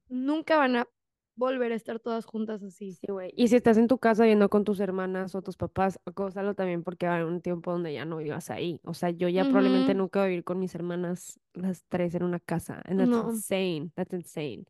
nunca 0.08 0.56
van 0.56 0.76
a 0.76 0.88
volver 1.34 1.72
a 1.72 1.74
estar 1.74 1.98
todas 2.00 2.24
juntas 2.26 2.62
así. 2.62 2.92
Sí, 2.92 3.06
güey. 3.08 3.32
Y 3.36 3.48
si 3.48 3.56
estás 3.56 3.78
en 3.78 3.88
tu 3.88 3.98
casa 3.98 4.24
viendo 4.24 4.48
con 4.48 4.64
tus 4.64 4.80
hermanas 4.80 5.34
o 5.34 5.42
tus 5.42 5.56
papás, 5.56 5.98
gózalo 6.14 6.54
también 6.54 6.82
porque 6.82 7.06
va 7.06 7.12
a 7.12 7.16
haber 7.16 7.26
un 7.28 7.40
tiempo 7.40 7.72
donde 7.72 7.92
ya 7.92 8.04
no 8.04 8.18
vivas 8.18 8.50
ahí. 8.50 8.80
O 8.84 8.94
sea, 8.94 9.10
yo 9.10 9.28
ya 9.28 9.44
probablemente 9.44 9.94
nunca 9.94 10.20
voy 10.20 10.26
a 10.26 10.28
vivir 10.28 10.44
con 10.44 10.58
mis 10.58 10.74
hermanas 10.74 11.40
las 11.54 11.84
tres 11.88 12.14
en 12.14 12.22
una 12.24 12.40
casa. 12.40 12.82
And 12.84 12.98
that's 12.98 13.10
No. 13.10 13.30
insane. 13.30 13.90
That's 13.94 14.12
insane. 14.14 14.64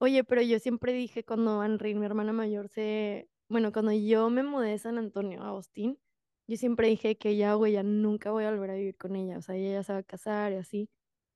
Oye, 0.00 0.22
pero 0.24 0.42
yo 0.42 0.58
siempre 0.60 0.92
dije 0.92 1.24
cuando 1.24 1.62
Henry, 1.64 1.94
mi 1.94 2.06
hermana 2.06 2.32
mayor, 2.32 2.68
se... 2.68 3.28
Bueno, 3.48 3.72
cuando 3.72 3.92
yo 3.92 4.30
me 4.30 4.42
mudé 4.42 4.70
de 4.70 4.78
San 4.78 4.98
Antonio 4.98 5.42
a 5.42 5.48
Austin, 5.48 5.98
yo 6.46 6.56
siempre 6.56 6.88
dije 6.88 7.16
que 7.18 7.36
ya, 7.36 7.54
güey, 7.54 7.72
ya 7.72 7.82
nunca 7.82 8.30
voy 8.30 8.44
a 8.44 8.50
volver 8.50 8.70
a 8.70 8.74
vivir 8.74 8.96
con 8.96 9.16
ella. 9.16 9.38
O 9.38 9.42
sea, 9.42 9.56
ella 9.56 9.72
ya 9.72 9.82
se 9.82 9.92
va 9.92 9.98
a 10.00 10.02
casar 10.02 10.52
y 10.52 10.56
así. 10.56 10.88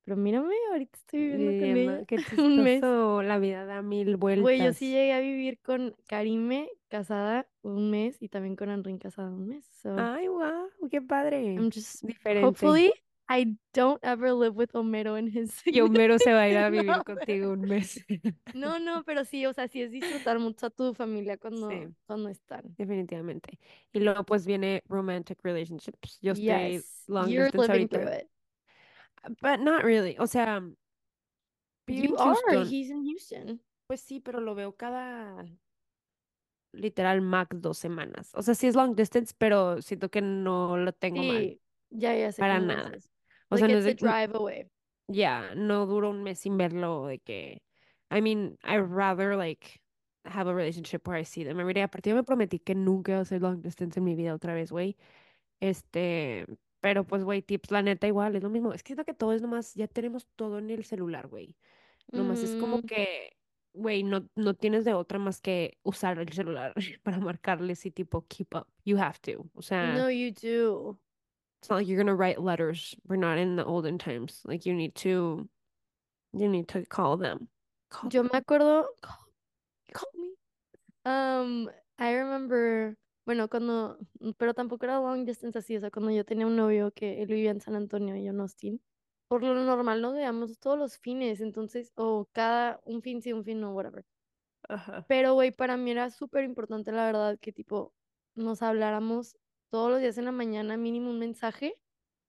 Pero 0.04 0.16
mírame, 0.16 0.54
ahorita 0.70 0.98
estoy 0.98 1.20
viviendo 1.20 1.54
con 1.56 1.76
ella 1.76 2.04
qué 2.06 2.16
un 2.38 2.62
mes. 2.62 2.80
chistoso. 2.80 3.22
La 3.22 3.38
vida 3.38 3.64
da 3.64 3.82
mil 3.82 4.16
Güey, 4.16 4.62
yo 4.62 4.72
vueltas. 4.72 4.76
sí 4.76 4.90
llegué 4.90 5.12
a 5.12 5.20
vivir 5.20 5.60
con 5.60 5.94
Karime 6.08 6.68
casada 6.88 7.48
un 7.62 7.90
mes 7.90 8.16
y 8.20 8.28
también 8.28 8.56
con 8.56 8.70
Henry 8.70 8.98
casada 8.98 9.28
un 9.30 9.46
mes. 9.48 9.64
So 9.82 9.90
Ay, 9.98 10.28
wow, 10.28 10.68
qué 10.90 11.00
padre. 11.02 11.54
I'm 11.56 11.70
just 11.70 12.02
Diferente. 12.06 12.44
hopefully 12.44 12.92
I 13.28 13.56
don't 13.72 14.00
ever 14.04 14.32
live 14.32 14.54
with 14.56 14.70
Homero 14.74 15.16
in 15.18 15.28
his 15.28 15.62
Y 15.64 15.80
Homero 15.80 16.18
se 16.18 16.32
va 16.32 16.42
a 16.42 16.48
ir 16.48 16.56
a 16.58 16.68
vivir 16.70 16.90
other. 16.90 17.04
contigo 17.04 17.52
un 17.52 17.66
mes. 17.66 18.04
No, 18.52 18.78
no, 18.78 19.02
pero 19.04 19.24
sí, 19.24 19.46
o 19.46 19.52
sea, 19.54 19.68
sí 19.68 19.82
es 19.82 19.90
disfrutar 19.90 20.38
mucho 20.38 20.66
a 20.66 20.70
tu 20.70 20.94
familia 20.94 21.38
cuando, 21.38 21.68
Sí, 21.68 21.94
cuando 22.06 22.28
están. 22.28 22.76
definitivamente. 22.76 23.58
Y 23.92 24.00
luego 24.00 24.24
pues 24.24 24.46
viene 24.46 24.82
romantic 24.88 25.38
relationships. 25.42 26.18
Yo 26.20 26.32
estoy 26.32 26.84
Yes, 26.86 27.04
long 27.06 27.28
you're 27.30 27.34
distance 27.34 27.68
living 27.68 27.88
through 27.88 28.08
ahorita. 28.08 28.08
it. 28.08 28.28
But 29.40 29.60
not 29.60 29.84
really. 29.84 30.16
O 30.18 30.26
sea, 30.26 30.60
vivo 31.86 32.08
You 32.08 32.16
en 32.16 32.18
are, 32.18 32.34
Houston. 32.54 32.66
he's 32.68 32.90
in 32.90 33.04
Houston. 33.04 33.60
Pues 33.86 34.00
sí, 34.00 34.20
pero 34.20 34.40
lo 34.40 34.54
veo 34.54 34.74
cada 34.76 35.44
literal 36.72 37.20
max 37.20 37.60
dos 37.60 37.78
semanas. 37.78 38.30
O 38.34 38.42
sea, 38.42 38.54
sí 38.54 38.66
es 38.66 38.74
long 38.74 38.94
distance, 38.96 39.34
pero 39.36 39.82
siento 39.82 40.10
que 40.10 40.22
no 40.22 40.76
lo 40.76 40.92
tengo 40.92 41.22
mal 41.22 41.50
Sí, 41.50 41.60
ya, 41.90 42.16
ya 42.16 42.32
sé 42.32 42.40
para 42.40 42.60
nada. 42.60 42.92
O 43.48 43.58
sea, 43.58 43.68
no 43.68 43.78
es 43.78 43.86
a 43.86 43.88
de, 43.88 43.94
drive 43.94 44.34
away. 44.34 44.70
ya, 45.08 45.54
no 45.54 45.86
duro 45.86 46.10
un 46.10 46.22
mes 46.22 46.38
sin 46.40 46.56
verlo 46.56 47.06
de 47.06 47.18
que, 47.20 47.62
I 48.10 48.20
mean, 48.22 48.58
I'd 48.64 48.80
rather 48.88 49.36
like 49.36 49.80
have 50.24 50.48
a 50.50 50.54
relationship 50.54 51.06
where 51.06 51.20
I 51.20 51.24
see 51.24 51.44
them 51.44 51.60
every 51.60 51.74
day. 51.74 51.82
Aparte, 51.82 52.10
yo 52.10 52.16
me 52.16 52.22
prometí 52.24 52.58
que 52.60 52.74
nunca 52.74 53.12
iba 53.12 53.18
a 53.20 53.22
hacer 53.22 53.42
long 53.42 53.60
distance 53.62 53.98
en 53.98 54.04
mi 54.04 54.14
vida 54.14 54.34
otra 54.34 54.54
vez, 54.54 54.70
güey. 54.72 54.96
Este, 55.60 56.46
pero 56.82 57.06
pues, 57.06 57.24
güey, 57.24 57.42
tips, 57.42 57.70
la 57.72 57.82
neta, 57.82 58.06
igual, 58.08 58.36
es 58.36 58.42
lo 58.44 58.50
mismo. 58.50 58.74
Es 58.74 58.82
que 58.82 58.88
siento 58.88 59.06
que 59.06 59.14
todo 59.14 59.32
es 59.32 59.42
nomás, 59.42 59.74
ya 59.74 59.88
tenemos 59.88 60.28
todo 60.36 60.58
en 60.58 60.70
el 60.70 60.84
celular, 60.84 61.28
güey. 61.28 61.56
Nomás 62.12 62.42
es 62.42 62.56
como 62.56 62.78
Mm, 62.78 62.82
que 62.82 63.36
güey, 63.74 64.02
no, 64.04 64.28
no 64.36 64.54
tienes 64.54 64.84
de 64.84 64.92
otra 64.94 65.18
más 65.18 65.40
que 65.40 65.78
usar 65.82 66.18
el 66.18 66.30
celular 66.32 66.74
para 67.04 67.18
marcarles 67.20 67.86
y 67.86 67.90
tipo 67.92 68.26
keep 68.28 68.54
up. 68.54 68.68
You 68.84 68.98
have 68.98 69.18
to. 69.22 69.50
O 69.54 69.62
sea, 69.62 69.96
No, 69.96 70.10
you 70.10 70.32
do. 70.32 71.00
it's 71.60 71.70
not 71.70 71.76
like 71.76 71.88
you're 71.88 71.96
gonna 71.98 72.14
write 72.14 72.38
letters. 72.40 72.96
We're 73.06 73.16
not 73.16 73.38
in 73.38 73.56
the 73.56 73.64
olden 73.64 73.98
times. 73.98 74.42
Like 74.44 74.66
you 74.66 74.74
need 74.74 74.94
to, 74.96 75.48
you 76.34 76.48
need 76.48 76.68
to 76.70 76.84
call 76.86 77.16
them. 77.16 77.48
Call 77.90 78.10
Yo 78.10 78.22
me 78.24 78.30
acuerdo. 78.30 78.86
Call, 79.00 79.18
call 79.94 80.10
me. 80.14 80.34
Um, 81.04 81.70
I 81.98 82.12
remember. 82.14 82.96
Bueno, 83.24 83.48
cuando. 83.48 83.98
Pero 84.36 84.54
tampoco 84.54 84.84
era 84.84 85.00
long 85.00 85.24
distance 85.24 85.58
así. 85.58 85.76
O 85.76 85.80
sea, 85.80 85.90
cuando 85.90 86.10
yo 86.10 86.24
tenía 86.24 86.46
un 86.46 86.56
novio 86.56 86.92
que 86.92 87.22
él 87.22 87.28
vivía 87.28 87.50
en 87.50 87.60
San 87.60 87.74
Antonio 87.74 88.16
y 88.16 88.24
yo 88.24 88.30
en 88.30 88.40
Austin. 88.40 88.82
Por 89.28 89.42
lo 89.42 89.54
normal 89.54 90.02
nos 90.02 90.14
veíamos 90.14 90.58
todos 90.58 90.78
los 90.78 90.98
fines. 90.98 91.40
Entonces, 91.40 91.92
o 91.96 92.28
cada. 92.32 92.80
Un 92.84 93.02
fin 93.02 93.22
sí, 93.22 93.32
un 93.32 93.44
fin 93.44 93.60
no, 93.60 93.72
whatever. 93.72 94.04
Ajá. 94.68 95.04
Pero, 95.08 95.34
güey, 95.34 95.52
para 95.52 95.76
mí 95.76 95.90
era 95.90 96.10
súper 96.10 96.44
importante, 96.44 96.92
la 96.92 97.06
verdad, 97.06 97.38
que 97.40 97.52
tipo 97.52 97.94
nos 98.34 98.62
habláramos 98.62 99.36
todos 99.70 99.90
los 99.90 100.00
días 100.00 100.18
en 100.18 100.26
la 100.26 100.32
mañana, 100.32 100.76
mínimo 100.76 101.10
un 101.10 101.18
mensaje 101.18 101.74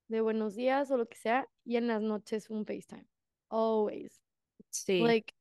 de 0.07 0.21
buenos 0.21 0.55
días 0.55 0.91
o 0.91 0.97
lo 0.97 1.07
que 1.07 1.17
sea, 1.17 1.47
y 1.63 1.77
en 1.77 1.87
las 1.87 2.01
noches 2.01 2.49
un 2.49 2.65
FaceTime. 2.65 3.07
Always. 3.49 4.21
Sí, 4.69 5.01
Like, 5.01 5.33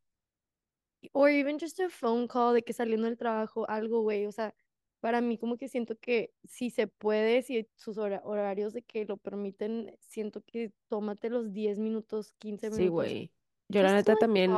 or 1.12 1.30
even 1.30 1.58
just 1.58 1.80
a 1.80 1.88
phone 1.88 2.28
call 2.28 2.54
de 2.54 2.62
que 2.62 2.72
saliendo 2.72 3.06
del 3.06 3.16
trabajo, 3.16 3.68
algo, 3.68 4.02
güey. 4.02 4.26
O 4.26 4.32
sea, 4.32 4.54
para 5.02 5.20
mí 5.20 5.38
como 5.38 5.58
que 5.58 5.68
siento 5.68 5.98
que 5.98 6.32
si 6.48 6.70
se 6.70 6.86
puede, 6.88 7.42
si 7.42 7.68
sus 7.76 7.98
hora- 7.98 8.22
horarios 8.24 8.72
de 8.72 8.82
que 8.82 9.04
lo 9.04 9.18
permiten, 9.18 9.94
siento 10.00 10.42
que 10.42 10.72
tómate 10.88 11.30
los 11.30 11.52
10 11.52 11.78
minutos, 11.78 12.34
15 12.38 12.70
sí, 12.70 12.84
minutos. 12.84 12.92
güey. 12.92 13.32
Yo 13.68 13.82
la 13.82 13.88
Just 13.88 13.96
neta 13.96 14.16
también 14.16 14.50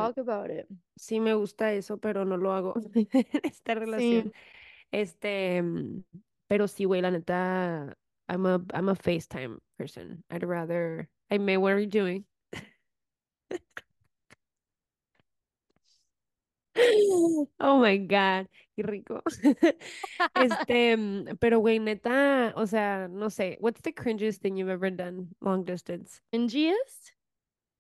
sí 0.96 1.20
me 1.20 1.34
gusta 1.34 1.72
eso, 1.72 1.98
pero 1.98 2.24
no 2.24 2.36
lo 2.36 2.52
hago 2.52 2.74
en 2.94 3.08
esta 3.44 3.74
Sí. 3.74 3.80
relación. 3.80 4.32
Este, 4.92 5.62
mm, 5.62 6.04
pero 6.48 6.68
sí, 6.68 6.84
güey, 6.84 7.02
la 7.02 7.10
neta, 7.10 7.96
I'm 8.28 8.46
a, 8.46 8.64
I'm 8.74 8.88
a 8.90 8.94
FaceTime 8.94 9.58
person. 9.78 10.24
I'd 10.30 10.44
rather, 10.44 11.08
I 11.30 11.38
may, 11.38 11.56
what 11.56 11.72
are 11.72 11.80
you 11.80 11.88
doing? 11.88 12.26
Oh 17.60 17.78
my 17.78 17.98
God, 17.98 18.48
qué 18.76 18.82
rico. 18.82 19.22
Este, 20.34 20.96
mm, 20.96 21.38
pero 21.38 21.60
güey, 21.60 21.78
neta, 21.78 22.52
o 22.56 22.66
sea, 22.66 23.08
no 23.08 23.30
sé, 23.30 23.56
what's 23.60 23.80
the 23.82 23.92
cringiest 23.92 24.40
thing 24.40 24.56
you've 24.56 24.70
ever 24.70 24.90
done 24.90 25.28
long 25.40 25.64
distance? 25.64 26.20
Cringiest? 26.32 27.12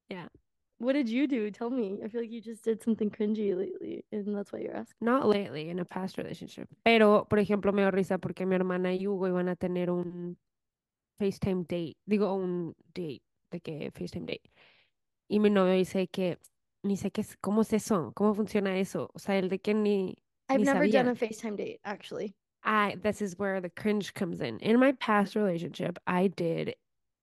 Yeah. 0.08 0.28
What 0.78 0.94
did 0.94 1.08
you 1.08 1.26
do? 1.26 1.50
Tell 1.50 1.70
me. 1.70 2.00
I 2.04 2.08
feel 2.08 2.20
like 2.20 2.32
you 2.32 2.40
just 2.40 2.64
did 2.64 2.82
something 2.82 3.08
cringy 3.10 3.56
lately, 3.56 4.04
and 4.12 4.36
that's 4.36 4.52
why 4.52 4.58
you're 4.58 4.76
asking. 4.76 4.96
Not 5.00 5.26
lately, 5.26 5.70
in 5.70 5.78
a 5.78 5.84
past 5.84 6.18
relationship. 6.18 6.68
Pero, 6.84 7.26
por 7.28 7.38
ejemplo, 7.38 7.72
me 7.72 7.82
dio 7.82 7.90
risa 7.90 8.18
porque 8.18 8.44
mi 8.44 8.56
hermana 8.56 8.92
y 8.92 9.06
Hugo 9.06 9.28
iban 9.28 9.48
a 9.48 9.56
tener 9.56 9.90
un 9.90 10.36
FaceTime 11.18 11.64
date. 11.68 11.96
Digo, 12.06 12.34
un 12.34 12.74
date, 12.92 13.22
de 13.50 13.60
que 13.60 13.90
FaceTime 13.92 14.26
date. 14.26 14.50
Y 15.28 15.38
mi 15.38 15.48
novio 15.48 15.74
dice 15.74 16.08
que 16.08 16.38
ni 16.84 16.96
sé 16.96 17.10
qué 17.10 17.22
es, 17.22 17.36
cómo 17.40 17.62
es 17.62 17.72
eso, 17.72 18.12
cómo 18.14 18.34
funciona 18.34 18.78
eso. 18.78 19.10
O 19.14 19.18
sea, 19.18 19.36
el 19.38 19.48
de 19.48 19.58
que 19.58 19.74
ni, 19.74 20.16
I've 20.48 20.60
ni 20.60 20.64
never 20.64 20.88
done 20.88 21.08
a 21.08 21.14
FaceTime 21.14 21.56
date, 21.56 21.80
actually. 21.84 22.34
I, 22.62 22.96
this 23.02 23.20
is 23.20 23.38
where 23.38 23.60
the 23.60 23.70
cringe 23.70 24.14
comes 24.14 24.40
in. 24.40 24.58
In 24.60 24.78
my 24.78 24.92
past 24.92 25.34
relationship, 25.34 25.98
I 26.06 26.28
did, 26.28 26.74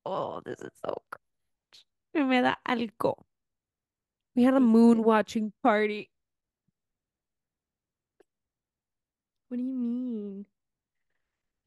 oh, 0.06 0.42
this 0.44 0.60
is 0.60 0.72
so 0.84 1.02
cringe. 1.12 2.30
Me 2.30 2.42
da 2.42 2.56
algo. 2.68 3.16
We 4.36 4.44
had 4.44 4.54
a 4.56 4.60
moon 4.60 5.04
watching 5.04 5.54
party. 5.64 6.10
What 9.50 9.58
do 9.58 9.64
you 9.64 9.74
mean? 9.74 10.46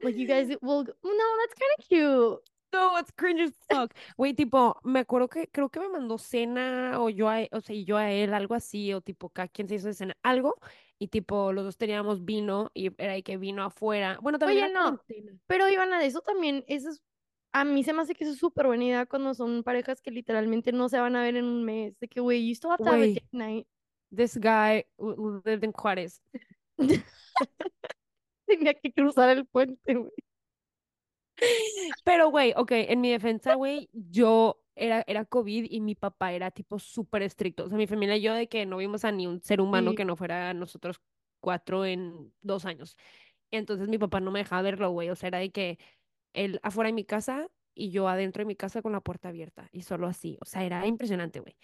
Like 0.03 0.17
you 0.17 0.27
guys 0.35 0.49
will 0.63 0.85
no, 0.85 1.37
that's 1.41 1.55
kind 1.55 1.73
of 1.79 1.89
cute. 1.89 2.41
No, 2.75 2.99
it's 2.99 3.13
cringe 3.13 3.41
as 3.43 3.53
fuck. 3.69 3.95
Güey, 4.17 4.35
tipo, 4.35 4.81
me 4.83 5.01
acuerdo 5.01 5.29
que 5.29 5.49
creo 5.49 5.69
que 5.69 5.81
me 5.81 5.89
mandó 5.89 6.19
cena 6.19 7.01
o 7.01 7.09
yo 7.09 7.29
a 7.29 7.47
o 7.53 7.61
sea, 7.61 7.77
y 7.77 7.85
yo 7.85 7.97
a 7.97 8.11
él, 8.11 8.35
algo 8.35 8.55
así, 8.55 8.93
o 8.93 9.01
tipo, 9.01 9.29
cada 9.31 9.49
quien 9.49 9.69
se 9.69 9.77
hizo 9.77 9.87
de 9.87 9.95
cena, 9.95 10.17
algo, 10.23 10.57
y 10.99 11.09
tipo, 11.09 11.53
los 11.53 11.65
dos 11.65 11.77
teníamos 11.77 12.25
vino 12.25 12.71
y 12.75 12.91
era 12.99 13.13
de 13.13 13.23
que 13.23 13.37
vino 13.37 13.63
afuera. 13.63 14.19
Bueno, 14.21 14.39
también 14.39 14.65
Oye, 14.65 14.71
era 14.73 14.81
no, 14.83 14.99
cuarentena. 14.99 15.39
pero 15.47 15.69
Ivana, 15.69 16.05
eso 16.05 16.21
también, 16.21 16.65
eso 16.67 16.91
es, 16.91 17.03
a 17.53 17.65
mí 17.65 17.85
se 17.85 17.93
me 17.93 18.03
hace 18.03 18.15
que 18.15 18.25
eso 18.25 18.33
es 18.33 18.39
súper 18.41 18.67
buena 18.67 18.85
idea 18.85 19.07
cuando 19.07 19.33
son 19.35 19.63
parejas 19.63 20.01
que 20.01 20.11
literalmente 20.11 20.73
no 20.73 20.89
se 20.89 20.99
van 20.99 21.15
a 21.15 21.23
ver 21.23 21.37
en 21.37 21.45
un 21.45 21.65
mes. 21.65 21.97
De 22.01 22.09
que, 22.09 22.21
güey, 22.21 22.47
you 22.49 22.55
still 22.55 22.71
have 22.73 22.83
to 22.83 22.91
have 22.91 23.03
a 23.03 23.07
date 23.07 23.29
night. 23.31 23.67
this 24.11 24.37
guy 24.37 24.85
lived 24.99 25.65
in 25.65 25.73
Juárez. 25.73 26.21
Tenía 28.47 28.75
que 28.75 28.93
cruzar 28.93 29.31
el 29.31 29.47
puente, 29.47 29.95
güey. 29.95 30.13
Pero, 32.05 32.31
güey, 32.31 32.53
ok, 32.57 32.71
en 32.73 33.01
mi 33.01 33.11
defensa, 33.11 33.55
güey, 33.55 33.89
yo 33.93 34.61
era, 34.77 35.05
era 35.07 35.25
COVID 35.25 35.67
y 35.71 35.81
mi 35.81 35.95
papá 35.95 36.33
era 36.33 36.51
tipo 36.51 36.79
súper 36.79 37.23
estricto. 37.23 37.65
O 37.65 37.69
sea, 37.69 37.77
mi 37.79 37.87
familia 37.87 38.17
y 38.17 38.23
yo 38.23 38.35
de 38.35 38.49
que 38.49 38.67
no 38.67 38.77
vimos 38.79 39.05
a 39.05 39.13
ni 39.13 39.27
un 39.27 39.41
ser 39.41 39.61
humano 39.61 39.91
Sí. 39.91 39.97
que 39.97 40.05
no 40.05 40.17
fuera 40.17 40.53
nosotros 40.55 41.01
cuatro 41.41 41.85
en 41.85 42.33
dos 42.43 42.65
años. 42.65 42.97
Entonces 43.51 43.89
mi 43.89 43.99
papá 43.99 44.21
no 44.21 44.31
me 44.31 44.41
dejaba 44.41 44.63
verlo, 44.63 44.91
güey. 44.91 45.11
O 45.11 45.17
sea, 45.17 45.29
era 45.29 45.39
de 45.39 45.51
que 45.53 45.79
él 46.33 46.61
afuera 46.63 46.89
de 46.89 46.95
mi 46.95 47.05
casa 47.05 47.49
y 47.75 47.91
yo 47.91 48.09
adentro 48.09 48.41
de 48.43 48.47
mi 48.47 48.57
casa 48.57 48.83
con 48.83 48.93
la 48.93 49.01
puerta 49.01 49.29
abierta 49.29 49.69
y 49.73 49.83
solo 49.83 50.07
así. 50.07 50.39
O 50.41 50.45
sea, 50.45 50.65
era 50.65 50.87
impresionante, 50.87 51.41
güey. 51.41 51.57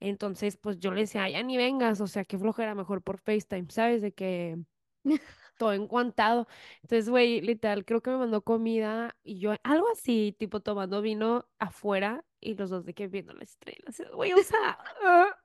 Entonces, 0.00 0.56
pues 0.58 0.78
yo 0.78 0.92
le 0.92 1.02
decía, 1.02 1.24
"Ay, 1.24 1.32
ya 1.32 1.42
ni 1.42 1.56
vengas, 1.56 2.00
o 2.00 2.06
sea, 2.06 2.24
qué 2.24 2.38
flojera, 2.38 2.74
mejor 2.74 3.02
por 3.02 3.18
FaceTime, 3.18 3.66
¿sabes? 3.70 4.02
De 4.02 4.12
que 4.12 4.58
todo 5.56 5.72
encuantado. 5.72 6.46
Entonces, 6.82 7.08
güey, 7.08 7.40
literal, 7.40 7.84
creo 7.84 8.00
que 8.00 8.10
me 8.10 8.18
mandó 8.18 8.42
comida 8.42 9.16
y 9.22 9.38
yo, 9.38 9.54
algo 9.62 9.88
así, 9.92 10.34
tipo 10.38 10.60
tomando 10.60 11.02
vino 11.02 11.46
afuera 11.58 12.24
y 12.40 12.54
los 12.54 12.70
dos 12.70 12.84
de 12.84 12.94
que 12.94 13.08
viendo 13.08 13.32
las 13.32 13.50
estrellas. 13.50 14.02
Güey, 14.12 14.32
o 14.32 14.42
sea, 14.42 14.78
ah, 15.02 15.36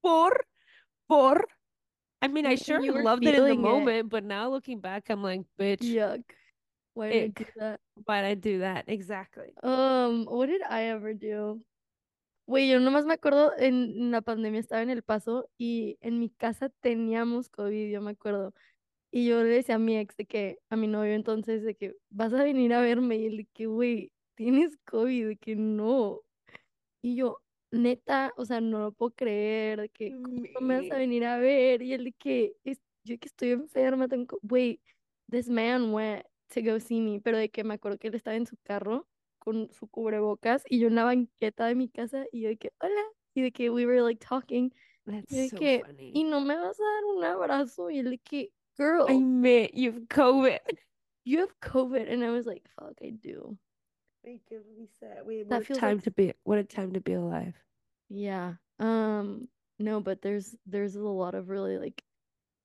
por, 0.00 0.46
por. 1.06 1.48
I 2.22 2.28
mean, 2.28 2.46
I 2.46 2.56
sure 2.56 2.80
loved 2.80 3.26
it 3.26 3.34
in 3.34 3.44
the 3.44 3.52
it. 3.52 3.58
moment, 3.58 4.08
but 4.10 4.24
now 4.24 4.48
looking 4.50 4.80
back, 4.80 5.10
I'm 5.10 5.22
like, 5.22 5.44
bitch, 5.58 5.82
Yuck. 5.82 6.22
Why 6.94 7.10
did 7.10 7.24
I 7.24 7.28
do 7.28 7.46
that? 7.56 7.80
Why'd 8.06 8.24
I 8.24 8.34
do 8.34 8.58
that? 8.60 8.84
Exactly. 8.86 9.52
Um, 9.62 10.26
what 10.26 10.46
did 10.46 10.62
I 10.62 10.84
ever 10.84 11.12
do? 11.12 11.60
Güey, 12.46 12.68
yo 12.68 12.78
nomás 12.78 13.06
me 13.06 13.14
acuerdo 13.14 13.52
en, 13.58 13.94
en 13.96 14.10
la 14.10 14.20
pandemia 14.20 14.60
estaba 14.60 14.82
en 14.82 14.90
El 14.90 15.02
Paso 15.02 15.48
y 15.58 15.96
en 16.02 16.18
mi 16.18 16.28
casa 16.28 16.68
teníamos 16.80 17.48
COVID, 17.48 17.90
yo 17.90 18.00
me 18.00 18.12
acuerdo. 18.12 18.52
Y 19.16 19.26
yo 19.26 19.44
le 19.44 19.48
decía 19.50 19.76
a 19.76 19.78
mi 19.78 19.96
ex 19.96 20.16
de 20.16 20.26
que, 20.26 20.58
a 20.70 20.74
mi 20.74 20.88
novio 20.88 21.12
entonces, 21.12 21.62
de 21.62 21.76
que 21.76 21.94
vas 22.10 22.32
a 22.32 22.42
venir 22.42 22.74
a 22.74 22.80
verme 22.80 23.14
y 23.16 23.26
él 23.26 23.36
de 23.36 23.44
que, 23.44 23.66
güey, 23.66 24.10
tienes 24.34 24.76
COVID, 24.86 25.28
de 25.28 25.36
que 25.36 25.54
no. 25.54 26.22
Y 27.00 27.14
yo, 27.14 27.40
neta, 27.70 28.32
o 28.36 28.44
sea, 28.44 28.60
no 28.60 28.80
lo 28.80 28.90
puedo 28.90 29.12
creer, 29.12 29.82
de 29.82 29.88
que, 29.88 30.10
¿cómo 30.20 30.66
me 30.66 30.80
vas 30.80 30.90
a 30.90 30.98
venir 30.98 31.24
a 31.26 31.38
ver? 31.38 31.80
Y 31.82 31.92
él 31.92 32.06
de 32.06 32.12
que, 32.12 32.56
es, 32.64 32.80
yo 33.04 33.16
que 33.20 33.28
estoy 33.28 33.50
enferma, 33.50 34.08
tengo, 34.08 34.36
güey, 34.42 34.80
this 35.30 35.48
man 35.48 35.94
went 35.94 36.26
to 36.52 36.60
go 36.62 36.80
see 36.80 37.00
me, 37.00 37.20
pero 37.20 37.38
de 37.38 37.50
que 37.50 37.62
me 37.62 37.74
acuerdo 37.74 37.98
que 37.98 38.08
él 38.08 38.16
estaba 38.16 38.34
en 38.34 38.46
su 38.46 38.56
carro 38.64 39.06
con 39.38 39.70
su 39.70 39.86
cubrebocas 39.86 40.64
y 40.68 40.80
yo 40.80 40.88
en 40.88 40.96
la 40.96 41.04
banqueta 41.04 41.66
de 41.66 41.76
mi 41.76 41.88
casa 41.88 42.26
y 42.32 42.40
yo 42.40 42.48
de 42.48 42.56
que, 42.56 42.72
hola, 42.80 43.02
y 43.32 43.42
de 43.42 43.52
que 43.52 43.70
we 43.70 43.86
were 43.86 44.02
like 44.02 44.26
talking, 44.26 44.74
That's 45.04 45.30
y 45.30 45.36
de 45.36 45.48
so 45.50 45.56
que, 45.56 45.82
y 45.98 46.24
no 46.24 46.40
me 46.40 46.56
vas 46.56 46.80
a 46.80 46.82
dar 46.82 47.04
un 47.16 47.22
abrazo, 47.22 47.90
y 47.90 48.00
él 48.00 48.10
de 48.10 48.18
que, 48.18 48.50
I 49.06 49.16
girl, 49.16 49.18
admit 49.18 49.74
you've 49.74 50.08
COVID. 50.08 50.58
you 51.24 51.40
have 51.40 51.60
COVID, 51.60 52.10
and 52.12 52.24
I 52.24 52.30
was 52.30 52.46
like, 52.46 52.64
fuck, 52.78 52.94
I 53.02 53.10
do. 53.10 53.58
Wait, 55.26 55.46
what 55.46 55.48
That 55.48 55.62
a 55.62 55.64
feels 55.64 55.78
time 55.78 55.96
like 55.96 56.02
to 56.02 56.10
be 56.10 56.32
what 56.44 56.58
a 56.58 56.64
time 56.64 56.92
to 56.94 57.00
be 57.00 57.12
alive. 57.14 57.54
Yeah. 58.08 58.54
Um, 58.78 59.48
no, 59.78 60.00
but 60.00 60.22
there's 60.22 60.54
there's 60.66 60.96
a 60.96 61.02
lot 61.02 61.34
of 61.34 61.48
really 61.48 61.78
like 61.78 62.02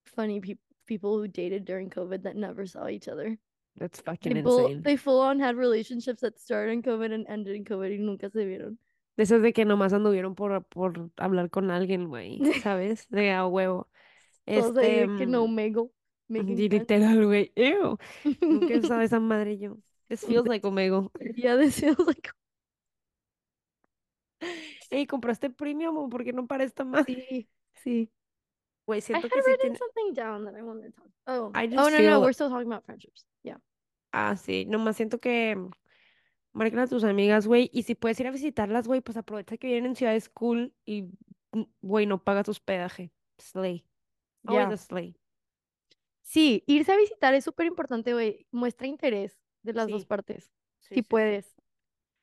funny 0.05 0.39
peop 0.41 0.59
people 0.87 1.17
who 1.19 1.27
dated 1.27 1.65
during 1.65 1.89
COVID 1.89 2.23
that 2.23 2.35
never 2.35 2.65
saw 2.65 2.87
each 2.87 3.07
other. 3.07 3.37
That's 3.77 4.01
fucking 4.01 4.33
They 4.33 4.41
full 4.41 4.67
insane. 4.67 4.83
they 4.83 4.97
full 4.97 5.19
on 5.21 5.39
had 5.39 5.55
relationships 5.57 6.21
that 6.21 6.39
started 6.39 6.71
in 6.73 6.81
COVID 6.83 7.13
and 7.13 7.27
ended 7.27 7.55
in 7.55 7.65
COVID 7.65 7.91
y 7.91 7.97
nunca 7.99 8.29
se 8.29 8.45
vieron. 8.45 8.77
De 9.17 9.23
esas 9.23 9.41
de 9.41 9.53
que 9.53 9.65
nomás 9.65 9.93
anduvieron 9.93 10.35
por, 10.35 10.63
por 10.65 11.11
hablar 11.17 11.49
con 11.49 11.71
alguien, 11.71 12.07
güey, 12.07 12.41
¿sabes? 12.53 13.07
De 13.09 13.31
a 13.31 13.45
huevo. 13.47 13.89
Todos 14.51 14.77
ahí 14.77 14.97
Este, 14.97 15.01
de 15.01 15.09
que 15.13 15.25
no 15.25 15.47
mm, 15.47 15.55
Y 16.29 16.69
literal, 16.69 17.25
güey, 17.25 17.51
ew. 17.55 17.97
Nunca 18.41 18.73
he 18.73 18.79
usado 18.79 19.01
esa 19.01 19.19
madre 19.19 19.57
yo. 19.57 19.77
This 20.09 20.25
feels 20.25 20.47
like 20.47 20.65
Omega. 20.65 21.07
Yeah, 21.35 21.57
this 21.57 21.79
feels 21.79 21.99
like 21.99 22.31
Ey, 24.91 25.05
¿compraste 25.07 25.49
premium 25.49 25.97
o 25.97 26.09
por 26.09 26.23
qué 26.23 26.33
no 26.33 26.47
para 26.47 26.63
esta 26.63 26.83
madre? 26.83 27.05
sí, 27.29 27.49
sí. 27.83 28.11
Güey, 28.85 28.99
I 28.99 29.01
siento 29.01 29.27
had 29.27 29.31
que 29.31 29.41
sí 29.43 29.51
written 29.51 29.59
tiene... 29.61 29.77
something 29.77 30.13
down 30.13 30.45
that 30.45 30.55
I 30.55 30.63
wanted 30.63 30.93
to 30.95 31.01
talk. 31.01 31.11
Oh, 31.27 31.51
I 31.53 31.67
oh 31.77 31.89
just 31.89 31.91
no, 31.91 32.01
no, 32.01 32.19
feel- 32.19 32.21
we're 32.21 32.33
still 32.33 32.49
talking 32.49 32.67
about 32.67 32.85
friendships. 32.85 33.25
Yeah. 33.43 33.57
Ah, 34.11 34.35
sí, 34.35 34.65
nomás 34.65 34.95
siento 34.97 35.19
que 35.19 35.55
marquen 36.53 36.79
a 36.79 36.87
tus 36.87 37.03
amigas, 37.03 37.47
güey, 37.47 37.69
y 37.73 37.83
si 37.83 37.95
puedes 37.95 38.19
ir 38.19 38.27
a 38.27 38.31
visitarlas, 38.31 38.87
güey, 38.87 39.01
pues 39.01 39.17
aprovecha 39.17 39.57
que 39.57 39.67
vienen 39.67 39.87
en 39.91 39.95
ciudades 39.95 40.29
cool 40.29 40.73
y, 40.85 41.03
mm, 41.53 41.63
güey, 41.81 42.05
no 42.07 42.23
pagas 42.23 42.49
hospedaje. 42.49 43.11
Slay. 43.37 43.85
Always 44.45 44.69
Ya. 44.69 44.73
a 44.73 44.77
slay. 44.77 45.18
Sí, 46.29 46.63
irse 46.67 46.91
a 46.91 46.95
visitar 46.97 47.33
es 47.33 47.43
súper 47.43 47.65
importante, 47.65 48.13
güey. 48.13 48.45
Muestra 48.51 48.85
interés 48.85 49.41
de 49.63 49.73
las 49.73 49.87
dos 49.87 50.01
Sí. 50.03 50.07
partes, 50.07 50.51
Sí, 50.77 50.89
si 50.89 50.95
sí, 50.95 51.01
puedes. 51.01 51.55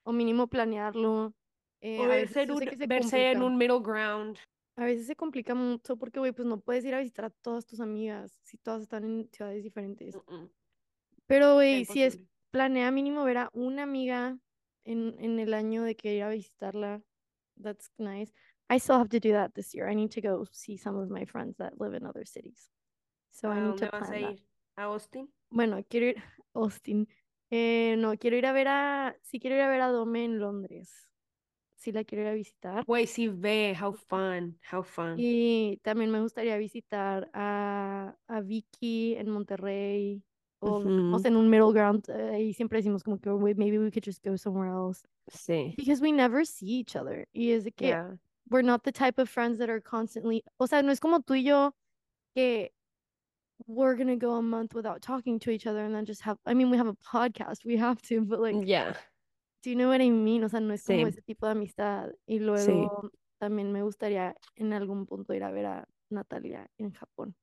O 0.04 0.12
mínimo 0.12 0.46
planearlo. 0.46 1.34
Eh, 1.80 1.98
O 1.98 2.06
verse 2.06 2.42
en 2.42 2.52
un, 2.52 2.60
verse 2.86 3.32
en 3.32 3.42
un 3.42 3.58
middle 3.58 3.80
ground. 3.80 4.38
A 4.76 4.84
veces 4.84 5.08
se 5.08 5.16
complica 5.16 5.56
mucho 5.56 5.96
porque, 5.96 6.20
güey, 6.20 6.30
pues 6.30 6.46
no 6.46 6.60
puedes 6.60 6.84
ir 6.84 6.94
a 6.94 7.00
visitar 7.00 7.24
a 7.24 7.30
todas 7.30 7.66
tus 7.66 7.80
amigas 7.80 8.38
si 8.44 8.58
todas 8.58 8.82
están 8.82 9.02
en 9.02 9.28
ciudades 9.32 9.64
diferentes. 9.64 10.16
Pero, 11.26 11.54
güey, 11.54 11.84
si 11.84 12.04
es 12.04 12.20
planea 12.52 12.92
mínimo 12.92 13.24
ver 13.24 13.38
a 13.38 13.50
una 13.54 13.82
amiga 13.82 14.38
en, 14.84 15.16
en 15.18 15.40
el 15.40 15.52
año 15.52 15.82
de 15.82 15.96
que 15.96 16.14
ir 16.14 16.22
a 16.22 16.28
visitarla. 16.28 17.02
That's 17.60 17.90
nice. 17.98 18.32
I 18.70 18.78
still 18.78 18.98
have 19.00 19.08
to 19.08 19.18
do 19.18 19.32
that 19.32 19.50
this 19.54 19.74
year. 19.74 19.90
I 19.90 19.96
need 19.96 20.10
to 20.12 20.20
go 20.20 20.44
see 20.52 20.78
some 20.78 20.96
of 20.96 21.10
my 21.10 21.26
friends 21.26 21.56
that 21.56 21.72
live 21.80 21.96
in 21.96 22.06
other 22.06 22.24
cities. 22.24 22.70
So 23.36 23.48
I 23.48 23.58
¿A 23.58 23.60
need 23.60 23.66
dónde 23.68 23.86
to 23.90 23.92
vas 23.92 24.08
a 24.08 24.12
plan 24.12 24.22
that. 24.22 24.32
ir? 24.32 24.46
¿A 24.76 24.82
Austin? 24.84 25.28
Bueno, 25.50 25.84
quiero 25.88 26.06
ir 26.06 26.16
Austin. 26.54 27.06
Eh, 27.50 27.96
no, 27.98 28.16
quiero 28.16 28.36
ir 28.36 28.46
a 28.46 28.52
ver 28.52 28.66
a, 28.68 29.16
sí 29.22 29.38
quiero 29.38 29.56
ir 29.56 29.62
a 29.62 29.68
ver 29.68 29.80
a 29.82 29.88
Dome 29.88 30.24
en 30.24 30.38
Londres. 30.38 31.06
Sí 31.76 31.92
la 31.92 32.02
quiero 32.04 32.22
ir 32.24 32.28
a 32.30 32.34
visitar. 32.34 32.84
Güey, 32.86 33.06
sí 33.06 33.28
ve. 33.28 33.76
How 33.80 33.92
fun. 33.92 34.58
How 34.72 34.82
fun. 34.82 35.16
Y 35.18 35.78
también 35.82 36.10
me 36.10 36.20
gustaría 36.20 36.56
visitar 36.56 37.30
a, 37.34 38.16
a 38.26 38.40
Vicky 38.40 39.14
en 39.16 39.28
Monterrey. 39.30 40.22
O 40.60 40.78
Ujú. 40.78 41.20
en 41.22 41.36
un 41.36 41.50
middle 41.50 41.72
ground. 41.74 42.08
eh, 42.08 42.42
y 42.42 42.54
siempre 42.54 42.78
decimos 42.78 43.04
como 43.04 43.20
que 43.20 43.28
"Wait, 43.30 43.58
maybe 43.58 43.78
we 43.78 43.90
could 43.90 44.02
just 44.04 44.24
go 44.24 44.38
somewhere 44.38 44.70
else. 44.72 45.06
Sí. 45.28 45.74
Because 45.76 46.00
we 46.02 46.10
never 46.12 46.46
see 46.46 46.80
each 46.80 46.96
other. 46.96 47.28
Y 47.34 47.50
es 47.52 47.64
de 47.64 47.72
que 47.72 47.88
Yeah. 47.88 48.16
we're 48.50 48.64
not 48.66 48.82
the 48.82 48.90
type 48.92 49.20
of 49.20 49.28
friends 49.28 49.58
that 49.58 49.68
are 49.68 49.82
constantly. 49.82 50.42
O 50.56 50.66
sea, 50.66 50.82
no 50.82 50.90
es 50.90 50.98
como 50.98 51.20
tú 51.20 51.34
y 51.34 51.44
yo 51.44 51.76
que 52.34 52.72
we're 53.66 53.94
gonna 53.96 54.16
go 54.16 54.34
a 54.36 54.42
month 54.42 54.74
without 54.74 55.00
talking 55.02 55.38
to 55.40 55.50
each 55.50 55.66
other 55.66 55.84
and 55.84 55.94
then 55.94 56.04
just 56.04 56.22
have. 56.22 56.38
I 56.46 56.54
mean, 56.54 56.70
we 56.70 56.76
have 56.76 56.88
a 56.88 56.94
podcast. 56.94 57.64
We 57.64 57.76
have 57.78 58.00
to, 58.08 58.20
but 58.22 58.40
like. 58.40 58.56
Yeah. 58.66 58.94
Do 59.62 59.70
you 59.70 59.76
know 59.76 59.88
what 59.88 60.00
I 60.00 60.10
mean? 60.10 60.44
O 60.44 60.48
sea, 60.48 60.60
no 60.60 60.74
es 60.74 60.84
como 60.84 60.98
Sí. 61.06 61.08
ese 61.08 61.22
tipo 61.22 61.46
de 61.46 61.52
amistad. 61.52 62.10
Y 62.28 62.38
Sí. 62.38 62.44
luego 62.44 63.10
también 63.40 63.72
me 63.72 63.82
gustaría 63.82 64.34
en 64.56 64.72
algún 64.72 65.06
punto 65.06 65.34
ir 65.34 65.42
a 65.42 65.50
ver 65.50 65.66
a 65.66 65.88
Natalia 66.10 66.70
en 66.78 66.92
Japón. 66.92 67.34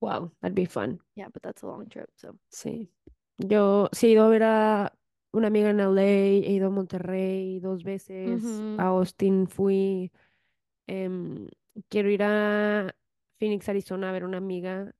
Wow, 0.00 0.32
that'd 0.40 0.54
be 0.54 0.66
fun. 0.66 0.98
Yeah, 1.14 1.28
but 1.28 1.42
that's 1.42 1.62
a 1.62 1.66
long 1.66 1.86
trip, 1.88 2.08
so. 2.16 2.36
Sí. 2.50 2.90
Yo 3.38 3.88
sí 3.92 4.08
he 4.08 4.12
ido 4.12 4.24
a 4.24 4.28
ver 4.28 4.42
a 4.42 4.92
una 5.32 5.46
amiga 5.46 5.70
en 5.70 5.78
LA, 5.80 6.02
he 6.42 6.52
ido 6.54 6.66
a 6.68 6.70
Monterrey 6.70 7.60
dos 7.60 7.84
veces, 7.84 8.42
a 8.78 8.86
Austin 8.88 9.46
fui, 9.46 10.10
em, 10.88 11.46
quiero 11.88 12.10
ir 12.10 12.22
a 12.24 12.92
Phoenix, 13.38 13.68
Arizona 13.68 14.08
a 14.08 14.12
ver 14.12 14.24
una 14.24 14.38
amiga 14.38 14.92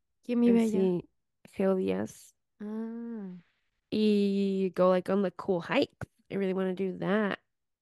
Sí, 0.70 1.08
Geo 1.52 1.74
Díaz, 1.74 2.34
Ah, 2.60 3.32
y 3.90 4.72
go 4.76 4.90
like 4.92 5.10
on 5.10 5.22
the 5.22 5.32
cool 5.32 5.60
hike. 5.62 5.96
I 6.30 6.36
really 6.36 6.52
want 6.52 6.76
to 6.76 6.84
do 6.92 6.98
that. 6.98 7.38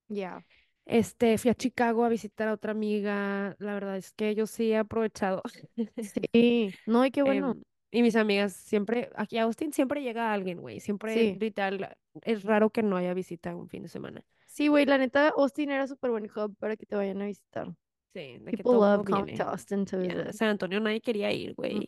yeah. 0.08 0.40
Este, 0.86 1.36
fui 1.36 1.50
a 1.50 1.54
Chicago 1.54 2.02
a 2.04 2.08
visitar 2.08 2.48
a 2.48 2.54
otra 2.54 2.70
amiga, 2.72 3.54
la 3.58 3.74
verdad 3.74 3.98
es 3.98 4.10
que 4.12 4.34
yo 4.34 4.46
sí 4.46 4.72
he 4.72 4.78
aprovechado. 4.78 5.42
Sí. 6.32 6.70
No, 6.86 7.04
y 7.04 7.10
qué 7.10 7.22
bueno. 7.22 7.50
Em, 7.52 7.62
y 7.90 8.02
mis 8.02 8.16
amigas 8.16 8.54
siempre, 8.54 9.10
aquí 9.14 9.36
a 9.36 9.42
Austin 9.42 9.72
siempre 9.72 10.02
llega 10.02 10.32
alguien, 10.32 10.60
güey. 10.60 10.80
Siempre, 10.80 11.12
Sí. 11.14 11.36
literal, 11.38 11.94
es 12.22 12.42
raro 12.42 12.70
que 12.70 12.82
no 12.82 12.96
haya 12.96 13.12
visita 13.12 13.54
un 13.54 13.68
fin 13.68 13.82
de 13.82 13.88
semana. 13.88 14.24
Sí, 14.46 14.68
güey, 14.68 14.86
la 14.86 14.96
neta, 14.96 15.28
Austin 15.36 15.70
era 15.70 15.86
súper 15.86 16.10
buen 16.10 16.24
hub 16.34 16.56
para 16.58 16.76
que 16.76 16.86
te 16.86 16.96
vayan 16.96 17.20
a 17.20 17.26
visitar. 17.26 17.68
Sí, 18.14 18.38
de 18.40 18.52
que 18.52 18.62
todo 18.62 18.96
love 18.96 19.06
coming 19.06 19.36
to 19.36 19.42
Austin 19.44 19.84
to. 19.84 19.98
San 20.32 20.48
Antonio 20.48 20.80
nadie 20.80 21.02
quería 21.02 21.30
ir, 21.32 21.54
güey. 21.54 21.86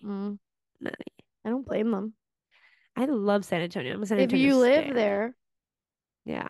I 1.45 1.49
don't 1.51 1.67
blame 1.67 1.91
them. 1.91 2.15
I 2.97 3.07
love 3.07 3.45
San 3.45 3.63
Antonio. 3.63 3.95
I'm 3.95 4.03
a 4.03 4.07
San 4.07 4.19
If 4.19 4.25
Antonio 4.25 4.49
you 4.49 4.57
live 4.57 4.85
stan. 4.85 4.95
there, 4.95 5.35
Yeah, 6.25 6.49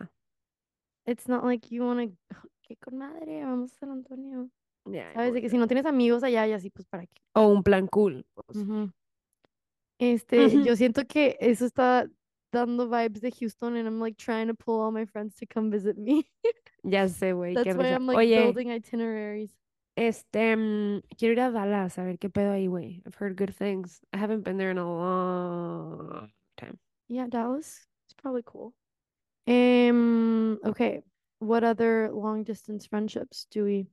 it's 1.05 1.27
not 1.27 1.43
like 1.43 1.71
you 1.71 1.83
want 1.83 1.99
to. 1.99 2.37
¿Qué 2.67 2.77
con 2.79 2.97
madre? 2.97 3.43
Vamos 3.43 3.71
a 3.73 3.75
San 3.79 3.91
Antonio. 3.91 4.49
yeah, 4.91 5.13
Sabes 5.13 5.33
de 5.33 5.41
que 5.41 5.49
si 5.49 5.57
no 5.57 5.67
tienes 5.67 5.85
amigos 5.85 6.23
allá 6.23 6.45
y 6.47 6.53
así, 6.53 6.69
pues 6.69 6.85
para 6.87 7.05
qué. 7.05 7.21
O 7.35 7.47
un 7.47 7.63
plan 7.63 7.87
cool. 7.87 8.25
pues. 8.33 8.57
Ujú. 8.57 8.91
Este, 9.99 10.47
Ujú. 10.47 10.65
yo 10.65 10.75
siento 10.75 11.05
que 11.05 11.37
eso 11.39 11.65
está 11.65 12.07
dando 12.51 12.89
vibes 12.89 13.21
de 13.21 13.31
Houston 13.31 13.75
and 13.75 13.87
I'm 13.87 13.99
like 13.99 14.17
trying 14.17 14.47
to 14.47 14.55
pull 14.55 14.81
all 14.81 14.91
my 14.91 15.05
friends 15.05 15.35
to 15.35 15.45
come 15.45 15.69
visit 15.69 15.95
me. 15.97 16.25
Ya 16.83 17.07
sé, 17.07 17.33
güey, 17.33 17.53
qué 17.55 17.63
That's 17.63 17.77
why 17.77 17.83
risa. 17.83 17.95
I'm 17.95 18.07
like 18.07 18.17
Oye, 18.17 18.35
building 18.35 18.71
itineraries. 18.71 19.51
Este, 20.07 20.55
mm, 20.55 21.01
quiero 21.17 21.33
ir 21.33 21.39
a 21.41 21.51
Dallas 21.51 21.97
a 21.99 22.03
ver 22.03 22.17
qué 22.17 22.29
pedo 22.29 22.51
ahí, 22.51 22.67
güey. 22.67 23.03
I've 23.05 23.15
heard 23.15 23.37
good 23.37 23.53
things. 23.53 24.01
I 24.11 24.17
haven't 24.17 24.43
been 24.43 24.57
there 24.57 24.71
in 24.71 24.77
a 24.77 24.85
long 24.85 26.31
time. 26.57 26.79
Yeah, 27.07 27.27
Dallas. 27.27 27.85
It's 28.05 28.15
probably 28.15 28.43
cool. 28.43 28.73
Um, 29.47 30.59
okay. 30.65 31.03
What 31.39 31.63
other 31.63 32.09
long 32.11 32.43
distance 32.43 32.87
friendships 32.87 33.47
do 33.51 33.63
we? 33.63 33.87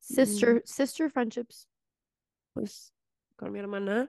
Sister 0.00 0.62
sister 0.66 1.08
friendships. 1.08 1.66
Pues 2.54 2.92
con 3.38 3.52
mi 3.52 3.60
hermana, 3.60 4.08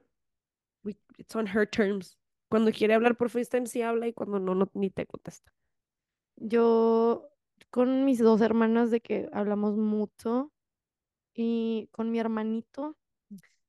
we, 0.84 0.96
it's 1.18 1.36
on 1.36 1.48
her 1.48 1.66
terms. 1.66 2.18
Cuando 2.50 2.72
quiere 2.72 2.94
hablar 2.94 3.18
por 3.18 3.30
FaceTime 3.30 3.66
sí 3.66 3.82
habla 3.82 4.08
y 4.08 4.14
cuando 4.14 4.40
no, 4.40 4.54
no 4.54 4.70
ni 4.74 4.90
te 4.90 5.06
contesta. 5.06 5.52
Yo 6.36 7.30
con 7.72 8.06
mis 8.06 8.20
dos 8.20 8.42
hermanas 8.42 8.92
de 8.92 9.00
que 9.00 9.30
hablamos 9.34 9.78
mucho 9.78 10.52
y 11.36 11.88
con 11.92 12.12
mi 12.12 12.20
hermanito, 12.20 12.96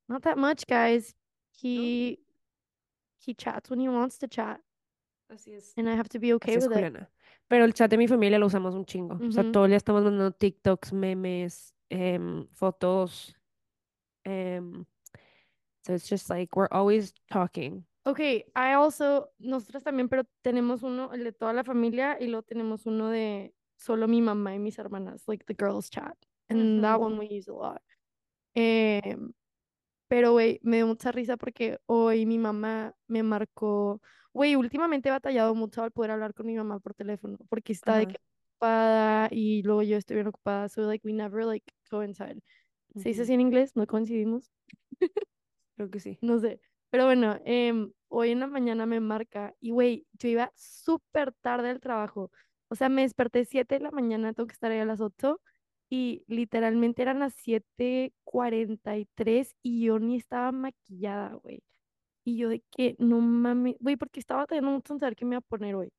not 0.08 0.22
that 0.22 0.36
much, 0.38 0.64
guys. 0.66 1.14
He 1.52 2.18
he 3.18 3.34
chats 3.34 3.70
when 3.70 3.80
he 3.80 3.88
wants 3.88 4.18
to 4.18 4.28
chat, 4.28 4.60
Así 5.28 5.54
es. 5.54 5.72
and 5.76 5.88
I 5.88 5.94
have 5.96 6.08
to 6.10 6.18
be 6.18 6.32
okay 6.34 6.56
with 6.56 6.70
it. 6.76 7.08
Pero 7.48 7.64
el 7.64 7.72
chat 7.72 7.90
de 7.90 7.96
mi 7.96 8.06
familia 8.06 8.38
lo 8.38 8.46
usamos 8.46 8.74
un 8.74 8.84
chingo. 8.84 9.18
O 9.20 9.30
sea, 9.32 9.50
todo 9.52 9.64
el 9.64 9.70
día 9.70 9.78
estamos 9.78 10.02
mandando 10.04 10.32
TikToks, 10.32 10.92
memes, 10.92 11.74
em, 11.90 12.46
fotos. 12.52 13.34
em, 14.24 14.84
so 15.84 15.94
it's 15.94 16.08
just 16.08 16.28
like 16.28 16.54
we're 16.56 16.68
always 16.72 17.12
talking. 17.30 17.84
Okay, 18.04 18.44
I 18.54 18.74
also, 18.74 19.30
nosotros 19.38 19.82
también, 19.82 20.08
pero 20.08 20.22
tenemos 20.42 20.82
uno, 20.82 21.12
el 21.12 21.24
de 21.24 21.32
toda 21.32 21.52
la 21.52 21.64
familia, 21.64 22.16
y 22.20 22.26
luego 22.26 22.42
tenemos 22.42 22.86
uno 22.86 23.10
de 23.10 23.52
solo 23.76 24.06
mi 24.06 24.20
mamá 24.20 24.54
y 24.54 24.58
mis 24.58 24.78
hermanas, 24.78 25.24
like 25.26 25.44
the 25.44 25.54
girls 25.54 25.90
chat. 25.90 26.16
And 26.48 26.82
that 26.82 26.96
Ujú. 26.96 27.04
one 27.04 27.18
we 27.18 27.26
use 27.38 27.48
a 27.48 27.54
lot. 27.54 27.82
Em, 28.54 29.32
pero, 30.08 30.32
güey, 30.32 30.60
me 30.62 30.76
dio 30.78 30.86
mucha 30.86 31.12
risa 31.12 31.36
porque 31.36 31.78
hoy 31.86 32.26
mi 32.26 32.38
mamá 32.38 32.94
me 33.08 33.22
marcó. 33.22 34.00
Güey, 34.32 34.56
últimamente 34.56 35.08
he 35.08 35.12
batallado 35.12 35.54
mucho 35.54 35.82
al 35.82 35.90
poder 35.92 36.12
hablar 36.12 36.34
con 36.34 36.46
mi 36.46 36.54
mamá 36.56 36.78
por 36.80 36.94
teléfono, 36.94 37.38
porque 37.48 37.72
está 37.72 37.96
de 37.96 38.06
que 38.06 38.16
ocupada 38.54 39.28
y 39.30 39.62
luego 39.62 39.82
yo 39.82 39.96
estoy 39.96 40.16
bien 40.16 40.28
ocupada. 40.28 40.68
So, 40.68 40.82
like, 40.82 41.06
we 41.06 41.12
never, 41.12 41.44
like, 41.44 41.72
coincide. 41.90 42.42
¿Se 42.96 43.08
dice 43.10 43.22
así 43.22 43.34
en 43.34 43.40
inglés? 43.40 43.76
¿No 43.76 43.86
coincidimos? 43.86 44.52
Creo 45.76 45.90
que 45.90 46.00
sí. 46.00 46.18
No 46.22 46.38
sé. 46.38 46.60
Pero 46.90 47.04
bueno, 47.04 47.38
em, 47.44 47.92
hoy 48.08 48.30
en 48.30 48.40
la 48.40 48.46
mañana 48.46 48.86
me 48.86 49.00
marca 49.00 49.54
y, 49.60 49.70
güey, 49.70 50.06
yo 50.12 50.28
iba 50.28 50.52
súper 50.54 51.32
tarde 51.32 51.70
al 51.70 51.80
trabajo. 51.80 52.30
O 52.68 52.74
sea, 52.74 52.88
me 52.88 53.02
desperté 53.02 53.44
7 53.44 53.76
de 53.76 53.80
la 53.82 53.90
mañana, 53.90 54.32
tengo 54.32 54.46
que 54.46 54.54
estar 54.54 54.70
ahí 54.70 54.78
a 54.78 54.84
las 54.84 55.00
8 55.00 55.40
y 55.90 56.24
literalmente 56.26 57.02
eran 57.02 57.20
las 57.20 57.34
7:43 57.34 59.54
y 59.62 59.84
yo 59.84 59.98
ni 59.98 60.16
estaba 60.16 60.52
maquillada, 60.52 61.34
güey. 61.34 61.62
Y 62.24 62.38
yo 62.38 62.48
de 62.48 62.62
que, 62.70 62.96
no 62.98 63.20
mames, 63.20 63.76
güey, 63.80 63.96
porque 63.96 64.20
estaba 64.20 64.46
teniendo 64.46 64.70
mucho 64.72 64.94
en 64.94 65.00
saber 65.00 65.16
qué 65.16 65.24
me 65.24 65.36
iba 65.36 65.38
a 65.38 65.40
poner 65.42 65.74
hoy. 65.76 65.90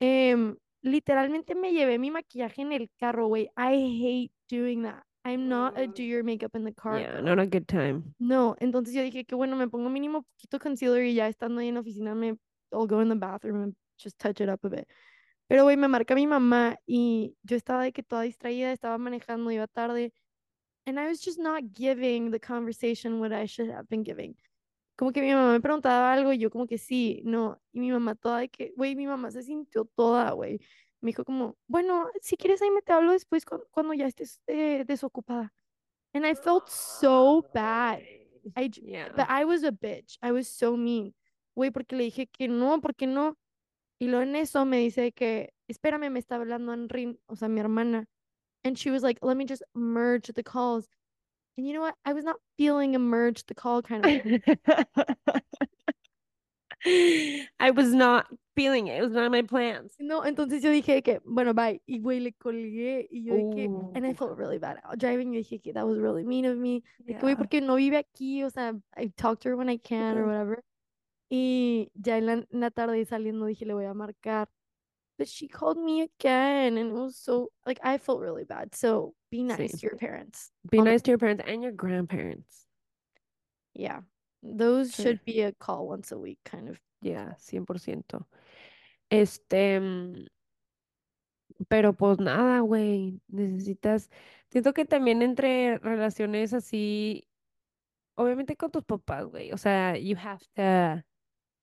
Em, 0.00 0.56
literalmente 0.82 1.54
me 1.54 1.72
llevé 1.72 1.98
mi 1.98 2.10
maquillaje 2.10 2.62
en 2.62 2.72
el 2.72 2.90
carro, 2.98 3.28
güey. 3.28 3.50
I 3.56 4.02
hate 4.02 4.32
doing 4.48 4.82
that. 4.82 5.04
I'm 5.24 5.48
not 5.48 5.78
a 5.78 5.86
do 5.86 6.02
your 6.02 6.24
makeup 6.24 6.56
in 6.56 6.64
the 6.64 6.72
car 6.72 6.98
Yeah, 6.98 7.20
not 7.20 7.38
a 7.38 7.46
good 7.46 7.68
time. 7.68 8.14
No, 8.18 8.56
entonces 8.58 8.92
yo 8.92 9.02
dije 9.02 9.24
que 9.24 9.36
bueno, 9.36 9.54
me 9.54 9.68
pongo 9.68 9.88
mínimo 9.88 10.22
poquito 10.22 10.58
concealer 10.58 11.04
y 11.04 11.14
ya 11.14 11.28
estando 11.28 11.60
ahí 11.60 11.68
en 11.68 11.74
la 11.74 11.80
oficina 11.80 12.14
me 12.14 12.36
I'll 12.72 12.88
go 12.88 13.00
in 13.00 13.08
the 13.08 13.14
bathroom 13.14 13.62
and 13.62 13.76
just 13.96 14.18
touch 14.18 14.40
it 14.40 14.48
up 14.48 14.64
a 14.64 14.68
bit. 14.68 14.88
Pero 15.52 15.64
güey, 15.64 15.76
me 15.76 15.86
marca 15.86 16.14
mi 16.14 16.26
mamá 16.26 16.78
y 16.86 17.36
yo 17.42 17.56
estaba 17.58 17.82
de 17.82 17.92
que 17.92 18.02
toda 18.02 18.22
distraída, 18.22 18.72
estaba 18.72 18.96
manejando, 18.96 19.50
iba 19.50 19.66
tarde. 19.66 20.10
And 20.86 20.98
I 20.98 21.08
was 21.08 21.20
just 21.22 21.38
not 21.38 21.62
giving 21.74 22.30
the 22.30 22.40
conversation 22.40 23.20
what 23.20 23.32
I 23.34 23.44
should 23.46 23.70
have 23.70 23.86
been 23.90 24.02
giving. 24.02 24.34
Como 24.96 25.12
que 25.12 25.20
mi 25.20 25.28
mamá 25.30 25.52
me 25.52 25.60
preguntaba 25.60 26.10
algo 26.10 26.32
y 26.32 26.38
yo 26.38 26.48
como 26.48 26.66
que 26.66 26.78
sí, 26.78 27.20
no. 27.26 27.60
Y 27.70 27.80
mi 27.80 27.90
mamá 27.92 28.14
toda 28.14 28.38
de 28.38 28.48
que, 28.48 28.72
güey, 28.78 28.96
mi 28.96 29.06
mamá 29.06 29.30
se 29.30 29.42
sintió 29.42 29.84
toda, 29.94 30.30
güey. 30.30 30.58
Me 31.02 31.08
dijo 31.10 31.22
como, 31.22 31.58
bueno, 31.66 32.08
si 32.22 32.38
quieres 32.38 32.62
ahí 32.62 32.70
me 32.70 32.80
te 32.80 32.94
hablo 32.94 33.12
después 33.12 33.44
cu- 33.44 33.62
cuando 33.72 33.92
ya 33.92 34.06
estés 34.06 34.40
eh, 34.46 34.84
desocupada. 34.86 35.52
And 36.14 36.24
I 36.24 36.34
felt 36.34 36.70
so 36.70 37.42
bad. 37.52 37.98
I, 38.56 38.70
Yeah. 38.82 39.10
but 39.14 39.26
I 39.28 39.44
was 39.44 39.64
a 39.64 39.70
bitch. 39.70 40.16
I 40.22 40.32
was 40.32 40.48
so 40.48 40.78
mean. 40.78 41.12
Güey, 41.54 41.70
porque 41.70 41.94
le 41.94 42.04
dije 42.04 42.26
que 42.26 42.48
no, 42.48 42.80
porque 42.80 43.06
no. 43.06 43.36
Y 44.02 44.08
luego 44.08 44.24
en 44.24 44.34
eso 44.34 44.64
me 44.64 44.78
dice 44.78 45.12
que, 45.12 45.52
espérame, 45.68 46.10
me 46.10 46.18
está 46.18 46.34
hablando 46.34 46.72
o 47.26 47.36
sea, 47.36 47.46
mi 47.46 47.60
hermana. 47.60 48.08
And 48.64 48.76
she 48.76 48.90
was 48.90 49.04
like, 49.04 49.20
let 49.22 49.36
me 49.36 49.44
just 49.46 49.62
merge 49.76 50.32
the 50.34 50.42
calls. 50.42 50.88
And 51.56 51.68
you 51.68 51.72
know 51.72 51.82
what? 51.82 51.94
I 52.04 52.12
was 52.12 52.24
not 52.24 52.34
feeling 52.58 52.96
a 52.96 52.98
merge 52.98 53.44
the 53.46 53.54
call 53.54 53.80
kind 53.80 54.04
of. 54.04 54.20
I 57.60 57.70
was 57.70 57.94
not 57.94 58.26
feeling 58.56 58.88
it. 58.88 58.98
It 58.98 59.02
was 59.02 59.12
not 59.12 59.26
in 59.26 59.30
my 59.30 59.42
plans. 59.42 59.92
No, 60.00 60.22
entonces 60.22 60.64
yo 60.64 60.72
dije 60.72 61.04
que, 61.04 61.20
bueno, 61.24 61.54
bye. 61.54 61.80
Y 61.86 62.00
güey, 62.00 62.18
le 62.18 62.32
colgué 62.32 63.06
y 63.08 63.22
yo 63.24 63.34
dije, 63.34 63.68
oh. 63.70 63.92
and 63.94 64.04
I 64.04 64.10
Ooh. 64.10 64.14
felt 64.14 64.36
really 64.36 64.58
bad 64.58 64.78
out 64.84 64.98
driving. 64.98 65.32
Yo 65.32 65.42
dije 65.44 65.62
que 65.62 65.72
that 65.74 65.86
was 65.86 66.00
really 66.00 66.24
mean 66.24 66.44
of 66.46 66.56
me. 66.56 66.82
De 67.06 67.14
que, 67.14 67.20
güey, 67.20 67.36
porque 67.36 67.60
no 67.60 67.76
vive 67.76 67.98
aquí, 67.98 68.42
o 68.42 68.50
sea, 68.50 68.72
I 68.96 69.12
talk 69.16 69.38
to 69.42 69.50
her 69.50 69.56
when 69.56 69.68
I 69.68 69.76
can 69.76 70.18
or 70.18 70.26
whatever. 70.26 70.64
Y 71.34 71.90
ya 71.94 72.18
en 72.18 72.26
la, 72.26 72.32
en 72.34 72.46
la 72.60 72.70
tarde 72.70 73.02
saliendo 73.06 73.46
dije, 73.46 73.64
le 73.64 73.72
voy 73.72 73.86
a 73.86 73.94
marcar. 73.94 74.48
But 75.18 75.28
she 75.28 75.48
called 75.48 75.78
me 75.78 76.02
again 76.02 76.76
and 76.76 76.90
it 76.90 76.92
was 76.92 77.16
so, 77.16 77.50
like, 77.64 77.80
I 77.82 77.96
felt 77.96 78.20
really 78.20 78.44
bad. 78.44 78.74
So 78.74 79.14
be 79.30 79.42
nice 79.42 79.72
Sí. 79.72 79.80
to 79.80 79.86
your 79.86 79.96
parents. 79.96 80.52
Be 80.70 80.82
nice 80.82 81.00
to 81.02 81.10
your 81.12 81.18
parents 81.18 81.42
and 81.46 81.62
your 81.62 81.72
grandparents. 81.72 82.66
Yeah. 83.72 84.02
Those 84.42 84.90
Sí. 84.92 85.02
should 85.04 85.24
be 85.24 85.40
a 85.40 85.52
call 85.52 85.86
once 85.88 86.12
a 86.12 86.18
week, 86.18 86.38
kind 86.44 86.68
of. 86.68 86.78
Yeah, 87.00 87.34
100%. 87.38 88.26
Este, 89.10 89.80
mm, 89.80 90.26
pero 91.68 91.94
pues 91.94 92.18
nada, 92.18 92.60
güey, 92.60 93.20
necesitas, 93.28 94.10
siento 94.50 94.74
que 94.74 94.84
también 94.84 95.22
entre 95.22 95.78
relaciones 95.78 96.52
así, 96.52 97.26
obviamente 98.16 98.56
con 98.56 98.70
tus 98.70 98.84
papás, 98.84 99.26
güey, 99.26 99.52
o 99.52 99.56
sea, 99.56 99.96
you 99.96 100.16
have 100.16 100.44
to 100.54 101.02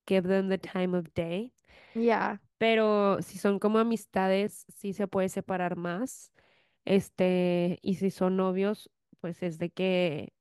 give 0.09 0.27
them 0.27 0.49
the 0.49 0.57
time 0.59 0.97
of 0.97 1.07
day, 1.15 1.53
Yeah. 1.95 2.37
pero 2.57 3.21
si 3.21 3.37
son 3.37 3.59
como 3.59 3.79
amistades, 3.79 4.65
sí 4.75 4.93
se 4.93 5.07
puede 5.07 5.29
separar 5.29 5.77
más, 5.77 6.31
este, 6.85 7.79
y 7.81 7.95
si 7.95 8.11
son 8.11 8.37
novios, 8.37 8.89
pues 9.21 9.43
es 9.43 9.59
de 9.59 9.69
que 9.69 10.33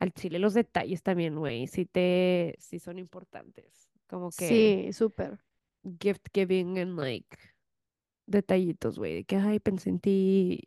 al 0.00 0.12
chile 0.12 0.38
los 0.38 0.54
detalles 0.54 1.02
también, 1.02 1.36
güey, 1.36 1.66
sí 1.68 1.86
te, 1.86 2.56
sí 2.58 2.78
son 2.78 2.98
importantes, 2.98 3.88
como 4.08 4.32
que 4.32 4.46
Sí, 4.46 4.92
súper. 4.92 5.38
gift 6.00 6.28
giving 6.34 6.78
and 6.78 6.98
like 6.98 7.38
detallitos, 8.26 8.98
güey, 8.98 9.14
de 9.14 9.24
que 9.24 9.36
ay, 9.36 9.60
pensé 9.60 9.90
en 9.90 10.00
ti, 10.00 10.60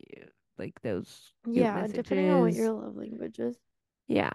like 0.56 0.80
those 0.82 1.34
Yeah, 1.46 1.86
depending 1.88 2.30
on 2.30 2.40
what 2.40 2.52
your 2.54 2.72
love 2.72 2.96
language 2.96 3.38
is. 3.38 3.56
Yeah. 4.08 4.32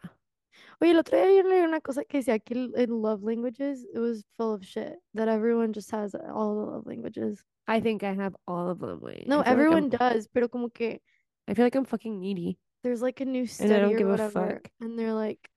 Oye, 0.82 0.92
el 0.92 1.00
otro 1.00 1.18
día 1.18 1.42
yo 1.42 1.50
leí 1.50 1.62
una 1.62 1.80
cosa 1.82 2.04
que 2.04 2.20
decía 2.20 2.40
que 2.44 2.56
in 2.78 3.02
love 3.02 3.24
languages, 3.24 3.86
it 3.94 4.00
was 4.00 4.24
full 4.38 4.54
of 4.54 4.64
shit. 4.64 4.96
That 5.14 5.28
everyone 5.28 5.74
just 5.74 5.92
has 5.92 6.16
all 6.16 6.56
the 6.56 6.72
love 6.72 6.86
languages. 6.86 7.44
I 7.68 7.80
think 7.82 8.04
I 8.04 8.14
have 8.14 8.36
all 8.48 8.70
of 8.70 8.80
them, 8.80 9.00
güey. 9.00 9.26
No, 9.28 9.38
feel 9.38 9.38
like 9.40 9.48
everyone 9.48 9.90
does, 9.90 10.28
pero 10.28 10.48
como 10.48 10.70
que 10.70 11.00
I 11.48 11.54
feel 11.54 11.66
like 11.66 11.76
I'm 11.76 11.86
fucking 11.86 12.20
needy 12.20 12.58
there's 12.86 13.02
like 13.02 13.20
a 13.20 13.26
new 13.26 13.48
study 13.48 13.96
or 13.96 14.08
whatever, 14.08 14.62
and 14.80 14.98
they're 14.98 15.14
like, 15.14 15.50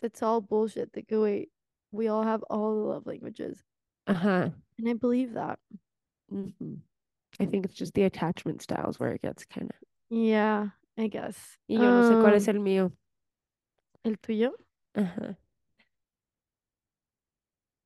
that's 0.00 0.22
all 0.22 0.40
bullshit. 0.40 0.90
They 0.94 1.02
go, 1.02 1.22
wait, 1.24 1.50
we 1.92 2.08
all 2.08 2.22
have 2.22 2.42
all 2.48 2.74
the 2.74 2.88
love 2.88 3.06
languages. 3.06 3.62
Uh 4.06 4.14
huh. 4.14 4.48
And 4.78 4.88
I 4.88 4.94
believe 4.94 5.34
that. 5.34 5.58
mhm. 6.32 6.78
I 7.38 7.44
think 7.44 7.66
it's 7.66 7.74
just 7.74 7.92
the 7.92 8.04
attachment 8.04 8.62
styles 8.62 8.98
where 8.98 9.12
it 9.12 9.20
gets 9.20 9.44
kind 9.44 9.70
of. 9.70 9.76
Yeah, 10.08 10.68
I 10.98 11.08
guess. 11.08 11.36
Y 11.68 11.76
yo 11.76 11.82
no 11.82 12.08
sé 12.08 12.14
cuál 12.18 12.34
es 12.34 12.48
Um, 12.48 12.56
el 12.56 12.62
mío. 12.62 12.92
El 14.04 14.16
tuyo? 14.16 14.52
Ajá. 14.96 15.36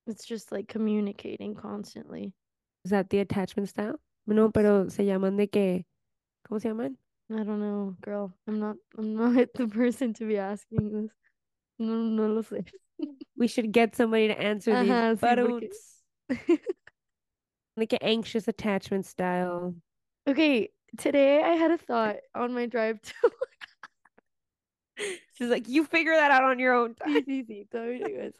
It's 0.06 0.24
just 0.24 0.52
like 0.52 0.68
communicating 0.68 1.54
constantly. 1.54 2.34
Is 2.84 2.90
that 2.90 3.08
the 3.08 3.20
attachment 3.20 3.68
style? 3.68 3.98
No, 4.26 4.50
pero 4.50 4.88
se 4.88 5.04
llaman 5.04 5.36
de 5.36 5.46
que, 5.46 5.84
¿cómo 6.46 6.60
se 6.60 6.68
llaman? 6.68 6.96
I 7.30 7.42
don't 7.42 7.60
know, 7.60 7.96
girl. 8.02 8.34
I'm 8.46 8.60
not 8.60 8.76
I'm 8.98 9.14
not 9.14 9.48
the 9.54 9.66
person 9.66 10.12
to 10.14 10.26
be 10.26 10.36
asking 10.36 10.92
this. 10.92 11.10
No, 11.78 11.94
no 11.94 12.28
lo 12.28 12.42
sé. 12.42 12.66
We 13.36 13.48
should 13.48 13.72
get 13.72 13.96
somebody 13.96 14.28
to 14.28 14.38
answer 14.38 14.72
these. 14.82 14.90
Ajá, 14.90 15.18
sí, 15.18 15.70
porque-. 16.28 16.58
De 17.76 17.86
que 17.86 17.98
anxious 18.02 18.46
attachment 18.46 19.06
style. 19.06 19.74
Okay, 20.28 20.68
today 20.98 21.42
I 21.42 21.54
had 21.54 21.70
a 21.70 21.78
thought 21.78 22.16
on 22.34 22.52
my 22.52 22.66
drive 22.66 23.00
to 23.02 23.12
She's 25.34 25.48
like, 25.50 25.68
you 25.68 25.84
figure 25.84 26.14
that 26.14 26.30
out 26.30 26.44
on 26.44 26.58
your 26.58 26.74
own 26.74 26.94
time. 26.94 27.24
Sí, 27.26 27.66
todavía 27.68 28.00
digo 28.06 28.20
eso. 28.28 28.38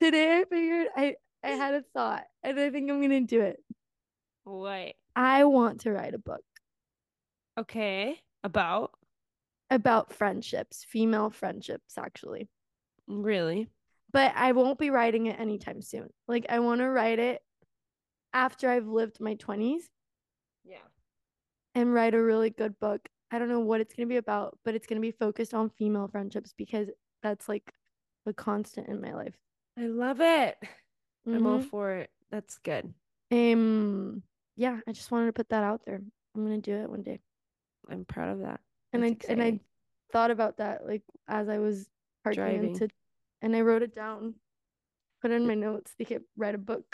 Today 0.00 0.40
I 0.40 0.44
figured 0.44 0.88
I 0.96 1.14
I 1.42 1.50
had 1.50 1.74
a 1.74 1.82
thought 1.94 2.24
and 2.42 2.58
I 2.58 2.70
think 2.70 2.90
I'm 2.90 3.00
gonna 3.00 3.20
do 3.22 3.40
it. 3.40 3.62
What? 4.44 4.94
I 5.14 5.44
want 5.44 5.80
to 5.82 5.92
write 5.92 6.14
a 6.14 6.18
book 6.18 6.42
Okay. 7.58 8.18
About? 8.44 8.92
about 9.70 10.12
friendships, 10.12 10.84
female 10.88 11.30
friendships 11.30 11.96
actually. 11.98 12.48
Really? 13.08 13.68
But 14.12 14.32
I 14.36 14.52
won't 14.52 14.78
be 14.78 14.90
writing 14.90 15.26
it 15.26 15.40
anytime 15.40 15.82
soon. 15.82 16.08
Like 16.28 16.46
I 16.48 16.60
want 16.60 16.80
to 16.80 16.88
write 16.88 17.18
it 17.18 17.42
after 18.32 18.68
I've 18.70 18.86
lived 18.86 19.18
my 19.20 19.34
20s 19.34 19.82
Yeah. 20.64 20.76
and 21.74 21.92
write 21.92 22.14
a 22.14 22.22
really 22.22 22.50
good 22.50 22.78
book. 22.78 23.08
I 23.30 23.38
don't 23.38 23.48
know 23.48 23.60
what 23.60 23.80
it's 23.80 23.94
going 23.94 24.08
to 24.08 24.12
be 24.12 24.18
about, 24.18 24.58
but 24.64 24.74
it's 24.74 24.86
going 24.86 25.00
to 25.00 25.06
be 25.06 25.10
focused 25.12 25.52
on 25.54 25.70
female 25.70 26.08
friendships 26.08 26.54
because 26.56 26.88
that's 27.22 27.48
like 27.48 27.72
a 28.26 28.32
constant 28.32 28.88
in 28.88 29.00
my 29.00 29.12
life. 29.14 29.34
I 29.78 29.86
love 29.86 30.20
it. 30.20 30.56
I'm 31.26 31.46
all 31.46 31.58
Mhm. 31.58 31.68
for 31.68 31.92
it. 31.92 32.10
That's 32.30 32.58
good. 32.58 32.92
Um 33.32 34.22
yeah, 34.56 34.80
I 34.86 34.92
just 34.92 35.10
wanted 35.10 35.26
to 35.26 35.32
put 35.32 35.48
that 35.50 35.64
out 35.64 35.84
there. 35.84 36.00
I'm 36.34 36.46
going 36.46 36.60
to 36.62 36.70
do 36.70 36.76
it 36.82 36.88
one 36.88 37.02
day. 37.02 37.20
I'm 37.90 38.04
proud 38.04 38.30
of 38.30 38.38
that. 38.40 38.60
And 38.92 39.04
I 39.04 39.10
That's 39.10 39.24
and 39.26 39.42
I 39.42 39.60
thought 40.12 40.30
about 40.30 40.58
that 40.58 40.86
like 40.86 41.02
as 41.28 41.48
I 41.48 41.58
was 41.58 41.88
parking 42.24 42.42
Driving. 42.42 42.64
into 42.70 42.88
and 43.42 43.54
I 43.56 43.60
wrote 43.62 43.82
it 43.82 43.94
down. 43.94 44.34
Put 45.20 45.30
it 45.30 45.34
in 45.34 45.46
my 45.46 45.54
notes. 45.54 45.94
Dije, 45.98 46.20
write 46.36 46.54
a 46.54 46.58
book. 46.58 46.84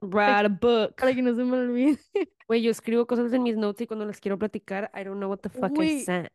Write 0.00 0.46
a 0.46 0.48
book. 0.48 0.96
Para 0.96 1.14
que 1.14 1.22
no 1.22 1.34
se 1.34 1.42
me 1.44 1.56
olvide. 1.56 1.98
Güey, 2.48 2.62
yo 2.62 2.70
escribo 2.70 3.06
cosas 3.06 3.32
en 3.32 3.42
mis 3.42 3.56
notes 3.56 3.80
y 3.80 3.86
cuando 3.86 4.04
las 4.06 4.20
quiero 4.20 4.38
platicar, 4.38 4.90
I 4.94 5.02
don't 5.02 5.18
know 5.18 5.28
what 5.28 5.38
the 5.40 5.48
fuck 5.48 5.72
I 5.72 5.78
Wait. 5.78 6.04
sent. 6.04 6.30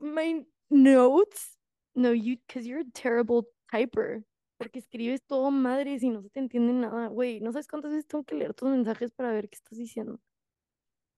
my 0.00 0.44
notes. 0.70 1.58
No, 1.94 2.12
you, 2.12 2.36
because 2.46 2.66
you're 2.66 2.80
a 2.80 2.90
terrible 2.94 3.46
typer. 3.70 4.24
Porque 4.58 4.78
escribes 4.78 5.20
todo 5.26 5.50
madres 5.50 6.02
y 6.02 6.08
no 6.10 6.22
se 6.22 6.30
te 6.30 6.40
entiende 6.40 6.72
nada. 6.72 7.08
Güey, 7.08 7.40
no 7.40 7.50
sabes 7.52 7.66
cuántas 7.66 7.90
veces 7.90 8.06
tengo 8.06 8.24
que 8.24 8.36
leer 8.36 8.54
tus 8.54 8.68
mensajes 8.70 9.10
para 9.12 9.32
ver 9.32 9.48
qué 9.48 9.56
estás 9.56 9.76
diciendo. 9.78 10.18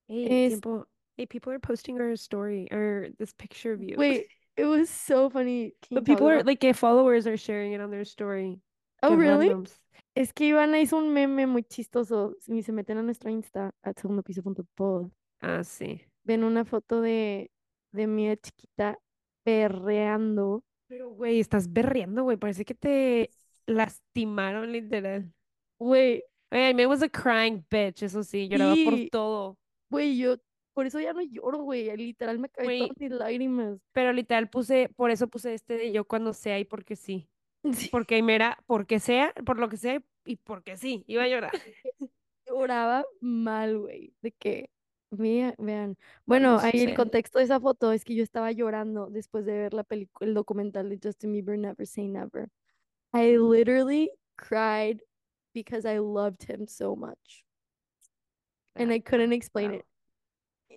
Hey, 0.09 0.47
Es- 0.47 0.49
tiempo. 0.61 0.86
Hey, 1.16 1.26
people 1.26 1.53
are 1.53 1.61
posting 1.61 2.01
our 2.01 2.16
story 2.16 2.66
or 2.72 3.11
this 3.18 3.32
picture 3.34 3.72
of 3.74 3.80
you. 3.82 3.97
Wait, 3.99 4.26
it 4.57 4.64
was 4.64 4.88
so 4.88 5.28
funny. 5.28 5.74
Can 5.82 5.97
But 5.97 6.05
people 6.05 6.26
are 6.26 6.43
like, 6.43 6.64
followers 6.74 7.26
are 7.26 7.36
sharing 7.36 7.74
it 7.74 7.80
on 7.80 7.90
their 7.90 8.05
story. 8.05 8.59
Oh, 9.03 9.16
really? 9.16 9.48
randoms. 9.48 9.80
Es 10.14 10.32
que 10.32 10.46
Ivana 10.46 10.80
hizo 10.80 10.96
un 10.98 11.12
meme 11.12 11.46
muy 11.46 11.62
chistoso. 11.64 12.36
Si 12.40 12.62
se 12.62 12.72
meten 12.72 12.98
a 12.98 13.03
nuestro 13.03 13.30
Insta, 13.30 13.74
a 13.82 13.92
segundo 13.94 14.22
piso.pod, 14.22 15.11
Ah, 15.40 15.64
sí. 15.64 16.03
ven 16.24 16.44
una 16.44 16.64
foto 16.64 17.00
de, 17.00 17.50
de 17.92 18.07
mi 18.07 18.34
chiquita 18.36 18.98
perreando. 19.44 20.62
Pero, 20.88 21.11
güey, 21.11 21.40
estás 21.40 21.72
berreando, 21.72 22.24
güey. 22.24 22.36
Parece 22.36 22.64
que 22.64 22.74
te 22.74 23.30
lastimaron, 23.66 24.70
literal. 24.72 25.32
Güey, 25.78 26.22
I 26.53 26.74
mean, 26.74 26.88
was 26.88 27.03
a 27.03 27.09
crying 27.09 27.64
bitch, 27.70 28.03
eso 28.03 28.22
sí. 28.22 28.48
Lloraba 28.48 28.74
por 28.84 28.94
todo. 29.11 29.59
güey, 29.90 30.16
yo 30.18 30.36
por 30.74 30.86
eso 30.86 31.00
ya 31.00 31.12
no 31.12 31.22
lloro, 31.22 31.59
güey. 31.62 31.94
Literal 31.96 32.38
me 32.38 32.48
caí 32.48 32.64
Güey. 32.66 32.78
todas 32.80 32.98
mis 32.98 33.11
lágrimas. 33.11 33.78
Pero 33.92 34.12
literal 34.12 34.48
puse, 34.50 34.88
por 34.96 35.11
eso 35.11 35.28
puse 35.28 35.55
este 35.55 35.76
de 35.76 35.92
yo 35.92 36.05
cuando 36.05 36.32
sea 36.32 36.59
y 36.59 36.64
porque 36.64 36.96
sí. 36.96 37.28
Sí. 37.73 37.89
Porque 37.91 38.17
Aimera, 38.17 38.59
porque 38.67 38.99
sea, 38.99 39.33
por 39.47 39.59
lo 39.59 39.69
que 39.69 39.77
sea 39.77 40.03
y 40.25 40.37
porque 40.37 40.77
sí. 40.77 41.05
Iba 41.07 41.25
a 41.25 41.29
llorar. 41.29 41.53
lloraba 42.47 43.05
mal, 43.21 43.79
güey, 43.79 44.15
de 44.23 44.33
que, 44.33 44.71
vea- 45.11 45.55
vean, 45.59 45.97
bueno, 46.27 46.59
ahí 46.61 46.83
el 46.83 46.95
contexto 46.95 47.39
de 47.39 47.45
esa 47.45 47.61
foto 47.61 47.93
es 47.93 48.05
que 48.05 48.15
yo 48.15 48.23
estaba 48.23 48.53
llorando 48.53 49.09
después 49.11 49.45
de 49.45 49.53
ver 49.53 49.75
la 49.75 49.85
película, 49.85 50.29
el 50.29 50.35
documental 50.35 50.89
de 50.89 50.99
Justin 51.03 51.33
Bieber, 51.33 51.59
Never 51.59 51.87
Say 51.87 52.09
Never. 52.09 52.49
I 53.13 53.37
literally 53.37 54.11
cried 54.37 55.01
because 55.55 55.87
I 55.87 55.99
loved 55.99 56.45
him 56.49 56.67
so 56.67 56.97
much, 56.97 57.45
and 58.75 58.93
I 58.93 59.01
couldn't 59.01 59.33
explain 59.33 59.73
wow. 59.73 59.79
it. 59.79 59.85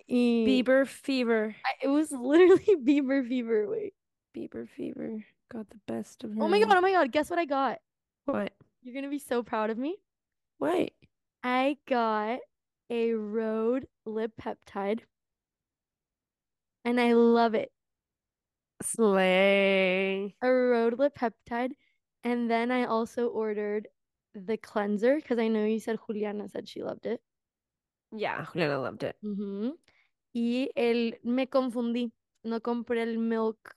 Y 0.08 0.44
Bieber 0.46 0.86
fever. 0.86 1.56
I- 1.64 1.86
it 1.86 1.88
was 1.88 2.10
literally 2.12 2.76
Bieber 2.76 3.26
fever, 3.26 3.66
güey. 3.66 3.92
Bieber 4.34 4.68
fever 4.68 5.24
got 5.50 5.68
the 5.70 5.80
best 5.86 6.24
of 6.24 6.30
Oh 6.38 6.48
my 6.48 6.60
god, 6.60 6.76
oh 6.76 6.80
my 6.80 6.92
god, 6.92 7.12
guess 7.12 7.30
what 7.30 7.38
I 7.38 7.44
got? 7.44 7.78
What? 8.24 8.52
You're 8.82 8.94
gonna 8.94 9.10
be 9.10 9.18
so 9.18 9.42
proud 9.42 9.70
of 9.70 9.78
me. 9.78 9.96
What? 10.58 10.90
I 11.42 11.76
got 11.88 12.40
a 12.90 13.12
Rhode 13.12 13.86
lip 14.04 14.32
peptide, 14.40 15.00
and 16.84 17.00
I 17.00 17.12
love 17.14 17.54
it. 17.54 17.70
Slay. 18.82 20.34
a 20.42 20.50
road 20.50 20.98
lip 20.98 21.16
peptide. 21.18 21.72
And 22.24 22.50
then 22.50 22.70
I 22.70 22.84
also 22.84 23.28
ordered 23.28 23.88
the 24.34 24.56
cleanser 24.56 25.16
because 25.16 25.38
I 25.38 25.48
know 25.48 25.64
you 25.64 25.78
said 25.80 25.98
Juliana 26.06 26.48
said 26.48 26.68
she 26.68 26.82
loved 26.82 27.06
it. 27.06 27.20
Yeah, 28.12 28.44
Juliana 28.52 28.80
loved 28.80 29.04
it. 29.04 29.16
Ujú. 29.24 29.72
Y 30.34 30.68
el 30.76 31.12
me 31.24 31.46
confundí. 31.46 32.10
No 32.44 32.60
compré 32.60 33.02
el 33.02 33.18
milk, 33.18 33.75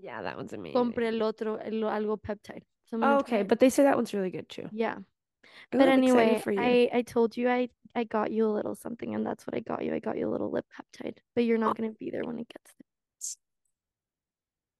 Yeah, 0.00 0.22
that 0.22 0.36
one's 0.36 0.52
amazing. 0.52 0.78
compré 0.78 1.08
el 1.08 1.22
otro, 1.22 1.56
el 1.56 1.82
algo 1.84 2.16
peptide. 2.16 2.64
So 2.90 2.98
Oh, 3.02 3.18
okay, 3.18 3.42
but 3.42 3.58
they 3.58 3.70
say 3.70 3.84
that 3.84 3.96
one's 3.96 4.14
really 4.14 4.30
good 4.30 4.48
too. 4.48 4.68
Yeah. 4.72 4.96
Ooh, 4.98 5.78
But 5.78 5.88
I'm 5.88 5.98
anyway. 5.98 6.42
I 6.46 6.90
I 6.92 7.02
told 7.02 7.36
you 7.36 7.48
I 7.48 7.68
I 7.94 8.04
got 8.04 8.30
you 8.30 8.46
a 8.46 8.52
little 8.52 8.74
something, 8.74 9.14
and 9.14 9.24
that's 9.24 9.46
what 9.46 9.54
I 9.54 9.60
got 9.60 9.84
you. 9.84 9.94
I 9.94 9.98
got 9.98 10.16
you 10.16 10.28
a 10.28 10.32
little 10.32 10.50
lip 10.50 10.66
peptide, 10.76 11.18
but 11.34 11.44
you're 11.44 11.58
not 11.58 11.72
oh. 11.72 11.82
gonna 11.82 11.92
be 11.98 12.10
there 12.10 12.24
when 12.24 12.38
it 12.38 12.48
gets 12.48 12.72
there. 12.78 12.88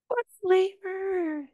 What 0.08 0.26
flavor? 0.40 1.48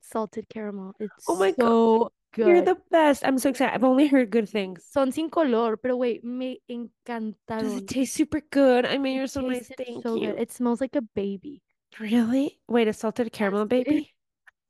Salted 0.00 0.48
caramel. 0.48 0.94
It's 1.00 1.24
Oh 1.28 1.36
my 1.36 1.52
God, 1.52 1.68
so 1.68 2.12
You're 2.36 2.60
the 2.60 2.76
best. 2.90 3.24
I'm 3.24 3.38
so 3.38 3.50
excited. 3.50 3.74
I've 3.74 3.84
only 3.84 4.06
heard 4.06 4.30
good 4.30 4.48
things. 4.48 4.84
Son 4.90 5.12
sin 5.12 5.30
color, 5.30 5.76
pero 5.76 5.96
wait, 5.96 6.24
me 6.24 6.60
Does 6.68 7.76
it 7.76 7.88
taste 7.88 8.14
super 8.14 8.40
good? 8.50 8.84
I 8.84 8.98
mean, 8.98 9.14
It 9.14 9.16
you're 9.16 9.26
so 9.26 9.40
nice. 9.40 9.70
Thank 9.76 10.02
so 10.02 10.14
you. 10.14 10.32
good. 10.32 10.40
It 10.40 10.52
smells 10.52 10.80
like 10.80 10.96
a 10.96 11.02
baby. 11.02 11.62
Really? 12.00 12.58
Wait, 12.68 12.88
a 12.88 12.92
salted 12.92 13.32
caramel 13.32 13.66
baby? 13.66 14.14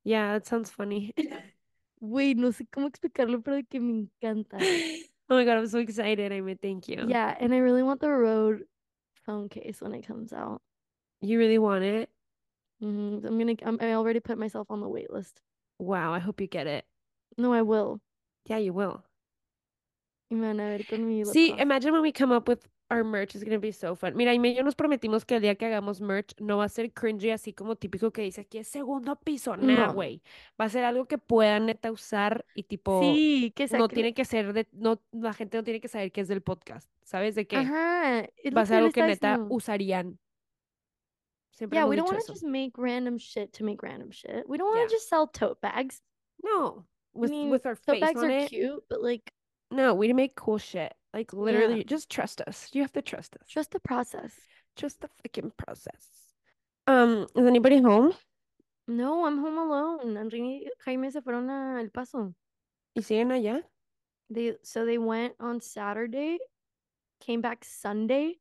Yeah, 0.05 0.33
that 0.33 0.47
sounds 0.47 0.71
funny. 0.71 1.15
Wait, 2.01 2.37
no 2.37 2.49
sé 2.49 2.67
cómo 2.69 2.89
explicarlo, 2.89 3.43
pero 3.45 3.57
de 3.57 3.63
que 3.65 3.81
me 3.81 4.09
encanta. 4.23 4.59
Oh 5.31 5.37
my 5.37 5.47
God, 5.47 5.57
I'm 5.57 5.67
so 5.67 5.79
excited. 5.79 6.31
I 6.31 6.43
mean, 6.43 6.59
thank 6.61 6.89
you. 6.89 7.07
Yeah, 7.09 7.35
and 7.41 7.55
I 7.55 7.59
really 7.59 7.83
want 7.83 8.01
the 8.01 8.11
Rode 8.11 8.65
phone 9.25 9.49
case 9.49 9.81
when 9.81 9.95
it 9.95 10.07
comes 10.07 10.31
out. 10.31 10.61
You 11.23 11.39
really 11.39 11.57
want 11.57 11.85
it? 11.85 12.11
Mm-hmm. 12.83 13.27
I'm 13.27 13.39
gonna. 13.39 13.55
I'm, 13.63 13.79
I 13.81 13.95
already 13.95 14.21
put 14.21 14.37
myself 14.37 14.71
on 14.71 14.81
the 14.81 14.89
wait 14.89 15.11
list. 15.11 15.41
Wow, 15.79 16.13
I 16.13 16.19
hope 16.19 16.41
you 16.41 16.49
get 16.49 16.67
it. 16.67 16.85
No, 17.39 17.55
I 17.55 17.63
will. 17.63 18.01
Yeah, 18.45 18.59
you 18.59 18.75
will. 18.75 19.05
Y 20.31 20.37
me 20.37 20.49
van 20.49 20.61
a 20.61 20.77
ver 20.77 20.85
con 20.85 21.07
mi 21.07 21.25
See, 21.25 21.59
imagine 21.59 21.93
when 21.93 22.03
we 22.03 22.13
come 22.13 22.33
up 22.33 22.49
with 22.49 22.67
our 22.93 23.03
merch, 23.05 23.35
it's 23.35 23.43
gonna 23.45 23.59
be 23.59 23.73
so 23.73 23.95
fun. 23.97 24.15
Mira, 24.15 24.35
Ime 24.35 24.51
y 24.51 24.55
yo 24.55 24.63
nos 24.63 24.75
prometimos 24.75 25.25
que 25.25 25.37
el 25.37 25.43
día 25.43 25.55
que 25.57 25.67
hagamos 25.67 26.01
merch 26.01 26.35
no 26.41 26.59
va 26.59 26.65
a 26.65 26.69
ser 26.69 26.93
cringy 26.93 27.31
así 27.31 27.53
como 27.53 27.75
típico 27.77 28.11
que 28.13 28.23
dice 28.23 28.43
aquí 28.43 28.59
es 28.59 28.69
segundo 28.69 29.17
piso. 29.17 29.57
Nah, 29.57 29.87
No. 29.89 29.95
güey. 29.95 30.23
Va 30.61 30.67
a 30.67 30.69
ser 30.69 30.85
algo 30.85 31.07
que 31.07 31.19
puedan 31.19 31.67
neta 31.67 31.91
usar 31.91 32.45
y 32.55 32.65
tipo 32.65 33.01
Sí, 33.01 33.53
que 33.57 33.67
no 33.77 33.89
tiene 33.89 34.15
que 34.15 34.25
ser 34.25 34.53
de, 34.53 34.69
no, 34.73 35.01
la 35.13 35.33
gente 35.33 35.57
no 35.57 35.65
tiene 35.65 35.81
que 35.81 35.89
saber 35.89 36.13
que 36.13 36.21
es 36.21 36.29
del 36.29 36.43
podcast, 36.43 36.91
¿sabes? 37.03 37.35
De 37.35 37.47
que 37.47 37.57
Ajá, 37.57 38.29
va 38.57 38.61
a 38.61 38.67
ser 38.67 38.77
algo 38.79 38.91
que 38.93 39.03
neta 39.03 39.31
diciendo. 39.33 39.55
usarían. 39.55 40.19
Siempre 41.51 41.79
Yeah, 41.79 41.87
we 41.87 41.97
don't 41.97 42.09
want 42.11 42.25
to 42.25 42.33
just 42.33 42.45
make 42.45 42.73
random 42.79 43.19
shit 43.19 43.53
to 43.59 43.65
make 43.65 43.83
random 43.83 44.11
shit. 44.11 44.45
We 44.49 44.59
don't 44.59 44.69
want 44.69 44.81
Yeah. 44.81 44.87
to 44.89 44.95
just 44.95 45.09
sell 45.09 45.27
tote 45.29 45.61
bags. 45.61 46.03
No, 46.43 46.87
with 47.15 47.31
I 47.31 47.35
mean, 47.35 47.51
with 47.51 47.67
our 47.67 47.77
tote 47.77 47.95
face 47.97 48.01
bags 48.01 48.23
on 48.23 48.31
are 48.31 48.45
it. 48.45 48.49
cute, 48.49 48.83
but 48.89 49.03
like, 49.03 49.33
No, 49.71 49.95
we 49.95 50.13
make 50.13 50.35
cool 50.35 50.59
shit. 50.59 50.93
Like 51.13 51.33
yeah, 51.33 51.41
literally, 51.41 51.85
just 51.85 52.11
trust 52.11 52.41
us. 52.43 52.69
You 52.73 52.83
have 52.83 52.93
to 52.93 53.03
trust 53.03 53.37
us. 53.41 53.47
just 53.49 53.71
the 53.71 53.81
process. 53.81 54.33
Just 54.77 55.01
the 55.01 55.09
freaking 55.09 55.51
process. 55.57 56.07
Um, 56.87 57.27
is 57.37 57.47
anybody 57.47 57.81
home? 57.83 58.15
No, 58.89 59.27
I'm 59.27 59.39
home 59.39 59.59
alone. 59.59 60.17
Enrique 60.17 60.69
Jaime 60.85 61.11
se 61.11 61.21
fueron 61.21 61.51
a 61.51 61.81
El 61.81 61.91
Paso. 61.91 62.35
¿Y 62.97 63.03
siguen 63.03 63.31
allá? 63.31 63.63
They 64.31 64.55
so 64.63 64.87
they 64.87 64.99
went 64.99 65.35
on 65.39 65.61
Saturday, 65.61 66.39
came 67.21 67.43
back 67.43 67.65
Sunday, 67.65 68.39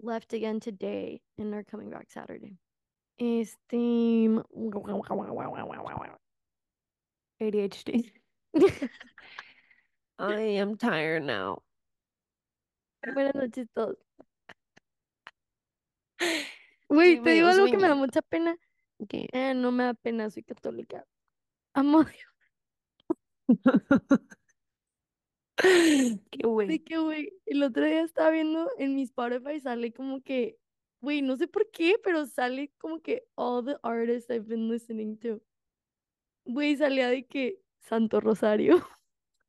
left 0.00 0.32
again 0.32 0.60
today, 0.60 1.20
and 1.36 1.52
are 1.54 1.64
coming 1.64 1.90
back 1.90 2.10
Saturday. 2.10 2.56
Este. 3.18 4.40
ADHD. 7.40 8.10
I 10.18 10.58
am 10.58 10.76
tired 10.76 11.22
now. 11.24 11.62
Buenas 13.14 13.34
noches 13.34 13.68
todos. 13.72 13.96
Güey, 16.88 17.16
Sí, 17.16 17.22
te 17.22 17.30
me 17.30 17.32
digo 17.32 17.48
dio 17.48 17.48
algo 17.48 17.68
que 17.70 17.76
me 17.76 17.86
da 17.88 17.94
sueño. 17.94 17.96
mucha 17.96 18.22
pena. 18.22 18.56
¿Qué? 19.08 19.28
Eh, 19.32 19.54
no 19.54 19.70
me 19.72 19.84
da 19.84 19.94
pena, 19.94 20.30
soy 20.30 20.42
católica. 20.42 21.06
Amo 21.74 22.00
a 22.00 22.04
Dios. 22.04 22.34
Qué 26.30 26.42
De 26.42 26.48
güey. 26.48 26.78
que, 26.80 26.98
güey, 26.98 27.32
el 27.46 27.62
otro 27.62 27.84
día 27.84 28.02
estaba 28.02 28.30
viendo 28.30 28.70
en 28.78 28.94
mi 28.94 29.02
Spotify, 29.02 29.60
sale 29.60 29.92
como 29.92 30.22
que, 30.22 30.58
güey, 31.00 31.22
no 31.22 31.36
sé 31.36 31.48
por 31.48 31.70
qué, 31.70 31.96
pero 32.02 32.26
sale 32.26 32.72
como 32.78 33.00
que 33.00 33.24
all 33.36 33.64
the 33.64 33.76
artists 33.82 34.30
I've 34.30 34.46
been 34.48 34.68
listening 34.68 35.18
to. 35.20 35.42
Güey, 36.46 36.76
salía 36.76 37.08
de 37.08 37.26
que 37.26 37.60
Santo 37.80 38.20
Rosario. 38.20 38.86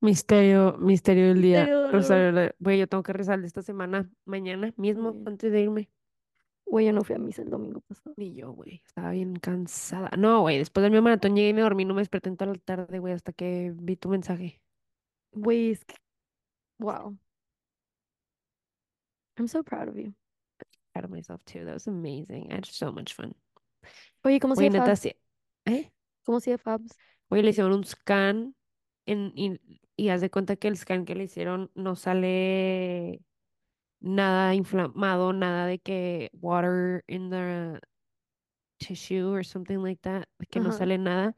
Misterio, 0.02 0.78
misterio 0.78 1.28
del 1.28 1.42
día. 1.42 1.60
Misterio. 1.66 1.92
Rosario, 1.92 2.56
güey, 2.60 2.80
yo 2.80 2.88
tengo 2.88 3.04
que 3.04 3.14
rezar 3.14 3.42
de 3.42 3.48
esta 3.48 3.62
semana, 3.62 4.10
mañana 4.26 4.74
mismo, 4.78 5.16
antes 5.26 5.52
de 5.52 5.62
irme. 5.62 5.90
Güey, 6.66 6.86
yo 6.86 6.94
no 6.94 7.04
fui 7.04 7.16
a 7.16 7.20
misa 7.20 7.42
el 7.42 7.50
domingo 7.50 7.82
pasado. 7.82 8.14
Y 8.18 8.36
yo, 8.36 8.52
güey, 8.52 8.82
estaba 8.86 9.12
bien 9.12 9.36
cansada. 9.36 10.12
No, 10.18 10.42
güey, 10.42 10.60
después 10.60 10.84
del 10.84 10.92
mío 10.92 11.02
maratón 11.02 11.36
llegué 11.36 11.50
y 11.50 11.54
me 11.54 11.62
dormí, 11.62 11.84
no 11.84 11.96
me 11.96 12.02
desperté 12.02 12.30
en 12.30 12.38
toda 12.38 12.54
la 12.54 12.60
tarde, 12.60 13.00
güey, 13.00 13.14
hasta 13.14 13.34
que 13.34 13.74
vi 13.76 13.96
tu 13.96 14.10
mensaje. 14.10 14.62
Güey, 15.32 15.72
es 15.72 15.84
que, 15.84 15.96
wow. 16.78 17.18
I'm 19.38 19.48
so 19.48 19.64
proud 19.64 19.90
of 19.90 19.96
you. 19.96 20.14
Proud 20.94 21.06
of 21.06 21.12
myself 21.12 21.44
too. 21.44 21.66
That 21.66 21.74
was 21.74 21.88
amazing. 21.88 22.52
I 22.52 22.56
had 22.56 22.66
so 22.66 22.92
much 22.92 23.14
fun. 23.14 23.36
Oye, 24.24 24.40
¿cómo 24.40 24.56
Fabs? 24.56 25.00
sí. 25.00 25.16
¿Eh? 25.66 25.92
¿Cómo 26.24 26.40
sigue 26.40 26.58
Fabs? 26.58 26.96
Güey, 27.30 27.42
le 27.42 27.50
hicieron 27.50 27.74
un 27.74 27.84
scan 27.84 28.56
en, 29.06 29.32
y, 29.36 29.60
y 30.00 30.10
haz 30.10 30.22
de 30.22 30.30
cuenta 30.30 30.56
que 30.56 30.70
el 30.70 30.78
scan 30.78 31.04
que 31.04 31.14
le 31.14 31.26
hicieron 31.26 31.72
no 31.76 31.98
sale 31.98 33.22
nada 34.00 34.56
inflamado, 34.56 35.34
nada 35.34 35.66
de 35.66 35.80
que 35.80 36.30
water 36.34 37.04
in 37.08 37.30
the 37.30 37.80
tissue 38.78 39.30
or 39.30 39.44
something 39.46 39.80
like 39.80 40.00
that, 40.02 40.24
que 40.50 40.62
no 40.62 40.72
sale 40.72 40.98
nada. 40.98 41.36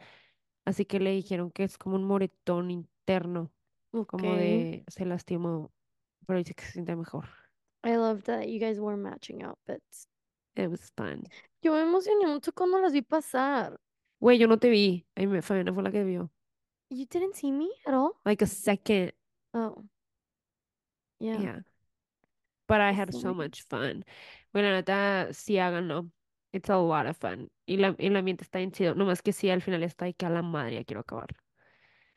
Así 0.64 0.86
que 0.86 1.00
le 1.00 1.10
dijeron 1.12 1.50
que 1.50 1.64
es 1.64 1.80
como 1.80 1.96
un 1.96 2.04
moretón 2.04 2.70
interno, 2.70 3.52
como 4.08 4.36
de 4.36 4.84
se 4.88 5.06
lastimó, 5.06 5.72
pero 6.28 6.38
dice 6.38 6.54
que 6.54 6.64
se 6.64 6.74
siente 6.74 6.96
mejor. 6.96 7.26
I 7.84 7.96
love 7.96 8.22
that 8.26 8.44
you 8.44 8.60
guys 8.60 8.80
were 8.80 8.96
matching 8.96 9.42
outfits. 9.42 10.08
It 10.56 10.70
was 10.70 10.92
fun. 10.96 11.24
Yo 11.64 11.74
me 11.74 11.82
emocioné 11.82 12.28
mucho 12.28 12.52
cuando 12.54 12.80
las 12.80 12.94
vi 12.94 13.02
pasar. 13.02 13.80
Güey, 14.20 14.38
yo 14.38 14.48
no 14.48 14.60
te 14.60 14.70
vi. 14.70 15.08
A 15.16 15.22
mí 15.22 15.28
me, 15.28 15.42
Fabiana 15.42 15.74
fue 15.74 15.82
la 15.82 15.92
que 15.92 16.04
vio. 16.04 16.32
You 16.92 17.06
didn't 17.06 17.36
see 17.36 17.52
me 17.52 17.72
at 17.88 17.94
all? 17.94 18.20
Like 18.26 18.42
a 18.42 18.48
second. 18.48 19.14
Oh. 19.54 19.82
Yeah. 21.22 21.40
Yeah. 21.40 21.60
But 22.68 22.82
I 22.82 22.92
had 22.92 23.14
so 23.14 23.34
much 23.34 23.64
fun. 23.70 24.04
Bueno, 24.52 24.70
la 24.70 24.82
neta, 24.82 25.30
sí 25.32 25.58
háganlo. 25.58 26.12
It's 26.52 26.70
a 26.70 26.78
lot 26.78 27.06
of 27.06 27.16
fun. 27.16 27.50
Y 27.66 27.78
la, 27.78 27.96
y 27.98 28.08
el 28.08 28.18
ambiente 28.18 28.44
está 28.44 28.60
bien 28.60 28.72
chido. 28.74 28.94
Nomás 28.94 29.22
que 29.22 29.32
sí, 29.32 29.50
al 29.50 29.62
final 29.62 29.84
está 29.84 30.04
ahí 30.06 30.14
que 30.14 30.26
a 30.26 30.30
la 30.30 30.42
madre, 30.42 30.76
ya 30.76 30.84
quiero 30.84 31.00
acabar. 31.00 31.30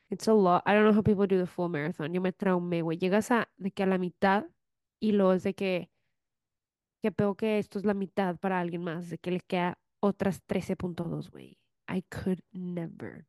It's 0.09 0.27
a 0.27 0.33
lot. 0.33 0.61
I 0.65 0.73
don't 0.73 0.83
know 0.83 0.93
how 0.93 1.03
people 1.03 1.25
do 1.25 1.39
the 1.39 1.47
full 1.47 1.69
marathon. 1.69 2.13
Yo 2.13 2.19
me 2.19 2.33
traumé, 2.33 2.81
güey. 2.81 2.97
Llegas 2.97 3.31
a 3.31 3.49
de 3.55 3.71
que 3.71 3.83
a 3.83 3.85
la 3.85 3.97
mitad 3.97 4.45
y 4.99 5.13
luego 5.13 5.33
es 5.33 5.43
de 5.43 5.53
que, 5.53 5.89
que 7.01 7.13
peor 7.13 7.37
que 7.37 7.59
esto 7.59 7.79
es 7.79 7.85
la 7.85 7.93
mitad 7.93 8.37
para 8.39 8.59
alguien 8.59 8.83
más, 8.83 9.09
de 9.09 9.19
que 9.19 9.31
le 9.31 9.39
queda 9.39 9.79
otras 10.01 10.45
13.2, 10.45 11.31
güey. 11.31 11.57
I 11.87 12.01
could 12.09 12.41
never. 12.51 13.25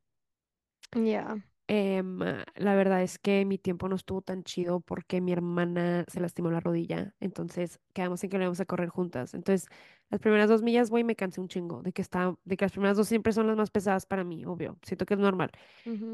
Yeah. 0.95 1.37
Em, 1.69 2.19
la 2.55 2.75
verdad 2.75 3.03
es 3.03 3.19
que 3.19 3.43
mi 3.43 3.57
tiempo 3.57 3.89
no 3.89 3.97
estuvo 3.97 4.21
tan 4.21 4.43
chido 4.43 4.79
porque 4.79 5.19
mi 5.19 5.33
hermana 5.33 6.05
se 6.07 6.21
lastimó 6.21 6.49
la 6.49 6.61
rodilla. 6.61 7.13
Entonces 7.19 7.79
quedamos 7.93 8.23
en 8.23 8.29
que 8.29 8.37
le 8.37 8.45
íbamos 8.45 8.61
a 8.61 8.65
correr 8.65 8.87
juntas. 8.89 9.33
Entonces, 9.33 9.67
las 10.09 10.21
primeras 10.21 10.47
dos 10.49 10.63
millas, 10.63 10.89
güey, 10.89 11.03
me 11.03 11.17
cansé 11.17 11.41
un 11.41 11.49
chingo 11.49 11.81
de 11.81 11.91
que 11.91 12.01
está, 12.01 12.37
de 12.45 12.55
que 12.55 12.63
las 12.65 12.71
primeras 12.71 12.95
dos 12.95 13.09
siempre 13.09 13.33
son 13.33 13.47
las 13.47 13.57
más 13.57 13.69
pesadas 13.69 14.05
para 14.05 14.23
mí, 14.23 14.45
obvio. 14.45 14.79
Siento 14.83 15.05
que 15.05 15.15
es 15.15 15.19
normal. 15.19 15.51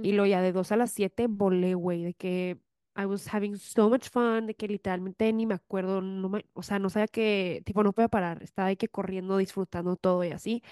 Y 0.01 0.13
luego 0.13 0.25
ya 0.25 0.41
de 0.41 0.51
dos 0.51 0.71
a 0.71 0.77
las 0.77 0.91
siete 0.91 1.27
volé, 1.29 1.75
güey, 1.75 2.03
de 2.03 2.13
que 2.15 2.59
I 2.95 3.05
was 3.05 3.31
having 3.33 3.57
so 3.57 3.89
much 3.89 4.09
fun, 4.09 4.47
de 4.47 4.55
que 4.55 4.67
literalmente 4.67 5.31
ni 5.33 5.45
me 5.45 5.55
acuerdo, 5.55 6.01
no 6.01 6.29
me, 6.29 6.45
o 6.53 6.63
sea, 6.63 6.79
no 6.79 6.89
sabía 6.89 7.07
que, 7.07 7.61
tipo, 7.65 7.83
no 7.83 7.93
podía 7.93 8.07
parar. 8.09 8.41
Estaba 8.43 8.69
de 8.69 8.77
que 8.77 8.87
corriendo, 8.89 9.37
disfrutando 9.37 9.95
todo 9.97 10.23
y 10.23 10.31
así. 10.31 10.63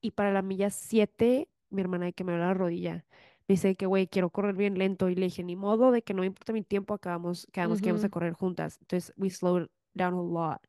Y 0.00 0.12
para 0.12 0.32
la 0.32 0.42
milla 0.42 0.70
7, 0.70 1.48
mi 1.70 1.80
hermana 1.82 2.06
de 2.06 2.12
que 2.14 2.24
me 2.24 2.32
duele 2.32 2.46
la 2.46 2.54
rodilla. 2.54 3.06
Me 3.48 3.54
dice 3.54 3.76
que, 3.76 3.86
güey, 3.86 4.08
quiero 4.08 4.30
correr 4.30 4.54
bien 4.56 4.78
lento. 4.78 5.08
Y 5.10 5.14
le 5.16 5.26
dije, 5.26 5.42
ni 5.44 5.56
modo, 5.56 5.90
de 5.92 6.02
que 6.02 6.14
no 6.14 6.20
me 6.20 6.26
importa 6.26 6.52
mi 6.52 6.62
tiempo, 6.62 6.94
acabamos, 6.94 7.46
quedamos 7.52 7.80
que 7.82 7.90
íbamos 7.90 8.04
a 8.04 8.08
correr 8.08 8.32
juntas. 8.34 8.78
Entonces, 8.80 9.12
we 9.16 9.30
slowed 9.30 9.68
down 9.94 10.14
a 10.14 10.22
lot. 10.22 10.62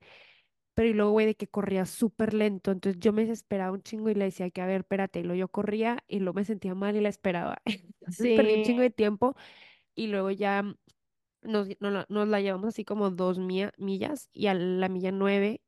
Pero 0.74 0.90
y 0.90 0.94
luego, 0.94 1.12
güey, 1.12 1.26
de 1.28 1.36
que 1.36 1.48
corría 1.48 1.86
súper 1.86 2.34
lento. 2.34 2.72
Entonces, 2.72 3.00
yo 3.00 3.14
me 3.14 3.24
desesperaba 3.24 3.72
un 3.74 3.82
chingo 3.84 4.10
y 4.10 4.16
le 4.16 4.26
decía 4.26 4.50
que, 4.52 4.62
a 4.62 4.66
ver, 4.66 4.82
espérate. 4.82 5.20
Y 5.22 5.24
luego 5.24 5.40
yo 5.40 5.48
corría 5.50 6.04
y 6.08 6.20
luego 6.20 6.36
me 6.38 6.46
sentía 6.46 6.76
mal 6.76 6.96
y 6.98 7.02
la 7.02 7.10
esperaba. 7.10 7.58
Entonces, 8.02 8.30
perdí 8.30 8.56
un 8.56 8.62
Sí. 8.62 8.64
chingo 8.64 8.82
de 8.82 8.90
tiempo. 8.92 9.36
Y 9.96 10.08
luego 10.08 10.32
ya 10.32 10.64
nos, 11.44 11.70
nos, 11.82 11.94
la, 11.94 12.06
nos 12.10 12.28
la 12.28 12.42
llevamos 12.42 12.70
así 12.70 12.86
como 12.86 13.12
dos 13.12 13.40
milla- 13.40 13.74
millas. 13.78 14.30
Y 14.34 14.48
a 14.48 14.54
la 14.56 14.90
milla 14.90 15.12
nueve 15.12 15.62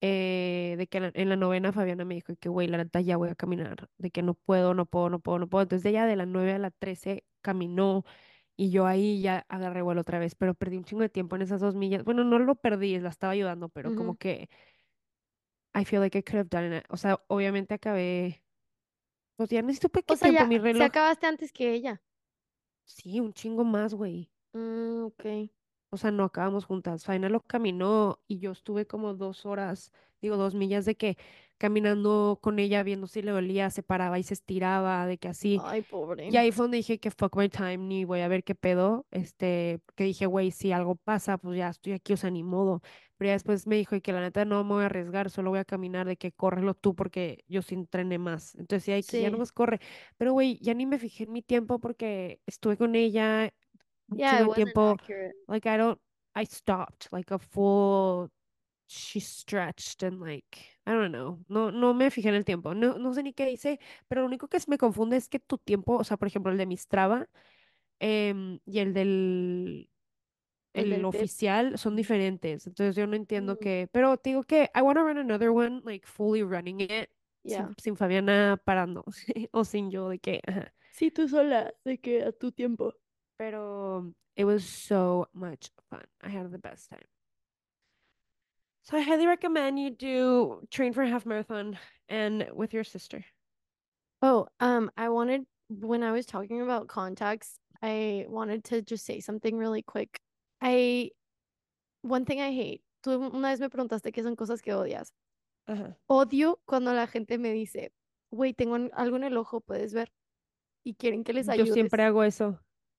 eh, 0.00 0.76
de 0.78 0.86
que 0.88 0.98
en 0.98 1.02
la, 1.04 1.10
en 1.14 1.28
la 1.28 1.36
novena 1.36 1.72
Fabiana 1.72 2.04
me 2.04 2.14
dijo 2.16 2.34
que, 2.36 2.48
güey, 2.48 2.68
la 2.68 2.78
neta 2.78 3.00
ya 3.00 3.16
voy 3.16 3.30
a 3.30 3.34
caminar, 3.34 3.88
de 3.98 4.10
que 4.10 4.22
no 4.22 4.34
puedo, 4.34 4.74
no 4.74 4.86
puedo, 4.86 5.10
no 5.10 5.20
puedo, 5.20 5.38
no 5.38 5.48
puedo. 5.48 5.62
Entonces 5.62 5.86
ella 5.90 6.06
de 6.06 6.16
la 6.16 6.26
9 6.26 6.52
a 6.54 6.58
la 6.58 6.70
13 6.70 7.24
caminó 7.42 8.04
y 8.56 8.70
yo 8.70 8.86
ahí 8.86 9.22
ya 9.22 9.46
agarré 9.48 9.82
vuelo 9.82 10.02
otra 10.02 10.18
vez, 10.18 10.34
pero 10.34 10.54
perdí 10.54 10.76
un 10.78 10.84
chingo 10.84 11.02
de 11.02 11.08
tiempo 11.10 11.36
en 11.36 11.42
esas 11.42 11.60
dos 11.60 11.74
millas. 11.76 12.04
Bueno, 12.04 12.24
no 12.24 12.38
lo 12.38 12.56
perdí, 12.56 12.98
la 12.98 13.08
estaba 13.10 13.32
ayudando, 13.32 13.68
pero 13.70 13.94
como 13.94 14.16
que 14.16 14.48
I 15.74 15.84
feel 15.84 16.00
like 16.00 16.14
I 16.18 16.22
could 16.22 16.38
have 16.40 16.48
done 16.50 16.76
it. 16.78 16.84
O 16.90 16.96
sea, 16.96 17.20
obviamente 17.28 17.74
acabé. 17.74 18.42
Pues 19.36 19.50
ya 19.50 19.62
necesito 19.62 19.90
qué 19.90 20.02
O 20.08 20.16
sea, 20.16 20.28
tiempo 20.28 20.44
ya, 20.44 20.46
mi 20.46 20.56
se 20.56 20.62
reloj. 20.62 20.82
acabaste 20.82 21.26
antes 21.26 21.52
que 21.52 21.72
ella. 21.72 22.02
Sí, 22.84 23.20
un 23.20 23.32
chingo 23.32 23.62
más, 23.64 23.94
güey. 23.94 24.32
Mm, 24.52 25.04
ok. 25.06 25.24
O 25.90 25.96
sea, 25.96 26.10
no 26.10 26.24
acabamos 26.24 26.64
juntas. 26.66 27.04
Faina 27.04 27.28
lo 27.28 27.40
caminó 27.40 28.20
y 28.26 28.38
yo 28.38 28.52
estuve 28.52 28.86
como 28.86 29.14
dos 29.14 29.46
horas, 29.46 29.92
digo, 30.20 30.36
dos 30.36 30.54
millas 30.54 30.84
de 30.84 30.96
que 30.96 31.16
caminando 31.56 32.38
con 32.40 32.58
ella, 32.60 32.82
viendo 32.84 33.06
si 33.08 33.20
le 33.20 33.32
dolía, 33.32 33.68
se 33.70 33.82
paraba 33.82 34.18
y 34.18 34.22
se 34.22 34.34
estiraba, 34.34 35.06
de 35.06 35.18
que 35.18 35.28
así. 35.28 35.60
Ay, 35.64 35.82
pobre. 35.82 36.28
Y 36.28 36.36
ahí 36.36 36.52
fue 36.52 36.64
donde 36.64 36.76
dije 36.76 37.00
que 37.00 37.10
fuck 37.10 37.36
my 37.36 37.48
time, 37.48 37.78
ni 37.78 38.04
voy 38.04 38.20
a 38.20 38.28
ver 38.28 38.44
qué 38.44 38.54
pedo. 38.54 39.06
Este, 39.10 39.80
que 39.96 40.04
dije, 40.04 40.26
güey, 40.26 40.52
si 40.52 40.70
algo 40.72 40.94
pasa, 40.94 41.36
pues 41.38 41.58
ya 41.58 41.68
estoy 41.70 41.94
aquí, 41.94 42.12
o 42.12 42.16
sea, 42.16 42.30
ni 42.30 42.44
modo. 42.44 42.80
Pero 43.16 43.28
ya 43.30 43.32
después 43.32 43.66
me 43.66 43.74
dijo 43.76 43.96
y 43.96 44.00
que 44.00 44.12
la 44.12 44.20
neta 44.20 44.44
no 44.44 44.62
me 44.62 44.74
voy 44.74 44.82
a 44.84 44.86
arriesgar, 44.86 45.30
solo 45.30 45.50
voy 45.50 45.58
a 45.58 45.64
caminar, 45.64 46.06
de 46.06 46.16
que 46.16 46.30
córrelo 46.30 46.74
tú 46.74 46.94
porque 46.94 47.44
yo 47.48 47.62
sí 47.62 47.74
entrené 47.74 48.18
más. 48.18 48.54
Entonces, 48.54 48.84
sí, 48.84 48.92
hay 48.92 49.02
que 49.02 49.20
ya 49.20 49.30
no 49.30 49.36
Sí. 49.36 49.38
más 49.38 49.50
corre. 49.50 49.80
Pero, 50.16 50.32
güey, 50.34 50.58
ya 50.60 50.74
ni 50.74 50.86
me 50.86 50.98
fijé 51.00 51.24
en 51.24 51.32
mi 51.32 51.42
tiempo 51.42 51.80
porque 51.80 52.40
estuve 52.46 52.76
con 52.76 52.94
ella 52.94 53.52
Yeah, 54.14 54.46
it 54.46 54.54
tiempo. 54.54 54.92
accurate. 54.92 55.34
Like, 55.48 55.66
I 55.66 55.76
don't, 55.76 55.98
I 56.34 56.44
stopped, 56.44 57.08
like 57.12 57.30
a 57.30 57.38
full, 57.38 58.30
she 58.86 59.20
stretched 59.20 60.02
and 60.02 60.20
like, 60.20 60.58
I 60.86 60.92
don't 60.92 61.12
know, 61.12 61.38
no, 61.48 61.70
no 61.70 61.94
me 61.94 62.10
fijé 62.10 62.28
en 62.28 62.34
el 62.34 62.44
tiempo, 62.44 62.74
no, 62.74 62.98
no 62.98 63.12
sé 63.12 63.22
ni 63.22 63.32
qué 63.32 63.50
hice, 63.50 63.78
pero 64.08 64.22
lo 64.22 64.26
único 64.28 64.48
que 64.48 64.58
me 64.68 64.78
confunde 64.78 65.16
es 65.16 65.28
que 65.28 65.38
tu 65.38 65.58
tiempo, 65.58 65.96
o 65.96 66.04
sea, 66.04 66.16
por 66.16 66.28
ejemplo, 66.28 66.52
el 66.52 66.58
de 66.58 66.66
Mistrava 66.66 67.28
em, 68.00 68.60
y 68.66 68.78
el 68.80 68.94
del, 68.94 69.90
El 70.74 70.92
el 70.92 71.04
oficial 71.04 71.78
son 71.78 71.96
diferentes, 71.96 72.66
entonces 72.66 72.96
yo 72.96 73.06
no 73.06 73.16
entiendo 73.16 73.54
Mm, 73.54 73.60
qué, 73.62 73.88
pero 73.92 74.16
te 74.16 74.30
digo 74.30 74.44
que 74.44 74.70
I 74.74 74.82
want 74.82 74.96
to 74.98 75.04
run 75.04 75.18
another 75.18 75.50
one, 75.50 75.82
like 75.84 76.06
fully 76.06 76.42
running 76.42 76.80
it, 76.80 77.10
yeah. 77.44 77.68
sin, 77.68 77.74
sin 77.78 77.96
Fabiana 77.96 78.56
parando, 78.64 79.04
o 79.52 79.64
sin 79.64 79.90
yo, 79.90 80.08
de 80.08 80.18
que, 80.18 80.40
ajá. 80.46 80.72
Sí, 80.90 81.10
tú 81.10 81.28
sola, 81.28 81.72
de 81.84 81.98
que 81.98 82.22
a 82.24 82.32
tu 82.32 82.52
tiempo. 82.52 82.94
Pero 83.38 84.12
it 84.36 84.44
was 84.44 84.64
so 84.64 85.26
much 85.32 85.70
fun. 85.90 86.04
I 86.22 86.28
had 86.28 86.50
the 86.50 86.58
best 86.58 86.90
time. 86.90 87.06
So 88.82 88.96
I 88.96 89.02
highly 89.02 89.26
recommend 89.26 89.78
you 89.78 89.90
do 89.90 90.60
train 90.70 90.92
for 90.92 91.02
a 91.02 91.08
half 91.08 91.26
marathon 91.26 91.78
and 92.08 92.48
with 92.54 92.72
your 92.72 92.84
sister. 92.84 93.24
Oh, 94.22 94.48
um, 94.60 94.90
I 94.96 95.10
wanted 95.10 95.44
when 95.68 96.02
I 96.02 96.12
was 96.12 96.24
talking 96.26 96.62
about 96.62 96.88
contacts, 96.88 97.58
I 97.82 98.24
wanted 98.28 98.64
to 98.64 98.80
just 98.82 99.04
say 99.04 99.20
something 99.20 99.56
really 99.56 99.82
quick. 99.82 100.18
I 100.62 101.10
one 102.02 102.24
thing 102.24 102.40
I 102.40 102.50
hate. 102.52 102.82
Tú 103.04 103.10
una 103.32 103.50
vez 103.50 103.60
me 103.60 103.68
preguntaste 103.68 104.10
qué 104.12 104.22
son 104.22 104.34
cosas 104.36 104.60
que 104.62 104.72
odias. 104.72 105.12
Ajá. 105.68 105.96
Odio 106.08 106.58
cuando 106.66 106.92
la 106.94 107.06
gente 107.06 107.36
me 107.38 107.52
dice, 107.52 107.92
güey, 108.32 108.54
tengo 108.54 108.76
en- 108.76 108.90
algo 108.94 109.16
en 109.16 109.24
el 109.24 109.36
ojo, 109.36 109.60
puedes 109.60 109.92
ver. 109.92 110.10
Y 110.82 110.94
quieren 110.94 111.22
que 111.24 111.34
les 111.34 111.46
Yo 111.46 111.52
ayudes. 111.52 111.74
siempre 111.74 112.02
hago 112.02 112.24
eso. 112.24 112.58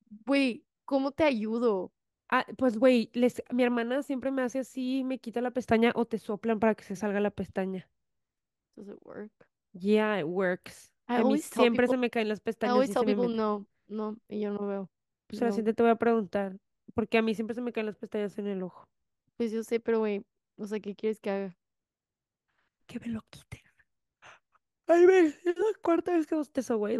Güey, 0.10 0.66
¿cómo 0.86 1.12
te 1.12 1.24
ayudo? 1.24 1.92
Ah, 2.30 2.46
pues 2.58 2.78
güey, 2.78 3.10
les, 3.14 3.42
mi 3.52 3.64
hermana 3.64 4.04
siempre 4.04 4.32
me 4.32 4.42
hace 4.44 4.60
así, 4.60 5.04
me 5.04 5.20
quita 5.20 5.42
la 5.42 5.52
pestaña 5.52 5.92
o 5.96 6.06
te 6.06 6.20
soplan 6.20 6.60
para 6.60 6.76
que 6.76 6.84
se 6.84 6.96
salga 6.96 7.20
la 7.20 7.32
pestaña. 7.32 7.90
Does 8.76 8.88
it 8.90 9.00
work? 9.06 9.32
Yeah, 9.74 10.20
it 10.20 10.28
works. 10.28 10.92
I 11.08 11.16
A 11.16 11.18
mí 11.20 11.24
always 11.24 11.46
siempre 11.46 11.88
se 11.88 11.98
me 11.98 12.10
caen 12.10 12.28
las 12.30 12.40
I 12.40 12.44
pestañas 12.44 12.74
always 12.74 12.90
y 12.92 12.94
tell 12.94 13.06
me 13.06 13.28
no, 13.28 13.68
no, 13.88 14.18
y 14.28 14.40
yo 14.42 14.52
no 14.52 14.68
veo. 14.68 14.90
Pues 15.28 15.42
la 15.42 15.52
siguiente 15.52 15.74
te 15.74 15.84
voy 15.84 15.92
a 15.92 15.96
preguntar, 15.96 16.58
porque 16.94 17.18
a 17.18 17.22
mí 17.22 17.34
siempre 17.36 17.56
se 17.56 17.62
me 17.62 17.72
caen 17.72 17.86
las 17.88 17.98
pestañas 17.98 18.38
en 18.38 18.48
el 18.48 18.64
ojo. 18.64 18.88
pues 19.38 19.52
yo 19.52 19.64
sé, 19.64 19.80
pero 19.80 20.00
güey, 20.00 20.24
o 20.58 20.68
sea, 20.68 20.80
¿qué 20.80 20.96
quieres 20.96 21.20
que 21.20 21.30
haga? 21.30 21.58
Que 22.88 23.00
me 23.00 23.08
lo 23.08 23.22
quiten. 23.30 23.62
Ay, 24.92 25.06
ve, 25.06 25.28
es 25.28 25.46
la 25.46 25.66
cuarta 25.84 26.14
vez 26.14 26.26
que 26.26 26.34
bostezo, 26.34 26.80
güey. 26.80 26.98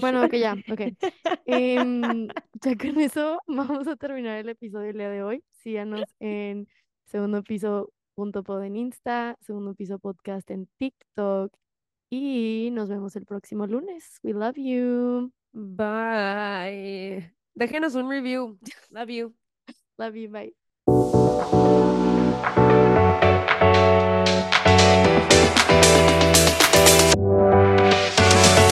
Bueno, 0.00 0.24
ok, 0.24 0.34
ya, 0.36 0.56
ok. 0.72 0.80
Ya 2.62 2.74
con 2.76 2.98
eso 2.98 3.42
vamos 3.46 3.86
a 3.86 3.96
terminar 3.96 4.38
el 4.38 4.48
episodio 4.48 4.86
del 4.86 4.96
día 4.96 5.10
de 5.10 5.22
hoy. 5.22 5.44
Síganos 5.50 6.04
en 6.18 6.66
segundo 7.04 7.42
piso 7.42 7.92
punto 8.14 8.42
pod 8.42 8.62
en 8.62 8.76
Insta, 8.76 9.36
segundo 9.42 9.74
piso 9.74 9.98
podcast 9.98 10.50
en 10.50 10.66
TikTok 10.78 11.52
y 12.08 12.70
nos 12.72 12.88
vemos 12.88 13.14
el 13.16 13.26
próximo 13.26 13.66
lunes. 13.66 14.18
We 14.22 14.32
love 14.32 14.56
you. 14.56 15.30
Bye. 15.52 17.34
Déjenos 17.54 17.94
un 17.96 18.08
review. 18.08 18.58
Love 18.88 19.10
you. 19.10 19.34
Love 19.98 20.14
you, 20.14 20.30
bye. 20.30 20.56